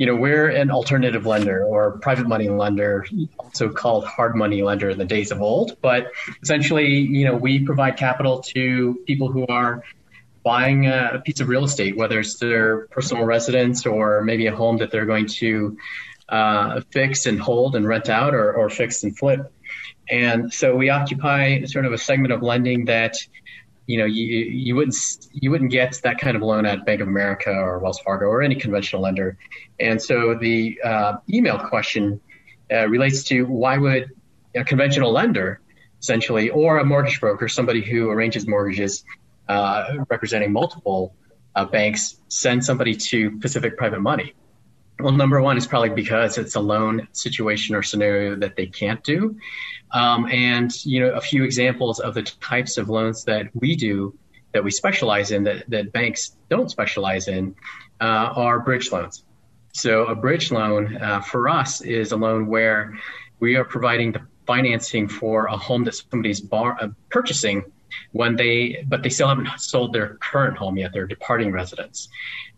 you 0.00 0.06
know, 0.06 0.16
we're 0.16 0.48
an 0.48 0.72
alternative 0.72 1.24
lender 1.24 1.64
or 1.64 1.98
private 1.98 2.26
money 2.26 2.48
lender, 2.48 3.06
also 3.38 3.70
called 3.70 4.04
hard 4.04 4.34
money 4.34 4.62
lender 4.62 4.90
in 4.90 4.98
the 4.98 5.04
days 5.04 5.30
of 5.30 5.40
old. 5.40 5.80
But 5.80 6.10
essentially, 6.42 6.88
you 6.88 7.24
know, 7.24 7.36
we 7.36 7.64
provide 7.64 7.96
capital 7.96 8.42
to 8.54 8.98
people 9.06 9.30
who 9.30 9.46
are 9.46 9.84
buying 10.42 10.86
a 10.86 11.22
piece 11.24 11.38
of 11.38 11.46
real 11.46 11.64
estate, 11.64 11.96
whether 11.96 12.18
it's 12.18 12.38
their 12.40 12.88
personal 12.88 13.24
residence 13.24 13.86
or 13.86 14.22
maybe 14.22 14.48
a 14.48 14.54
home 14.54 14.78
that 14.78 14.90
they're 14.90 15.06
going 15.06 15.26
to 15.26 15.76
uh, 16.32 16.80
fix 16.90 17.26
and 17.26 17.40
hold 17.40 17.76
and 17.76 17.86
rent 17.86 18.08
out, 18.08 18.34
or, 18.34 18.54
or 18.54 18.68
fix 18.68 19.04
and 19.04 19.16
flip. 19.16 19.52
And 20.10 20.52
so 20.52 20.74
we 20.74 20.90
occupy 20.90 21.64
sort 21.64 21.86
of 21.86 21.92
a 21.92 21.98
segment 21.98 22.32
of 22.32 22.42
lending 22.42 22.86
that 22.86 23.16
you 23.86 23.98
know 23.98 24.04
you 24.04 24.24
you 24.24 24.74
wouldn't 24.74 24.96
you 25.32 25.50
wouldn't 25.50 25.70
get 25.70 26.00
that 26.02 26.18
kind 26.18 26.36
of 26.36 26.42
loan 26.42 26.66
at 26.66 26.86
Bank 26.86 27.00
of 27.00 27.08
America 27.08 27.50
or 27.50 27.78
Wells 27.78 28.00
Fargo 28.00 28.26
or 28.26 28.42
any 28.42 28.54
conventional 28.54 29.02
lender. 29.02 29.36
And 29.78 30.00
so 30.00 30.34
the 30.34 30.80
uh, 30.82 31.14
email 31.32 31.58
question 31.58 32.20
uh, 32.72 32.88
relates 32.88 33.24
to 33.24 33.44
why 33.44 33.78
would 33.78 34.10
a 34.54 34.64
conventional 34.64 35.12
lender 35.12 35.60
essentially 36.00 36.50
or 36.50 36.78
a 36.78 36.84
mortgage 36.84 37.20
broker, 37.20 37.46
somebody 37.48 37.80
who 37.80 38.10
arranges 38.10 38.46
mortgages 38.46 39.04
uh, 39.48 39.98
representing 40.08 40.52
multiple 40.52 41.14
uh, 41.54 41.64
banks, 41.64 42.16
send 42.28 42.64
somebody 42.64 42.94
to 42.94 43.38
Pacific 43.38 43.76
Private 43.76 44.00
Money. 44.00 44.34
Well, 45.02 45.12
number 45.12 45.42
one 45.42 45.56
is 45.56 45.66
probably 45.66 45.90
because 45.90 46.38
it's 46.38 46.54
a 46.54 46.60
loan 46.60 47.08
situation 47.10 47.74
or 47.74 47.82
scenario 47.82 48.36
that 48.36 48.54
they 48.54 48.66
can't 48.66 49.02
do. 49.02 49.36
Um, 49.90 50.26
and, 50.30 50.70
you 50.84 51.00
know, 51.00 51.10
a 51.10 51.20
few 51.20 51.42
examples 51.42 51.98
of 51.98 52.14
the 52.14 52.22
types 52.22 52.78
of 52.78 52.88
loans 52.88 53.24
that 53.24 53.48
we 53.52 53.74
do 53.74 54.16
that 54.52 54.62
we 54.62 54.70
specialize 54.70 55.32
in 55.32 55.42
that, 55.44 55.68
that 55.70 55.92
banks 55.92 56.36
don't 56.48 56.70
specialize 56.70 57.26
in 57.26 57.56
uh, 58.00 58.32
are 58.36 58.60
bridge 58.60 58.92
loans. 58.92 59.24
So 59.72 60.04
a 60.04 60.14
bridge 60.14 60.52
loan 60.52 60.96
uh, 60.96 61.20
for 61.20 61.48
us 61.48 61.80
is 61.80 62.12
a 62.12 62.16
loan 62.16 62.46
where 62.46 62.96
we 63.40 63.56
are 63.56 63.64
providing 63.64 64.12
the 64.12 64.22
financing 64.46 65.08
for 65.08 65.46
a 65.46 65.56
home 65.56 65.84
that 65.84 65.94
somebody's 65.94 66.40
bar, 66.40 66.76
uh, 66.80 66.88
purchasing 67.10 67.64
when 68.12 68.36
they, 68.36 68.84
but 68.86 69.02
they 69.02 69.08
still 69.08 69.28
haven't 69.28 69.48
sold 69.58 69.92
their 69.92 70.14
current 70.20 70.56
home 70.56 70.76
yet, 70.78 70.92
their 70.92 71.06
departing 71.06 71.50
residence. 71.50 72.08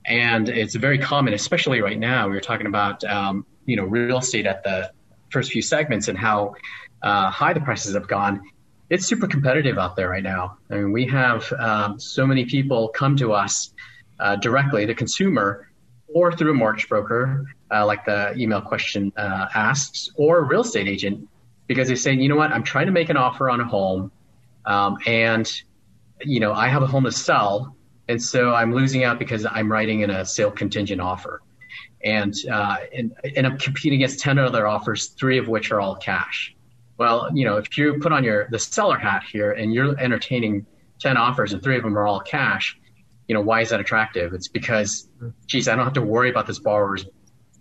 And 0.07 0.49
it's 0.49 0.75
very 0.75 0.99
common, 0.99 1.35
especially 1.35 1.81
right 1.81 1.99
now. 1.99 2.29
We 2.29 2.35
were 2.35 2.41
talking 2.41 2.67
about, 2.67 3.03
um, 3.05 3.47
you 3.67 3.77
know, 3.77 3.85
real 3.85 4.19
estate 4.19 4.47
at 4.47 4.63
the 4.63 4.91
first 5.31 5.53
few 5.53 5.63
segments 5.63 6.09
and 6.09 6.19
how 6.19 6.55
uh, 7.03 7.31
high 7.31 7.53
the 7.53 7.61
prices 7.61 7.95
have 7.95 8.07
gone. 8.07 8.43
It's 8.91 9.07
super 9.07 9.27
competitive 9.27 9.79
out 9.79 9.97
there 9.97 10.11
right 10.11 10.23
now. 10.23 10.59
I 10.71 10.75
mean, 10.75 10.93
we 10.93 11.07
have 11.07 11.51
um, 11.59 11.99
so 11.99 12.27
many 12.27 12.45
people 12.45 12.89
come 12.89 13.17
to 13.17 13.33
us 13.33 13.73
uh, 14.21 14.37
directly, 14.37 14.85
the 14.85 14.95
consumer, 14.95 15.71
or 16.09 16.31
through 16.33 16.53
a 16.53 16.55
mortgage 16.55 16.89
broker, 16.89 17.47
uh, 17.73 17.85
like 17.85 18.05
the 18.05 18.35
email 18.37 18.61
question 18.61 19.13
uh, 19.17 19.47
asks, 19.55 20.11
or 20.17 20.39
a 20.39 20.43
real 20.43 20.61
estate 20.61 20.87
agent, 20.87 21.29
because 21.67 21.89
they 21.89 21.97
say, 21.97 22.13
you 22.13 22.29
know 22.29 22.37
what, 22.37 22.53
I'm 22.53 22.63
trying 22.63 22.87
to 22.87 22.93
make 22.93 23.09
an 23.09 23.17
offer 23.17 23.51
on 23.51 23.61
a 23.61 23.65
home, 23.65 24.13
um, 24.67 24.99
and 25.07 25.51
you 26.23 26.41
know, 26.41 26.53
I 26.53 26.69
have 26.69 26.83
a 26.83 26.87
home 26.87 27.05
to 27.05 27.13
sell, 27.13 27.74
and 28.09 28.23
so 28.23 28.55
I'm 28.55 28.75
losing 28.75 29.05
out 29.05 29.19
because 29.19 29.47
I'm 29.47 29.71
writing 29.71 30.01
in 30.01 30.11
a 30.11 30.25
sale 30.25 30.51
contingent 30.51 31.01
offer, 31.01 31.41
and 32.05 32.35
uh, 32.51 32.77
and, 32.97 33.13
and 33.37 33.47
I'm 33.47 33.59
competing 33.59 34.03
against 34.03 34.21
ten 34.21 34.39
other 34.39 34.67
offers, 34.67 35.09
three 35.09 35.39
of 35.39 35.49
which 35.49 35.71
are 35.71 35.81
all 35.81 35.97
cash. 35.97 36.55
Well, 36.99 37.31
you 37.35 37.45
know, 37.45 37.57
if 37.57 37.77
you 37.77 37.99
put 38.01 38.13
on 38.13 38.23
your 38.25 38.49
the 38.51 38.59
seller 38.59 38.99
hat 38.99 39.25
here 39.31 39.53
and 39.53 39.75
you're 39.75 39.99
entertaining 39.99 40.67
ten 41.01 41.17
offers 41.17 41.53
and 41.53 41.63
three 41.63 41.77
of 41.77 41.83
them 41.83 41.99
are 41.99 42.07
all 42.07 42.21
cash, 42.21 42.79
you 43.27 43.35
know, 43.35 43.41
why 43.41 43.63
is 43.63 43.71
that 43.71 43.81
attractive? 43.81 44.33
It's 44.33 44.49
because, 44.49 45.09
geez, 45.47 45.67
I 45.67 45.75
don't 45.75 45.85
have 45.85 45.95
to 45.95 46.03
worry 46.03 46.31
about 46.31 46.47
this 46.47 46.59
borrower's 46.59 47.07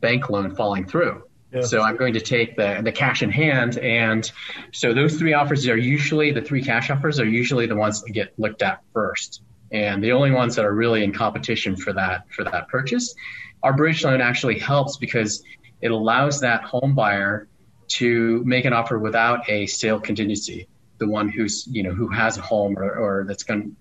bank 0.01 0.29
loan 0.29 0.53
falling 0.55 0.85
through. 0.85 1.23
Yeah. 1.53 1.61
So 1.61 1.81
I'm 1.81 1.97
going 1.97 2.13
to 2.13 2.19
take 2.19 2.57
the, 2.57 2.81
the 2.83 2.91
cash 2.91 3.21
in 3.21 3.29
hand. 3.29 3.77
And 3.77 4.29
so 4.71 4.93
those 4.93 5.17
three 5.17 5.33
offers 5.33 5.67
are 5.67 5.77
usually 5.77 6.31
the 6.31 6.41
three 6.41 6.63
cash 6.63 6.89
offers 6.89 7.19
are 7.19 7.25
usually 7.25 7.67
the 7.67 7.75
ones 7.75 8.01
that 8.01 8.11
get 8.11 8.33
looked 8.37 8.61
at 8.61 8.81
first. 8.91 9.41
And 9.73 10.03
the 10.03 10.11
only 10.11 10.31
ones 10.31 10.55
that 10.55 10.65
are 10.65 10.73
really 10.73 11.03
in 11.03 11.11
competition 11.11 11.75
for 11.75 11.91
that, 11.93 12.31
for 12.31 12.43
that 12.43 12.67
purchase. 12.69 13.13
Our 13.63 13.73
bridge 13.73 14.03
loan 14.03 14.21
actually 14.21 14.59
helps 14.59 14.97
because 14.97 15.43
it 15.81 15.91
allows 15.91 16.39
that 16.41 16.63
home 16.63 16.93
buyer 16.93 17.47
to 17.87 18.43
make 18.45 18.65
an 18.65 18.73
offer 18.73 18.99
without 18.99 19.49
a 19.49 19.65
sale 19.65 19.99
contingency, 19.99 20.67
the 20.99 21.07
one 21.07 21.27
who's, 21.27 21.67
you 21.69 21.83
know, 21.83 21.91
who 21.91 22.07
has 22.07 22.37
a 22.37 22.41
home 22.41 22.77
or, 22.77 22.93
or 22.93 23.25
that's 23.27 23.43
going 23.43 23.75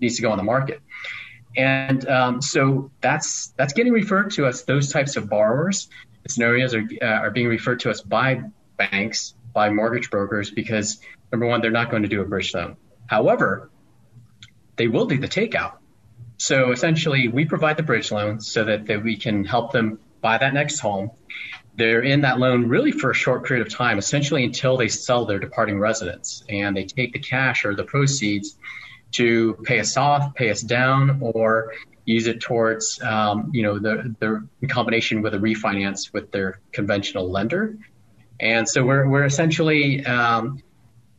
needs 0.00 0.16
to 0.16 0.22
go 0.22 0.30
on 0.30 0.38
the 0.38 0.44
market. 0.44 0.80
And 1.56 2.08
um, 2.08 2.40
so 2.40 2.90
that's 3.00 3.48
that's 3.56 3.72
getting 3.72 3.92
referred 3.92 4.30
to 4.32 4.46
as 4.46 4.64
those 4.64 4.90
types 4.92 5.16
of 5.16 5.28
borrowers. 5.28 5.88
The 6.22 6.28
Scenarios 6.28 6.74
are 6.74 6.86
uh, 7.02 7.04
are 7.04 7.30
being 7.30 7.48
referred 7.48 7.80
to 7.80 7.90
us 7.90 8.00
by 8.00 8.42
banks, 8.76 9.34
by 9.52 9.70
mortgage 9.70 10.10
brokers, 10.10 10.50
because 10.50 11.00
number 11.30 11.46
one, 11.46 11.60
they're 11.60 11.70
not 11.70 11.90
going 11.90 12.02
to 12.02 12.08
do 12.08 12.20
a 12.22 12.24
bridge 12.24 12.54
loan. 12.54 12.76
However, 13.06 13.70
they 14.76 14.88
will 14.88 15.06
do 15.06 15.18
the 15.18 15.28
takeout. 15.28 15.74
So 16.38 16.72
essentially, 16.72 17.28
we 17.28 17.44
provide 17.44 17.76
the 17.76 17.82
bridge 17.82 18.10
loan 18.10 18.40
so 18.40 18.64
that, 18.64 18.86
that 18.86 19.04
we 19.04 19.16
can 19.16 19.44
help 19.44 19.72
them 19.72 19.98
buy 20.20 20.38
that 20.38 20.54
next 20.54 20.80
home. 20.80 21.10
They're 21.76 22.02
in 22.02 22.22
that 22.22 22.38
loan 22.38 22.68
really 22.68 22.92
for 22.92 23.10
a 23.10 23.14
short 23.14 23.46
period 23.46 23.66
of 23.66 23.72
time, 23.72 23.98
essentially 23.98 24.44
until 24.44 24.76
they 24.76 24.88
sell 24.88 25.24
their 25.24 25.38
departing 25.38 25.78
residence, 25.78 26.44
and 26.48 26.76
they 26.76 26.84
take 26.84 27.12
the 27.12 27.18
cash 27.18 27.64
or 27.64 27.74
the 27.74 27.84
proceeds 27.84 28.58
to 29.12 29.54
pay 29.64 29.80
us 29.80 29.96
off, 29.96 30.34
pay 30.34 30.50
us 30.50 30.62
down, 30.62 31.18
or 31.22 31.72
use 32.04 32.26
it 32.26 32.40
towards, 32.40 33.00
um, 33.02 33.50
you 33.54 33.62
know, 33.62 33.78
the, 33.78 34.14
the 34.18 34.46
in 34.60 34.68
combination 34.68 35.22
with 35.22 35.34
a 35.34 35.38
refinance 35.38 36.12
with 36.12 36.30
their 36.32 36.60
conventional 36.72 37.30
lender. 37.30 37.78
And 38.40 38.68
so 38.68 38.84
we're, 38.84 39.08
we're 39.08 39.24
essentially 39.24 40.04
um, 40.04 40.60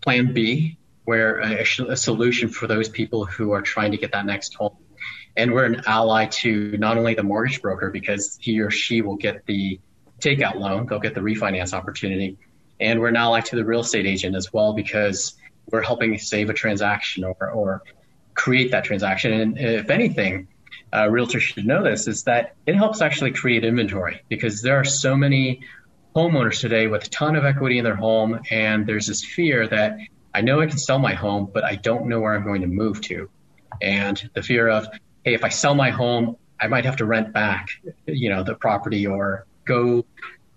plan 0.02 0.34
B, 0.34 0.78
where 1.06 1.40
a, 1.40 1.66
a 1.90 1.98
solution 1.98 2.50
for 2.50 2.68
those 2.68 2.90
people 2.90 3.26
who 3.26 3.52
are 3.52 3.62
trying 3.62 3.92
to 3.92 3.98
get 3.98 4.12
that 4.14 4.26
next 4.26 4.54
home. 4.56 4.78
And 5.36 5.54
we're 5.54 5.66
an 5.66 5.82
ally 5.86 6.28
to 6.28 6.78
not 6.78 6.98
only 6.98 7.16
the 7.16 7.24
mortgage 7.24 7.62
broker 7.62 7.90
because 7.90 8.38
he 8.40 8.60
or 8.60 8.70
she 8.70 9.02
will 9.02 9.16
get 9.16 9.46
the 9.46 9.80
takeout 10.20 10.56
loan, 10.56 10.86
they'll 10.88 11.00
get 11.00 11.16
the 11.16 11.22
refinance 11.22 11.74
opportunity. 11.74 12.38
And 12.80 13.00
we're 13.00 13.08
an 13.08 13.16
ally 13.16 13.42
to 13.42 13.56
the 13.56 13.66
real 13.66 13.82
estate 13.82 14.06
agent 14.06 14.36
as 14.36 14.54
well 14.54 14.74
because 14.74 15.36
we're 15.72 15.82
helping 15.82 16.18
save 16.18 16.50
a 16.50 16.54
transaction 16.54 17.24
or, 17.24 17.50
or 17.50 17.84
create 18.36 18.72
that 18.72 18.84
transaction. 18.84 19.34
And 19.34 19.58
if 19.58 19.90
anything, 19.90 20.48
uh, 20.92 21.08
realtors 21.08 21.42
should 21.42 21.66
know 21.66 21.84
this 21.84 22.08
is 22.08 22.24
that 22.24 22.56
it 22.66 22.76
helps 22.76 23.02
actually 23.02 23.32
create 23.32 23.64
inventory 23.66 24.22
because 24.30 24.62
there 24.62 24.80
are 24.80 24.84
so 24.84 25.16
many 25.16 25.62
homeowners 26.16 26.60
today 26.60 26.88
with 26.88 27.06
a 27.06 27.10
ton 27.10 27.36
of 27.36 27.46
equity 27.46 27.80
in 27.80 27.84
their 27.84 27.96
home. 27.96 28.40
And 28.52 28.86
there's 28.86 29.08
this 29.08 29.26
fear 29.26 29.68
that 29.68 29.98
I 30.34 30.42
know 30.42 30.62
I 30.62 30.66
can 30.66 30.78
sell 30.78 31.00
my 31.00 31.14
home, 31.14 31.50
but 31.54 31.64
I 31.64 31.76
don't 31.76 32.08
know 32.08 32.20
where 32.20 32.34
I'm 32.34 32.44
going 32.44 32.62
to 32.62 32.68
move 32.68 33.02
to. 33.02 33.30
And 33.82 34.30
the 34.34 34.42
fear 34.42 34.68
of, 34.68 34.88
hey, 35.24 35.34
if 35.34 35.44
I 35.44 35.50
sell 35.50 35.76
my 35.76 35.90
home, 35.90 36.38
I 36.60 36.68
might 36.68 36.86
have 36.86 36.98
to 36.98 37.06
rent 37.06 37.34
back, 37.34 37.68
you 38.06 38.30
know, 38.30 38.44
the 38.44 38.56
property 38.56 39.06
or 39.06 39.46
go 39.66 40.06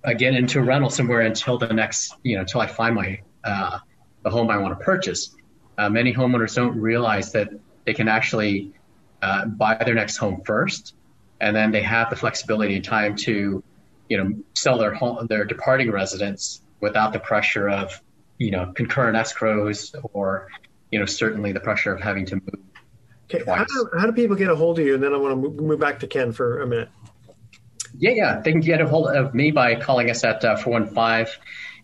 again 0.05 0.35
into 0.35 0.61
a 0.61 0.63
rental 0.63 0.91
somewhere 0.91 1.21
until 1.21 1.59
the 1.59 1.73
next, 1.73 2.15
you 2.23 2.37
know, 2.37 2.43
until 2.43 2.61
I 2.61 2.67
find 2.67 2.95
my 2.95 3.21
uh, 3.45 3.79
the 4.23 4.31
home 4.31 4.51
I 4.51 4.59
want 4.59 4.79
to 4.79 4.85
purchase. 4.85 5.35
Uh, 5.79 5.89
many 5.89 6.13
homeowners 6.13 6.55
don't 6.55 6.81
realize 6.81 7.33
that 7.33 7.49
they 7.85 7.95
can 7.95 8.09
actually 8.09 8.73
uh, 9.23 9.47
buy 9.47 9.77
their 9.85 9.95
next 9.95 10.17
home 10.17 10.43
first, 10.45 10.95
and 11.41 11.55
then 11.55 11.71
they 11.71 11.83
have 11.83 12.11
the 12.11 12.17
flexibility 12.17 12.77
and 12.77 12.85
time 12.85 13.15
to, 13.17 13.63
you 14.09 14.17
know, 14.17 14.35
sell 14.55 14.79
their 14.79 14.95
home, 14.95 15.27
their 15.27 15.45
departing 15.45 15.91
residence 15.91 16.63
without 16.81 17.13
the 17.13 17.21
pressure 17.21 17.69
of, 17.69 18.01
you 18.39 18.51
know, 18.51 18.73
concurrent 18.75 19.17
escrows 19.17 19.95
or, 20.13 20.49
you 20.91 20.99
know, 20.99 21.07
certainly 21.07 21.53
the 21.53 21.61
pressure 21.61 21.93
of 21.93 22.01
having 22.01 22.27
to 22.27 22.35
move. 22.37 22.55
Okay, 23.25 23.43
how 23.45 23.65
do, 23.65 23.91
how 23.99 24.07
do 24.07 24.13
people 24.13 24.37
get 24.37 24.51
a 24.51 24.57
hold 24.57 24.79
of 24.79 24.87
you? 24.87 24.95
And 24.95 25.03
then 25.03 25.13
I 25.13 25.17
want 25.17 25.33
to 25.33 25.37
move, 25.37 25.57
move 25.57 25.81
back 25.81 25.99
to 26.01 26.07
Ken 26.07 26.33
for 26.33 26.63
a 26.63 26.67
minute. 26.67 26.89
Yeah, 27.99 28.11
yeah. 28.11 28.41
They 28.41 28.53
can 28.53 28.61
get 28.61 28.81
a 28.81 28.87
hold 28.87 29.09
of 29.09 29.35
me 29.35 29.51
by 29.51 29.75
calling 29.77 30.11
us 30.11 30.23
at 30.23 30.45
uh, 30.45 30.57
415 30.57 31.35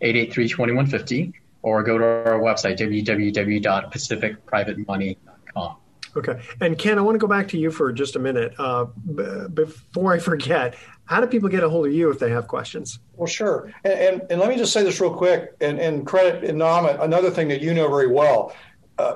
883 0.01 0.49
2150 0.49 1.33
or 1.63 1.83
go 1.83 1.99
to 1.99 2.05
our 2.05 2.39
website, 2.41 2.79
www.pacificprivatemoney.com. 2.79 5.77
Okay. 6.17 6.43
And 6.61 6.77
Ken, 6.77 6.99
I 6.99 7.03
want 7.03 7.15
to 7.15 7.19
go 7.19 7.27
back 7.27 7.49
to 7.49 7.59
you 7.59 7.71
for 7.71 7.93
just 7.93 8.17
a 8.17 8.19
minute. 8.19 8.55
Uh, 8.59 8.87
b- 9.15 9.47
before 9.53 10.13
I 10.13 10.19
forget, 10.19 10.77
how 11.05 11.21
do 11.21 11.27
people 11.27 11.49
get 11.49 11.63
a 11.63 11.69
hold 11.69 11.87
of 11.87 11.93
you 11.93 12.11
if 12.11 12.19
they 12.19 12.31
have 12.31 12.49
questions? 12.49 12.99
Well, 13.17 13.27
sure. 13.27 13.73
And, 13.85 13.93
and, 13.93 14.23
and 14.31 14.41
let 14.41 14.49
me 14.49 14.57
just 14.57 14.73
say 14.73 14.83
this 14.83 15.01
real 15.01 15.15
quick 15.15 15.55
and, 15.61 15.79
and 15.79 16.07
credit 16.07 16.55
Nam, 16.55 16.87
another 17.01 17.31
thing 17.31 17.49
that 17.49 17.61
you 17.61 17.73
know 17.75 17.89
very 17.89 18.09
well. 18.09 18.55
Uh, 18.99 19.15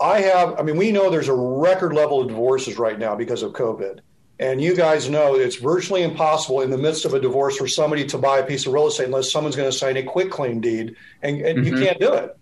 I 0.00 0.20
have, 0.20 0.58
I 0.58 0.62
mean, 0.62 0.76
we 0.76 0.92
know 0.92 1.10
there's 1.10 1.28
a 1.28 1.34
record 1.34 1.92
level 1.92 2.20
of 2.20 2.28
divorces 2.28 2.78
right 2.78 2.98
now 2.98 3.14
because 3.14 3.42
of 3.42 3.52
COVID. 3.52 4.00
And 4.40 4.62
you 4.62 4.76
guys 4.76 5.10
know 5.10 5.34
it's 5.34 5.56
virtually 5.56 6.02
impossible 6.02 6.60
in 6.60 6.70
the 6.70 6.78
midst 6.78 7.04
of 7.04 7.14
a 7.14 7.20
divorce 7.20 7.56
for 7.56 7.66
somebody 7.66 8.06
to 8.06 8.18
buy 8.18 8.38
a 8.38 8.46
piece 8.46 8.66
of 8.66 8.72
real 8.72 8.86
estate 8.86 9.06
unless 9.06 9.32
someone's 9.32 9.56
going 9.56 9.68
to 9.68 9.76
sign 9.76 9.96
a 9.96 10.02
quick 10.04 10.30
claim 10.30 10.60
deed, 10.60 10.94
and, 11.22 11.40
and 11.40 11.58
mm-hmm. 11.58 11.76
you 11.76 11.84
can't 11.84 11.98
do 11.98 12.12
it. 12.12 12.37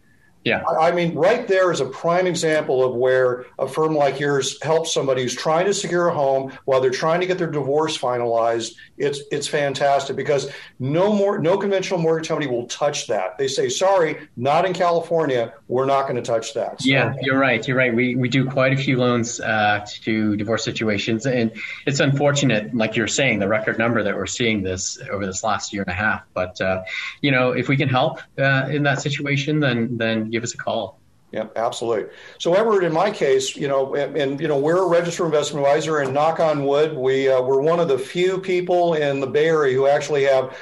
Yeah. 0.47 0.63
I 0.81 0.93
mean, 0.93 1.17
right 1.17 1.49
there 1.49 1.73
is 1.73 1.81
a 1.81 1.87
prime 1.87 2.29
example 2.29 2.85
of 2.85 2.95
where 2.95 3.47
a 3.59 3.67
firm 3.67 3.97
like 3.97 4.21
yours 4.21 4.63
helps 4.63 4.95
somebody 4.95 5.23
who's 5.23 5.35
trying 5.35 5.67
to 5.67 5.75
secure 5.75 6.07
a 6.07 6.15
home 6.15 6.57
while 6.67 6.81
they're 6.81 6.93
trying 6.93 7.21
to 7.21 7.27
get 7.27 7.37
their 7.37 7.51
divorce 7.51 7.99
finalized. 7.99 8.77
It's 8.99 9.21
it's 9.31 9.47
fantastic 9.47 10.17
because 10.17 10.51
no 10.79 11.13
more 11.13 11.39
no 11.39 11.59
conventional 11.59 12.01
mortgage 12.01 12.29
company 12.29 12.51
will 12.51 12.67
touch 12.67 13.07
that. 13.09 13.39
They 13.39 13.49
say, 13.49 13.69
sorry, 13.69 14.29
not 14.37 14.65
in 14.65 14.73
California. 14.73 15.55
We're 15.69 15.87
not 15.87 16.03
going 16.03 16.17
to 16.17 16.23
touch 16.23 16.55
that. 16.55 16.81
So, 16.81 16.89
yeah, 16.89 17.15
you're 17.21 17.39
right. 17.39 17.67
You're 17.67 17.77
right. 17.77 17.95
We 17.95 18.17
we 18.17 18.29
do 18.29 18.49
quite 18.49 18.73
a 18.73 18.77
few 18.77 18.97
loans 18.99 19.41
uh, 19.41 19.87
to 20.03 20.37
divorce 20.37 20.65
situations, 20.65 21.27
and 21.27 21.53
it's 21.87 22.01
unfortunate, 22.01 22.75
like 22.75 22.97
you're 22.97 23.07
saying, 23.07 23.39
the 23.39 23.49
record 23.49 23.79
number 23.79 24.03
that 24.03 24.15
we're 24.15 24.27
seeing 24.27 24.63
this 24.63 24.99
over 25.11 25.27
this 25.27 25.45
last 25.45 25.73
year 25.73 25.83
and 25.83 25.91
a 25.91 25.95
half. 25.95 26.23
But 26.35 26.61
uh, 26.61 26.85
you 27.21 27.31
know, 27.31 27.53
if 27.53 27.69
we 27.69 27.77
can 27.77 27.89
help 27.89 28.21
uh, 28.39 28.69
in 28.71 28.83
that 28.85 29.01
situation, 29.03 29.61
then 29.61 29.97
then 29.97 30.31
give 30.31 30.43
us 30.43 30.55
a 30.55 30.59
call. 30.59 31.01
Yeah, 31.37 31.49
absolutely. 31.55 32.11
So, 32.39 32.55
Edward, 32.55 32.83
in 32.83 32.95
my 32.95 33.11
case, 33.11 33.57
you 33.57 33.69
know, 33.69 33.95
and, 33.95 34.17
and, 34.17 34.41
you 34.41 34.49
know, 34.49 34.59
we're 34.59 34.83
a 34.83 34.89
registered 34.89 35.27
investment 35.27 35.67
advisor, 35.67 35.99
and 35.99 36.15
knock 36.15 36.41
on 36.41 36.65
wood, 36.65 36.97
we 36.97 37.29
uh, 37.29 37.43
we're 37.43 37.61
one 37.61 37.79
of 37.79 37.89
the 37.89 37.99
few 37.99 38.39
people 38.39 38.95
in 38.95 39.21
the 39.21 39.27
Bay 39.27 39.49
Area 39.49 39.75
who 39.75 39.87
actually 39.87 40.25
have 40.25 40.57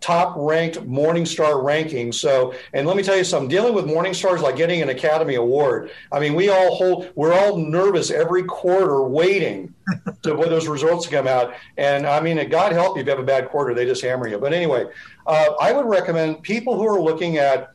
top 0.00 0.34
ranked 0.36 0.78
Morningstar 0.78 1.62
rankings. 1.62 2.14
So, 2.14 2.54
and 2.72 2.88
let 2.88 2.96
me 2.96 3.04
tell 3.04 3.16
you 3.16 3.22
something, 3.22 3.48
dealing 3.48 3.72
with 3.72 3.84
Morningstar 3.84 4.34
is 4.34 4.42
like 4.42 4.56
getting 4.56 4.82
an 4.82 4.88
Academy 4.88 5.36
Award. 5.36 5.92
I 6.10 6.18
mean, 6.18 6.34
we 6.34 6.48
all 6.48 6.74
hold, 6.74 7.12
we're 7.14 7.32
all 7.32 7.56
nervous 7.56 8.10
every 8.10 8.42
quarter 8.42 9.02
waiting 9.02 9.72
to 10.22 10.34
when 10.34 10.48
those 10.48 10.66
results 10.66 11.06
come 11.06 11.28
out. 11.28 11.54
And 11.76 12.04
I 12.04 12.20
mean, 12.20 12.48
God 12.48 12.72
help 12.72 12.96
you 12.96 13.02
if 13.02 13.06
you 13.06 13.12
have 13.12 13.20
a 13.20 13.26
bad 13.26 13.48
quarter, 13.48 13.74
they 13.74 13.84
just 13.84 14.02
hammer 14.02 14.26
you. 14.26 14.38
But 14.38 14.52
anyway, 14.52 14.86
uh, 15.24 15.54
I 15.60 15.70
would 15.70 15.86
recommend 15.86 16.42
people 16.42 16.76
who 16.76 16.88
are 16.88 17.00
looking 17.00 17.36
at 17.36 17.70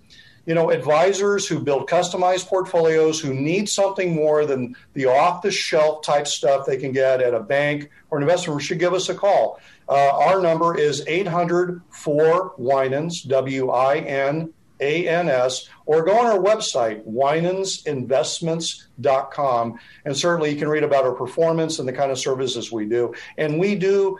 you 0.45 0.55
know, 0.55 0.71
advisors 0.71 1.47
who 1.47 1.59
build 1.59 1.89
customized 1.89 2.47
portfolios 2.47 3.19
who 3.19 3.33
need 3.33 3.67
something 3.69 4.15
more 4.15 4.45
than 4.45 4.75
the 4.93 5.05
off 5.05 5.41
the 5.41 5.51
shelf 5.51 6.03
type 6.03 6.27
stuff 6.27 6.65
they 6.65 6.77
can 6.77 6.91
get 6.91 7.21
at 7.21 7.33
a 7.33 7.39
bank 7.39 7.89
or 8.09 8.17
an 8.17 8.23
investor 8.23 8.59
should 8.59 8.79
give 8.79 8.93
us 8.93 9.07
a 9.09 9.15
call. 9.15 9.59
Uh, 9.87 10.17
our 10.17 10.41
number 10.41 10.77
is 10.77 11.05
800 11.07 11.81
4 11.89 12.55
Winans, 12.57 13.21
W 13.23 13.69
I 13.69 13.97
N 13.97 14.53
A 14.79 15.07
N 15.07 15.29
S, 15.29 15.69
or 15.85 16.03
go 16.03 16.17
on 16.17 16.25
our 16.25 16.39
website, 16.39 17.05
winansinvestments.com. 17.05 19.79
And 20.05 20.17
certainly 20.17 20.51
you 20.51 20.57
can 20.57 20.69
read 20.69 20.83
about 20.83 21.03
our 21.03 21.13
performance 21.13 21.77
and 21.79 21.87
the 21.87 21.93
kind 21.93 22.11
of 22.11 22.17
services 22.17 22.71
we 22.71 22.85
do. 22.85 23.13
And 23.37 23.59
we 23.59 23.75
do 23.75 24.17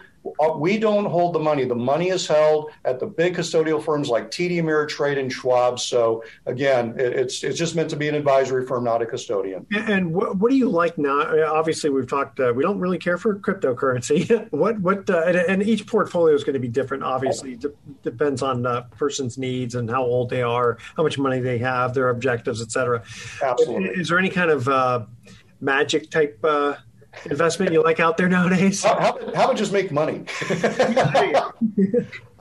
we 0.58 0.78
don't 0.78 1.06
hold 1.06 1.34
the 1.34 1.40
money. 1.40 1.66
The 1.66 1.76
money 1.76 2.10
is 2.10 2.28
held 2.28 2.72
at 2.86 3.00
the 3.00 3.08
big 3.08 3.36
custodial 3.36 3.84
firms 3.84 4.10
like 4.10 4.30
TD 4.30 4.58
Ameritrade 4.58 5.18
and 5.18 5.32
Schwab. 5.32 5.80
So 5.80 6.24
again, 6.46 6.96
it's 6.98 7.44
it's 7.44 7.58
just 7.58 7.76
meant 7.76 7.90
to 7.90 7.96
be 7.96 8.08
an 8.08 8.16
advisory 8.16 8.66
firm, 8.66 8.84
not 8.84 9.02
a 9.02 9.06
custodian. 9.06 9.66
And 9.72 10.14
what, 10.14 10.38
what 10.38 10.52
do 10.52 10.58
you 10.58 10.70
like 10.70 10.98
now? 10.98 11.22
Obviously, 11.52 11.90
we've 11.90 12.08
talked. 12.08 12.40
Uh, 12.40 12.54
we 12.56 12.64
don't 12.64 12.80
really 12.80 12.98
care 12.98 13.18
for 13.18 13.36
cryptocurrency. 13.36 14.48
what 14.52 14.80
what 14.80 15.10
uh, 15.10 15.24
and, 15.26 15.38
and, 15.38 15.64
each 15.64 15.88
portfolio 15.88 16.36
is 16.36 16.44
going 16.44 16.54
to 16.54 16.60
be 16.60 16.68
different. 16.68 17.04
Obviously, 17.04 17.58
depends 18.04 18.42
on 18.42 18.62
the 18.62 18.82
person's 18.98 19.38
needs 19.38 19.76
and 19.76 19.90
how 19.90 20.04
old 20.04 20.30
they 20.30 20.42
are, 20.42 20.78
how 20.96 21.04
much 21.04 21.18
money 21.18 21.40
they 21.40 21.58
have, 21.58 21.94
their 21.94 22.10
objectives, 22.10 22.62
etc. 22.62 23.04
Absolutely. 23.42 23.90
Is 23.90 24.10
there 24.10 24.20
any 24.20 24.30
kind 24.30 24.52
of 24.52 24.68
uh, 24.68 25.06
magic 25.60 26.10
type? 26.10 26.44
Investment 27.26 27.74
you 27.74 27.84
like 27.84 28.00
out 28.00 28.18
there 28.18 28.30
nowadays? 28.30 28.84
How, 28.84 29.00
how, 29.00 29.20
how 29.36 29.44
about 29.46 29.58
just 29.58 29.74
make 29.74 29.92
money? 29.92 30.24
I, 30.42 31.52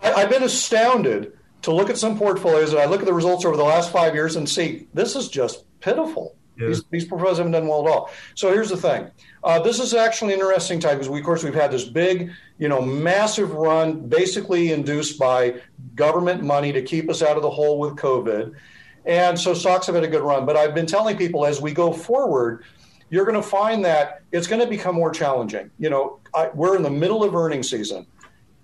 I've 0.02 0.30
been 0.30 0.42
astounded 0.42 1.32
to 1.62 1.72
look 1.72 1.90
at 1.90 1.98
some 1.98 2.16
portfolios 2.16 2.72
and 2.72 2.80
I 2.80 2.86
look 2.86 3.00
at 3.00 3.06
the 3.06 3.12
results 3.12 3.44
over 3.44 3.56
the 3.56 3.64
last 3.64 3.92
five 3.92 4.14
years 4.14 4.36
and 4.36 4.48
see 4.48 4.88
this 4.94 5.16
is 5.16 5.28
just 5.28 5.64
pitiful. 5.80 6.36
Yeah. 6.56 6.68
These, 6.68 6.84
these 6.90 7.04
portfolios 7.04 7.38
haven't 7.38 7.52
done 7.52 7.66
well 7.66 7.86
at 7.86 7.92
all. 7.92 8.10
So 8.34 8.52
here's 8.52 8.70
the 8.70 8.76
thing. 8.76 9.10
Uh, 9.42 9.60
this 9.60 9.80
is 9.80 9.94
actually 9.94 10.34
an 10.34 10.40
interesting 10.40 10.78
time 10.78 10.94
because 10.94 11.08
we, 11.08 11.20
of 11.20 11.24
course, 11.24 11.42
we've 11.42 11.54
had 11.54 11.70
this 11.70 11.84
big, 11.84 12.30
you 12.58 12.68
know, 12.68 12.80
massive 12.80 13.52
run, 13.52 14.08
basically 14.08 14.72
induced 14.72 15.18
by 15.18 15.60
government 15.94 16.42
money 16.42 16.72
to 16.72 16.82
keep 16.82 17.08
us 17.08 17.22
out 17.22 17.36
of 17.36 17.42
the 17.42 17.50
hole 17.50 17.78
with 17.78 17.96
COVID. 17.96 18.54
And 19.06 19.38
so 19.38 19.54
stocks 19.54 19.86
have 19.86 19.94
had 19.94 20.04
a 20.04 20.08
good 20.08 20.22
run. 20.22 20.44
But 20.44 20.56
I've 20.56 20.74
been 20.74 20.86
telling 20.86 21.16
people 21.16 21.46
as 21.46 21.60
we 21.60 21.72
go 21.72 21.92
forward, 21.92 22.64
you're 23.10 23.24
going 23.24 23.40
to 23.40 23.46
find 23.46 23.84
that 23.84 24.22
it's 24.32 24.46
going 24.46 24.60
to 24.60 24.68
become 24.68 24.94
more 24.94 25.10
challenging. 25.10 25.70
You 25.78 25.90
know, 25.90 26.20
I, 26.34 26.50
we're 26.54 26.76
in 26.76 26.82
the 26.82 26.90
middle 26.90 27.22
of 27.22 27.34
earnings 27.34 27.68
season. 27.68 28.06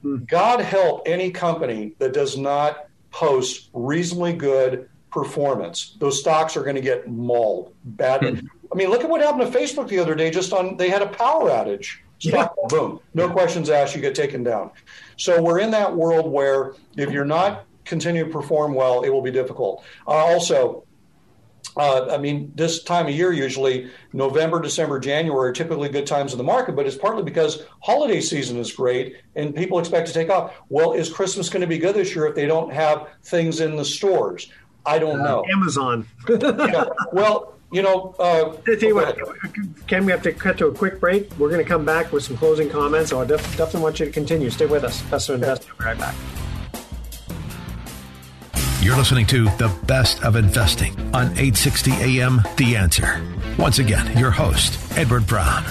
Hmm. 0.02 0.24
God 0.24 0.60
help 0.60 1.02
any 1.06 1.30
company 1.30 1.94
that 1.98 2.12
does 2.12 2.36
not 2.36 2.88
post 3.10 3.70
reasonably 3.72 4.32
good 4.32 4.88
performance. 5.10 5.96
Those 5.98 6.20
stocks 6.20 6.56
are 6.56 6.62
going 6.62 6.76
to 6.76 6.82
get 6.82 7.08
mauled 7.08 7.74
bad. 7.84 8.22
Hmm. 8.22 8.46
I 8.72 8.74
mean, 8.74 8.90
look 8.90 9.02
at 9.02 9.10
what 9.10 9.20
happened 9.20 9.52
to 9.52 9.58
Facebook 9.58 9.88
the 9.88 9.98
other 9.98 10.14
day. 10.14 10.30
Just 10.30 10.52
on, 10.52 10.76
they 10.76 10.88
had 10.88 11.02
a 11.02 11.08
power 11.08 11.50
outage. 11.50 11.98
Stock, 12.18 12.54
yeah. 12.56 12.68
boom, 12.68 13.00
no 13.12 13.28
questions 13.28 13.68
asked. 13.68 13.94
You 13.94 14.00
get 14.00 14.14
taken 14.14 14.42
down. 14.42 14.70
So 15.18 15.42
we're 15.42 15.58
in 15.58 15.70
that 15.72 15.94
world 15.94 16.32
where 16.32 16.72
if 16.96 17.10
you're 17.10 17.26
not 17.26 17.66
continue 17.84 18.24
to 18.24 18.30
perform 18.30 18.74
well, 18.74 19.02
it 19.02 19.10
will 19.10 19.22
be 19.22 19.30
difficult. 19.30 19.84
Uh, 20.06 20.12
also, 20.12 20.84
uh, 21.76 22.08
I 22.10 22.16
mean, 22.16 22.52
this 22.54 22.82
time 22.82 23.06
of 23.06 23.12
year, 23.12 23.32
usually 23.32 23.90
November, 24.12 24.60
December, 24.60 24.98
January 24.98 25.50
are 25.50 25.52
typically 25.52 25.88
good 25.88 26.06
times 26.06 26.32
in 26.32 26.38
the 26.38 26.44
market, 26.44 26.74
but 26.74 26.86
it's 26.86 26.96
partly 26.96 27.22
because 27.22 27.64
holiday 27.80 28.20
season 28.20 28.56
is 28.56 28.72
great 28.72 29.16
and 29.34 29.54
people 29.54 29.78
expect 29.78 30.06
to 30.06 30.14
take 30.14 30.30
off. 30.30 30.54
Well, 30.70 30.92
is 30.92 31.10
Christmas 31.10 31.48
going 31.48 31.60
to 31.60 31.66
be 31.66 31.78
good 31.78 31.94
this 31.94 32.14
year 32.14 32.26
if 32.26 32.34
they 32.34 32.46
don't 32.46 32.72
have 32.72 33.08
things 33.24 33.60
in 33.60 33.76
the 33.76 33.84
stores? 33.84 34.50
I 34.86 34.98
don't 34.98 35.20
uh, 35.20 35.24
know. 35.24 35.44
Amazon. 35.52 36.06
yeah. 36.28 36.84
Well, 37.12 37.54
you 37.72 37.82
know, 37.82 38.14
uh, 38.18 38.56
tell 38.62 38.76
you 38.78 38.94
what, 38.94 39.18
Ken, 39.86 40.06
we 40.06 40.12
have 40.12 40.22
to 40.22 40.32
cut 40.32 40.56
to 40.58 40.68
a 40.68 40.72
quick 40.72 41.00
break. 41.00 41.30
We're 41.36 41.50
going 41.50 41.62
to 41.62 41.68
come 41.68 41.84
back 41.84 42.12
with 42.12 42.22
some 42.22 42.36
closing 42.36 42.70
comments. 42.70 43.10
So 43.10 43.20
I 43.20 43.24
def- 43.24 43.42
definitely 43.56 43.82
want 43.82 44.00
you 44.00 44.06
to 44.06 44.12
continue. 44.12 44.50
Stay 44.50 44.66
with 44.66 44.84
us. 44.84 45.02
Best 45.02 45.28
of 45.28 45.34
Investing. 45.34 45.72
We'll 45.78 45.78
be 45.78 45.84
right 45.84 45.98
back. 45.98 46.45
You're 48.86 48.96
listening 48.96 49.26
to 49.26 49.46
The 49.56 49.66
Best 49.88 50.22
of 50.22 50.36
Investing 50.36 50.92
on 51.12 51.32
860 51.32 51.90
AM 51.90 52.40
The 52.56 52.76
Answer. 52.76 53.20
Once 53.58 53.80
again, 53.80 54.16
your 54.16 54.30
host, 54.30 54.96
Edward 54.96 55.26
Brown. 55.26 55.64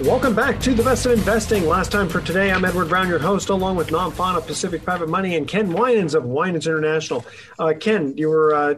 Welcome 0.00 0.34
back 0.34 0.58
to 0.62 0.74
The 0.74 0.82
Best 0.82 1.06
of 1.06 1.12
Investing. 1.12 1.64
Last 1.64 1.92
time 1.92 2.08
for 2.08 2.20
today, 2.20 2.50
I'm 2.50 2.64
Edward 2.64 2.88
Brown, 2.88 3.06
your 3.06 3.20
host, 3.20 3.50
along 3.50 3.76
with 3.76 3.92
Nam 3.92 4.10
Phan 4.10 4.34
of 4.34 4.48
Pacific 4.48 4.82
Private 4.82 5.08
Money 5.08 5.36
and 5.36 5.46
Ken 5.46 5.72
Winans 5.72 6.12
of 6.12 6.24
Winans 6.24 6.66
International. 6.66 7.24
Uh, 7.56 7.72
Ken, 7.78 8.16
you 8.16 8.28
were, 8.28 8.52
uh, 8.52 8.74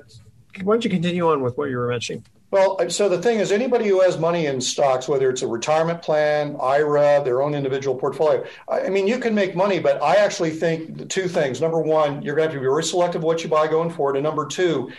why 0.62 0.74
don't 0.74 0.84
you 0.84 0.90
continue 0.90 1.26
on 1.30 1.40
with 1.40 1.56
what 1.56 1.70
you 1.70 1.78
were 1.78 1.88
mentioning? 1.88 2.26
Well, 2.52 2.90
so 2.90 3.08
the 3.08 3.20
thing 3.20 3.38
is, 3.38 3.50
anybody 3.50 3.88
who 3.88 4.02
has 4.02 4.18
money 4.18 4.44
in 4.44 4.60
stocks, 4.60 5.08
whether 5.08 5.30
it's 5.30 5.40
a 5.40 5.46
retirement 5.46 6.02
plan, 6.02 6.54
IRA, 6.60 7.22
their 7.24 7.40
own 7.40 7.54
individual 7.54 7.96
portfolio, 7.96 8.44
I 8.68 8.90
mean, 8.90 9.08
you 9.08 9.18
can 9.18 9.34
make 9.34 9.56
money, 9.56 9.78
but 9.78 10.02
I 10.02 10.16
actually 10.16 10.50
think 10.50 11.08
two 11.08 11.28
things. 11.28 11.62
Number 11.62 11.80
one, 11.80 12.20
you're 12.20 12.36
going 12.36 12.46
to 12.48 12.52
have 12.52 12.60
to 12.60 12.60
be 12.60 12.66
very 12.66 12.84
selective 12.84 13.22
what 13.22 13.42
you 13.42 13.48
buy 13.48 13.68
going 13.68 13.88
forward. 13.88 14.16
And 14.16 14.22
number 14.22 14.46
two, 14.46 14.92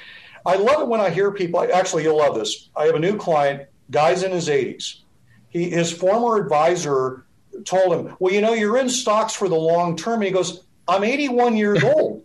I 0.48 0.56
love 0.56 0.82
it 0.82 0.88
when 0.88 1.00
I 1.00 1.12
hear 1.12 1.30
people, 1.30 1.64
actually, 1.72 2.02
you'll 2.02 2.18
love 2.18 2.34
this. 2.34 2.70
I 2.76 2.86
have 2.86 2.96
a 2.96 3.00
new 3.00 3.18
client, 3.18 3.70
guy's 3.92 4.24
in 4.24 4.32
his 4.32 4.50
80s. 4.50 5.02
He, 5.50 5.70
his 5.70 5.92
former 5.92 6.44
advisor 6.44 7.28
told 7.66 7.94
him, 7.94 8.16
Well, 8.18 8.34
you 8.34 8.42
know, 8.42 8.54
you're 8.54 8.80
in 8.80 8.90
stocks 8.90 9.34
for 9.34 9.48
the 9.48 9.56
long 9.56 9.96
term. 9.96 10.16
And 10.16 10.24
he 10.24 10.32
goes, 10.32 10.64
I'm 10.88 11.04
81 11.04 11.56
years 11.56 11.84
old. 11.96 12.23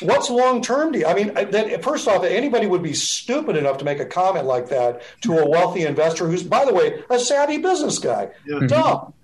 What's 0.00 0.30
long 0.30 0.62
term 0.62 0.92
to 0.92 1.00
you? 1.00 1.06
I 1.06 1.14
mean, 1.14 1.34
that, 1.34 1.82
first 1.82 2.06
off, 2.08 2.24
anybody 2.24 2.66
would 2.66 2.82
be 2.82 2.94
stupid 2.94 3.56
enough 3.56 3.78
to 3.78 3.84
make 3.84 4.00
a 4.00 4.06
comment 4.06 4.46
like 4.46 4.68
that 4.68 5.02
to 5.22 5.38
a 5.38 5.48
wealthy 5.48 5.82
investor 5.84 6.28
who's, 6.28 6.42
by 6.42 6.64
the 6.64 6.74
way, 6.74 7.02
a 7.10 7.18
savvy 7.18 7.58
business 7.58 7.98
guy. 7.98 8.30
Yeah. 8.46 8.66
Dumb. 8.66 9.14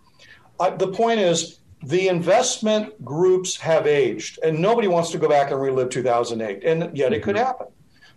Uh, 0.59 0.71
the 0.77 0.89
point 0.89 1.21
is, 1.21 1.59
the 1.83 2.09
investment 2.09 3.05
groups 3.05 3.57
have 3.57 3.87
aged, 3.87 4.39
and 4.43 4.59
nobody 4.59 4.89
wants 4.89 5.11
to 5.11 5.19
go 5.19 5.29
back 5.29 5.51
and 5.51 5.61
relive 5.61 5.91
2008, 5.91 6.65
and 6.65 6.97
yet 6.97 7.13
it 7.13 7.23
could 7.23 7.37
mm-hmm. 7.37 7.45
happen. 7.45 7.67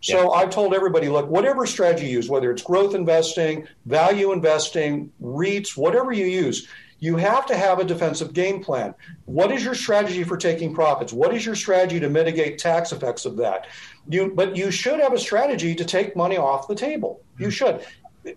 So 0.02 0.22
yeah. 0.22 0.40
I've 0.40 0.52
told 0.52 0.74
everybody, 0.74 1.10
look, 1.10 1.28
whatever 1.28 1.66
strategy 1.66 2.06
you 2.06 2.14
use, 2.14 2.30
whether 2.30 2.52
it's 2.52 2.62
growth 2.62 2.94
investing, 2.94 3.68
value 3.86 4.32
investing, 4.32 5.12
REITs, 5.22 5.76
whatever 5.76 6.12
you 6.12 6.26
use, 6.26 6.68
you 7.00 7.18
have 7.18 7.46
to 7.48 7.56
have 7.56 7.80
a 7.80 7.84
defensive 7.84 8.34
game 8.34 8.64
plan. 8.64 8.94
What 9.26 9.52
is 9.52 9.64
your 9.64 9.76
strategy 9.76 10.24
for 10.24 10.38
taking 10.38 10.74
profits? 10.74 11.14
What 11.14 11.34
is 11.34 11.46
your 11.46 11.56
strategy 11.56 12.00
to 12.00 12.10
mitigate 12.10 12.58
tax 12.58 12.92
effects 12.92 13.26
of 13.26 13.38
that? 13.38 13.68
You, 14.10 14.32
but 14.34 14.56
you 14.56 14.72
should 14.72 15.00
have 15.00 15.14
a 15.14 15.20
strategy 15.20 15.76
to 15.76 15.86
take 15.86 16.16
money 16.16 16.38
off 16.38 16.68
the 16.68 16.76
table. 16.76 17.22
You 17.38 17.48
hmm. 17.48 17.52
should. 17.52 17.86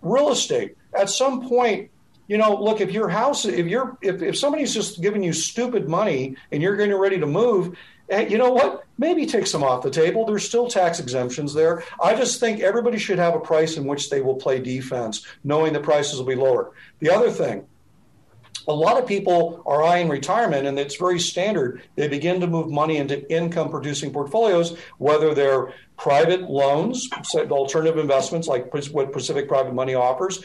Real 0.02 0.30
estate, 0.30 0.76
at 0.96 1.10
some 1.10 1.48
point, 1.48 1.90
you 2.28 2.38
know, 2.38 2.54
look, 2.54 2.80
if 2.80 2.92
your 2.92 3.08
house, 3.08 3.44
if 3.44 3.66
you're, 3.66 3.98
if, 4.02 4.22
if 4.22 4.38
somebody's 4.38 4.72
just 4.72 5.02
giving 5.02 5.20
you 5.20 5.32
stupid 5.32 5.88
money 5.88 6.36
and 6.52 6.62
you're 6.62 6.76
getting 6.76 6.94
ready 6.94 7.18
to 7.18 7.26
move, 7.26 7.76
hey, 8.08 8.28
you 8.28 8.38
know 8.38 8.52
what? 8.52 8.84
Maybe 8.98 9.26
take 9.26 9.48
some 9.48 9.64
off 9.64 9.82
the 9.82 9.90
table. 9.90 10.24
There's 10.24 10.46
still 10.46 10.68
tax 10.68 11.00
exemptions 11.00 11.54
there. 11.54 11.82
I 12.00 12.14
just 12.14 12.38
think 12.38 12.60
everybody 12.60 12.98
should 12.98 13.18
have 13.18 13.34
a 13.34 13.40
price 13.40 13.76
in 13.76 13.84
which 13.84 14.10
they 14.10 14.20
will 14.20 14.36
play 14.36 14.60
defense, 14.60 15.26
knowing 15.42 15.72
the 15.72 15.80
prices 15.80 16.18
will 16.18 16.26
be 16.26 16.36
lower. 16.36 16.70
The 17.00 17.10
other 17.10 17.32
thing, 17.32 17.66
a 18.68 18.72
lot 18.72 18.98
of 18.98 19.06
people 19.06 19.62
are 19.66 19.82
eyeing 19.82 20.08
retirement, 20.08 20.66
and 20.66 20.78
it's 20.78 20.96
very 20.96 21.18
standard. 21.18 21.82
They 21.96 22.08
begin 22.08 22.40
to 22.40 22.46
move 22.46 22.70
money 22.70 22.96
into 22.96 23.30
income 23.32 23.70
producing 23.70 24.12
portfolios, 24.12 24.76
whether 24.98 25.34
they're 25.34 25.72
private 25.96 26.42
loans, 26.42 27.08
alternative 27.34 27.98
investments 27.98 28.48
like 28.48 28.72
what 28.92 29.12
Pacific 29.12 29.48
Private 29.48 29.74
Money 29.74 29.94
offers, 29.94 30.42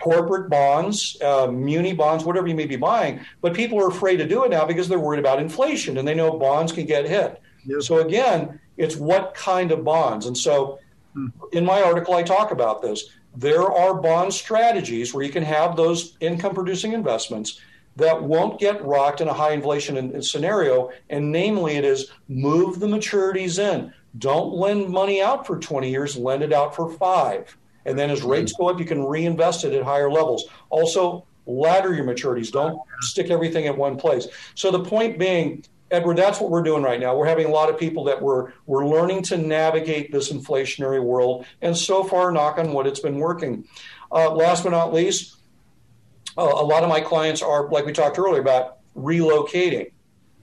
corporate 0.00 0.50
bonds, 0.50 1.16
uh, 1.22 1.46
muni 1.46 1.94
bonds, 1.94 2.24
whatever 2.24 2.46
you 2.46 2.54
may 2.54 2.66
be 2.66 2.76
buying. 2.76 3.20
But 3.40 3.54
people 3.54 3.80
are 3.80 3.88
afraid 3.88 4.16
to 4.18 4.26
do 4.26 4.44
it 4.44 4.50
now 4.50 4.66
because 4.66 4.88
they're 4.88 4.98
worried 4.98 5.20
about 5.20 5.40
inflation 5.40 5.98
and 5.98 6.06
they 6.06 6.14
know 6.14 6.38
bonds 6.38 6.72
can 6.72 6.86
get 6.86 7.08
hit. 7.08 7.40
So 7.80 7.98
again, 8.00 8.60
it's 8.76 8.96
what 8.96 9.34
kind 9.34 9.70
of 9.70 9.84
bonds. 9.84 10.26
And 10.26 10.36
so 10.36 10.78
hmm. 11.14 11.28
in 11.52 11.64
my 11.64 11.82
article, 11.82 12.14
I 12.14 12.22
talk 12.22 12.50
about 12.50 12.82
this. 12.82 13.10
There 13.34 13.70
are 13.70 13.94
bond 13.94 14.34
strategies 14.34 15.14
where 15.14 15.24
you 15.24 15.32
can 15.32 15.42
have 15.42 15.76
those 15.76 16.16
income 16.20 16.54
producing 16.54 16.92
investments 16.92 17.60
that 17.96 18.22
won't 18.22 18.58
get 18.58 18.84
rocked 18.84 19.20
in 19.20 19.28
a 19.28 19.32
high 19.32 19.52
inflation 19.52 20.22
scenario. 20.22 20.90
And 21.10 21.30
namely, 21.30 21.76
it 21.76 21.84
is 21.84 22.10
move 22.28 22.80
the 22.80 22.86
maturities 22.86 23.58
in. 23.58 23.92
Don't 24.18 24.54
lend 24.54 24.88
money 24.88 25.22
out 25.22 25.46
for 25.46 25.58
20 25.58 25.90
years, 25.90 26.16
lend 26.16 26.42
it 26.42 26.52
out 26.52 26.74
for 26.74 26.90
five. 26.90 27.56
And 27.84 27.98
then 27.98 28.10
as 28.10 28.20
mm-hmm. 28.20 28.30
rates 28.30 28.52
go 28.52 28.68
up, 28.68 28.78
you 28.78 28.84
can 28.84 29.04
reinvest 29.04 29.64
it 29.64 29.72
at 29.72 29.82
higher 29.82 30.10
levels. 30.10 30.44
Also, 30.70 31.24
ladder 31.46 31.92
your 31.92 32.04
maturities. 32.04 32.52
Don't 32.52 32.80
stick 33.00 33.30
everything 33.30 33.66
at 33.66 33.76
one 33.76 33.96
place. 33.96 34.28
So 34.54 34.70
the 34.70 34.84
point 34.84 35.18
being, 35.18 35.64
Edward, 35.92 36.16
that's 36.16 36.40
what 36.40 36.50
we're 36.50 36.62
doing 36.62 36.82
right 36.82 36.98
now. 36.98 37.14
We're 37.14 37.26
having 37.26 37.46
a 37.46 37.50
lot 37.50 37.68
of 37.68 37.78
people 37.78 38.04
that 38.04 38.20
we're 38.20 38.52
we're 38.66 38.86
learning 38.86 39.22
to 39.24 39.36
navigate 39.36 40.10
this 40.10 40.32
inflationary 40.32 41.02
world, 41.02 41.44
and 41.60 41.76
so 41.76 42.02
far, 42.02 42.32
knock 42.32 42.58
on 42.58 42.72
wood, 42.72 42.86
it's 42.86 43.00
been 43.00 43.18
working. 43.18 43.68
Uh, 44.10 44.30
last 44.30 44.64
but 44.64 44.70
not 44.70 44.92
least, 44.92 45.36
uh, 46.36 46.42
a 46.42 46.64
lot 46.64 46.82
of 46.82 46.88
my 46.88 47.00
clients 47.00 47.42
are, 47.42 47.68
like 47.68 47.84
we 47.84 47.92
talked 47.92 48.18
earlier 48.18 48.40
about, 48.40 48.78
relocating, 48.96 49.92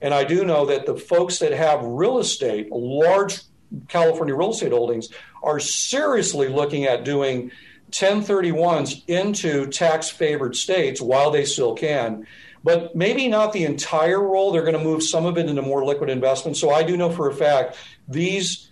and 0.00 0.14
I 0.14 0.24
do 0.24 0.44
know 0.44 0.66
that 0.66 0.86
the 0.86 0.96
folks 0.96 1.40
that 1.40 1.52
have 1.52 1.82
real 1.82 2.20
estate, 2.20 2.70
large 2.70 3.40
California 3.88 4.34
real 4.34 4.50
estate 4.50 4.72
holdings, 4.72 5.08
are 5.42 5.58
seriously 5.58 6.48
looking 6.48 6.84
at 6.84 7.04
doing 7.04 7.50
1031s 7.90 9.02
into 9.08 9.66
tax 9.66 10.08
favored 10.08 10.54
states 10.54 11.00
while 11.00 11.30
they 11.30 11.44
still 11.44 11.74
can. 11.74 12.26
But 12.62 12.94
maybe 12.94 13.26
not 13.28 13.52
the 13.52 13.64
entire 13.64 14.20
roll. 14.20 14.52
They're 14.52 14.62
going 14.62 14.76
to 14.76 14.82
move 14.84 15.02
some 15.02 15.24
of 15.24 15.38
it 15.38 15.48
into 15.48 15.62
more 15.62 15.84
liquid 15.84 16.10
investments. 16.10 16.60
So 16.60 16.70
I 16.70 16.82
do 16.82 16.96
know 16.96 17.10
for 17.10 17.28
a 17.28 17.34
fact 17.34 17.76
these 18.06 18.68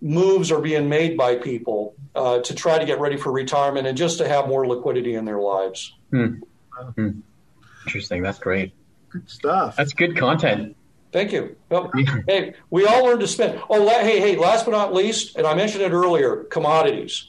moves 0.00 0.50
are 0.50 0.60
being 0.60 0.88
made 0.88 1.16
by 1.16 1.36
people 1.36 1.94
uh, 2.14 2.40
to 2.40 2.54
try 2.54 2.78
to 2.78 2.86
get 2.86 2.98
ready 2.98 3.16
for 3.16 3.30
retirement 3.30 3.86
and 3.86 3.96
just 3.96 4.18
to 4.18 4.28
have 4.28 4.48
more 4.48 4.66
liquidity 4.66 5.14
in 5.14 5.24
their 5.26 5.38
lives. 5.38 5.94
Hmm. 6.10 6.36
Hmm. 6.94 7.20
Interesting. 7.86 8.22
That's 8.22 8.38
great. 8.38 8.72
Good 9.10 9.28
stuff. 9.28 9.76
That's 9.76 9.92
good 9.92 10.16
content. 10.16 10.76
Thank 11.12 11.32
you. 11.32 11.56
Well, 11.68 11.90
hey, 12.26 12.54
we 12.70 12.84
all 12.86 13.04
learn 13.04 13.20
to 13.20 13.28
spend. 13.28 13.60
Oh, 13.70 13.82
la- 13.82 14.00
hey, 14.00 14.20
hey, 14.20 14.36
last 14.36 14.64
but 14.64 14.72
not 14.72 14.92
least, 14.92 15.36
and 15.36 15.46
I 15.46 15.54
mentioned 15.54 15.82
it 15.82 15.92
earlier 15.92 16.44
commodities. 16.44 17.28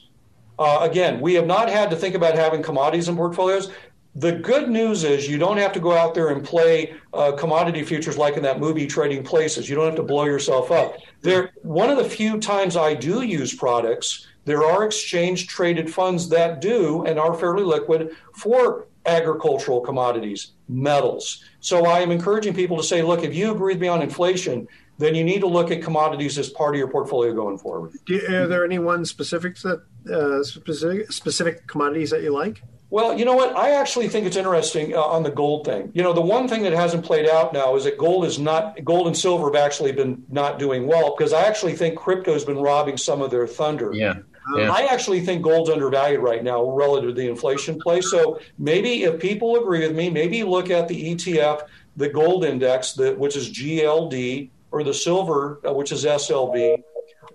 Uh, 0.58 0.78
again, 0.82 1.20
we 1.20 1.34
have 1.34 1.46
not 1.46 1.70
had 1.70 1.90
to 1.90 1.96
think 1.96 2.14
about 2.16 2.34
having 2.34 2.62
commodities 2.62 3.08
in 3.08 3.16
portfolios. 3.16 3.70
The 4.18 4.32
good 4.32 4.68
news 4.68 5.04
is 5.04 5.28
you 5.28 5.38
don't 5.38 5.58
have 5.58 5.72
to 5.74 5.80
go 5.80 5.92
out 5.92 6.12
there 6.12 6.30
and 6.30 6.44
play 6.44 6.94
uh, 7.14 7.32
commodity 7.32 7.84
futures 7.84 8.18
like 8.18 8.36
in 8.36 8.42
that 8.42 8.58
movie 8.58 8.84
Trading 8.84 9.22
Places. 9.22 9.68
You 9.68 9.76
don't 9.76 9.86
have 9.86 9.94
to 9.94 10.02
blow 10.02 10.24
yourself 10.24 10.72
up. 10.72 10.96
There, 11.20 11.52
one 11.62 11.88
of 11.88 11.98
the 11.98 12.04
few 12.04 12.40
times 12.40 12.76
I 12.76 12.94
do 12.94 13.22
use 13.22 13.54
products, 13.54 14.26
there 14.44 14.64
are 14.64 14.84
exchange 14.84 15.46
traded 15.46 15.88
funds 15.88 16.28
that 16.30 16.60
do 16.60 17.04
and 17.04 17.16
are 17.16 17.32
fairly 17.32 17.62
liquid 17.62 18.10
for 18.34 18.88
agricultural 19.06 19.82
commodities, 19.82 20.50
metals. 20.68 21.44
So 21.60 21.86
I 21.86 22.00
am 22.00 22.10
encouraging 22.10 22.54
people 22.54 22.76
to 22.76 22.82
say, 22.82 23.02
look, 23.02 23.22
if 23.22 23.36
you 23.36 23.52
agree 23.52 23.74
with 23.74 23.80
me 23.80 23.86
on 23.86 24.02
inflation, 24.02 24.66
then 24.98 25.14
you 25.14 25.22
need 25.22 25.42
to 25.42 25.46
look 25.46 25.70
at 25.70 25.80
commodities 25.80 26.38
as 26.38 26.48
part 26.48 26.74
of 26.74 26.80
your 26.80 26.88
portfolio 26.88 27.32
going 27.32 27.56
forward. 27.56 27.92
You, 28.08 28.20
are 28.26 28.48
there 28.48 28.64
any 28.64 28.80
one 28.80 29.04
specific 29.04 29.56
uh, 29.64 30.42
specific 30.42 31.12
specific 31.12 31.68
commodities 31.68 32.10
that 32.10 32.22
you 32.22 32.32
like? 32.32 32.62
Well, 32.90 33.18
you 33.18 33.26
know 33.26 33.34
what? 33.34 33.54
I 33.54 33.72
actually 33.72 34.08
think 34.08 34.26
it's 34.26 34.36
interesting 34.36 34.94
uh, 34.94 35.02
on 35.02 35.22
the 35.22 35.30
gold 35.30 35.66
thing. 35.66 35.90
You 35.92 36.02
know, 36.02 36.14
the 36.14 36.22
one 36.22 36.48
thing 36.48 36.62
that 36.62 36.72
hasn't 36.72 37.04
played 37.04 37.28
out 37.28 37.52
now 37.52 37.76
is 37.76 37.84
that 37.84 37.98
gold 37.98 38.24
is 38.24 38.38
not 38.38 38.82
gold 38.82 39.06
and 39.06 39.16
silver 39.16 39.46
have 39.46 39.62
actually 39.62 39.92
been 39.92 40.24
not 40.30 40.58
doing 40.58 40.86
well 40.86 41.14
because 41.16 41.34
I 41.34 41.42
actually 41.42 41.74
think 41.74 41.98
crypto 41.98 42.32
has 42.32 42.44
been 42.44 42.56
robbing 42.56 42.96
some 42.96 43.20
of 43.20 43.30
their 43.30 43.46
thunder. 43.46 43.92
Yeah. 43.92 44.18
Yeah. 44.56 44.72
I 44.72 44.86
actually 44.90 45.20
think 45.20 45.42
gold's 45.42 45.68
undervalued 45.68 46.22
right 46.22 46.42
now 46.42 46.70
relative 46.70 47.10
to 47.10 47.14
the 47.14 47.28
inflation 47.28 47.78
play. 47.78 48.00
So 48.00 48.40
maybe 48.58 49.02
if 49.02 49.20
people 49.20 49.56
agree 49.56 49.80
with 49.80 49.94
me, 49.94 50.08
maybe 50.08 50.42
look 50.42 50.70
at 50.70 50.88
the 50.88 51.14
ETF, 51.14 51.68
the 51.96 52.08
gold 52.08 52.44
index, 52.44 52.94
the, 52.94 53.14
which 53.14 53.36
is 53.36 53.50
GLD, 53.50 54.48
or 54.70 54.84
the 54.84 54.94
silver, 54.94 55.60
uh, 55.66 55.72
which 55.72 55.92
is 55.92 56.04
SLV. 56.04 56.82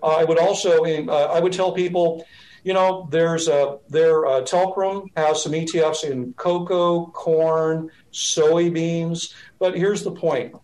Uh, 0.02 0.06
I 0.06 0.24
would 0.24 0.38
also, 0.38 0.84
uh, 0.84 1.12
I 1.32 1.40
would 1.40 1.52
tell 1.52 1.72
people, 1.72 2.26
you 2.64 2.72
know, 2.72 3.06
there's 3.10 3.46
a 3.46 3.78
there 3.88 4.26
uh, 4.26 4.40
Teucrium 4.40 5.10
has 5.16 5.42
some 5.42 5.52
ETFs 5.52 6.02
in 6.02 6.32
cocoa, 6.32 7.06
corn, 7.06 7.90
soybeans. 8.12 9.34
But 9.58 9.76
here's 9.76 10.02
the 10.02 10.10
point: 10.10 10.56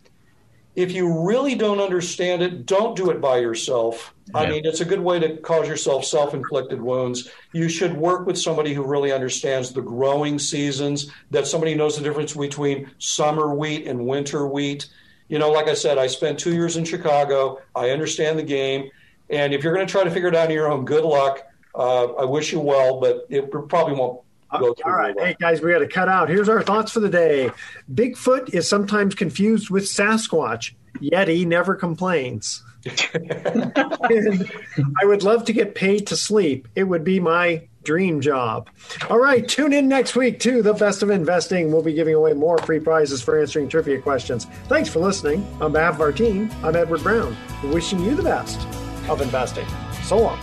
if 0.75 0.93
you 0.93 1.27
really 1.27 1.55
don't 1.55 1.79
understand 1.79 2.43
it, 2.43 2.65
don't 2.65 2.97
do 2.97 3.11
it 3.11 3.21
by 3.21 3.39
yourself. 3.39 4.15
I 4.33 4.49
mean, 4.49 4.65
it's 4.65 4.81
a 4.81 4.85
good 4.85 5.01
way 5.01 5.19
to 5.19 5.37
cause 5.39 5.69
yourself 5.69 6.05
self 6.05 6.33
inflicted 6.33 6.81
wounds. 6.81 7.29
You 7.53 7.69
should 7.69 7.95
work 7.95 8.27
with 8.27 8.39
somebody 8.39 8.73
who 8.73 8.85
really 8.85 9.13
understands 9.13 9.73
the 9.73 9.83
growing 9.83 10.39
seasons, 10.39 11.11
that 11.31 11.47
somebody 11.47 11.75
knows 11.75 11.97
the 11.97 12.03
difference 12.03 12.35
between 12.35 12.91
summer 12.99 13.55
wheat 13.55 13.87
and 13.87 14.07
winter 14.07 14.47
wheat. 14.47 14.89
You 15.29 15.39
know, 15.39 15.51
like 15.51 15.69
I 15.69 15.75
said, 15.75 15.99
I 15.99 16.07
spent 16.07 16.39
two 16.39 16.55
years 16.55 16.77
in 16.77 16.85
Chicago. 16.85 17.59
I 17.75 17.91
understand 17.91 18.39
the 18.39 18.45
game. 18.45 18.91
And 19.29 19.53
if 19.53 19.63
you're 19.63 19.75
going 19.75 19.87
to 19.87 19.91
try 19.91 20.03
to 20.03 20.11
figure 20.11 20.29
it 20.29 20.35
out 20.35 20.49
on 20.49 20.55
your 20.55 20.71
own, 20.71 20.85
good 20.85 21.05
luck. 21.05 21.45
Uh, 21.75 22.13
I 22.15 22.25
wish 22.25 22.53
you 22.53 22.61
well, 22.61 23.01
but 23.01 23.27
it 23.29 23.51
probably 23.51 23.95
won't 23.95 24.21
go 24.59 24.75
through. 24.75 24.93
all 24.93 24.99
right. 24.99 25.15
Hey, 25.19 25.37
guys, 25.39 25.61
we 25.61 25.73
got 25.73 25.81
to 25.81 25.89
cut 25.89 26.09
out. 26.09 26.29
Here's 26.29 26.49
our 26.49 26.63
thoughts 26.63 26.93
for 26.93 27.01
the 27.01 27.09
day 27.09 27.51
Bigfoot 27.93 28.55
is 28.55 28.69
sometimes 28.69 29.15
confused 29.15 29.71
with 29.71 29.85
Sasquatch, 29.85 30.73
yet 31.01 31.29
he 31.29 31.45
never 31.45 31.75
complains. 31.75 32.63
I 32.87 34.45
would 35.03 35.23
love 35.23 35.45
to 35.45 35.53
get 35.53 35.75
paid 35.75 36.07
to 36.09 36.17
sleep. 36.17 36.69
It 36.75 36.85
would 36.85 37.05
be 37.05 37.21
my 37.21 37.69
dream 37.83 38.21
job. 38.21 38.69
All 39.09 39.19
right, 39.19 39.47
tune 39.47 39.73
in 39.73 39.89
next 39.89 40.17
week 40.17 40.41
to 40.41 40.63
The 40.63 40.75
Best 40.75 41.03
of 41.03 41.11
Investing. 41.11 41.73
We'll 41.73 41.83
be 41.83 41.93
giving 41.93 42.15
away 42.15 42.33
more 42.33 42.59
free 42.59 42.81
prizes 42.81 43.23
for 43.23 43.39
answering 43.39 43.69
trivia 43.69 44.01
questions. 44.01 44.47
Thanks 44.67 44.89
for 44.89 45.01
listening. 45.01 45.47
On 45.61 45.73
behalf 45.73 45.95
of 45.95 46.01
our 46.01 46.13
team, 46.13 46.51
I'm 46.63 46.77
Edward 46.77 47.03
Brown, 47.03 47.37
wishing 47.65 48.01
you 48.01 48.15
the 48.15 48.23
best 48.23 48.61
of 49.09 49.21
investing. 49.21 49.67
So 50.05 50.19
long. 50.19 50.39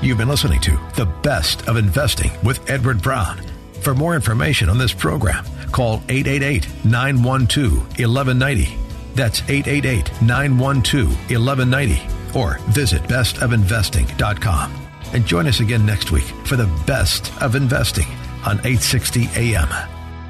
You've 0.00 0.18
been 0.18 0.28
listening 0.28 0.60
to 0.62 0.78
The 0.96 1.06
Best 1.22 1.68
of 1.68 1.76
Investing 1.76 2.30
with 2.44 2.68
Edward 2.70 3.02
Brown. 3.02 3.38
For 3.80 3.94
more 3.94 4.14
information 4.14 4.68
on 4.68 4.78
this 4.78 4.92
program, 4.92 5.44
call 5.72 6.02
888 6.08 6.84
912 6.84 7.72
1190 7.98 8.88
that's 9.18 9.42
888 9.42 10.22
912 10.22 11.08
1190 11.08 12.38
or 12.38 12.58
visit 12.70 13.02
bestofinvesting.com. 13.02 14.88
And 15.12 15.26
join 15.26 15.46
us 15.48 15.58
again 15.58 15.84
next 15.84 16.12
week 16.12 16.26
for 16.46 16.54
the 16.54 16.70
best 16.86 17.32
of 17.42 17.56
investing 17.56 18.06
on 18.46 18.58
860 18.58 19.28
AM. 19.34 19.97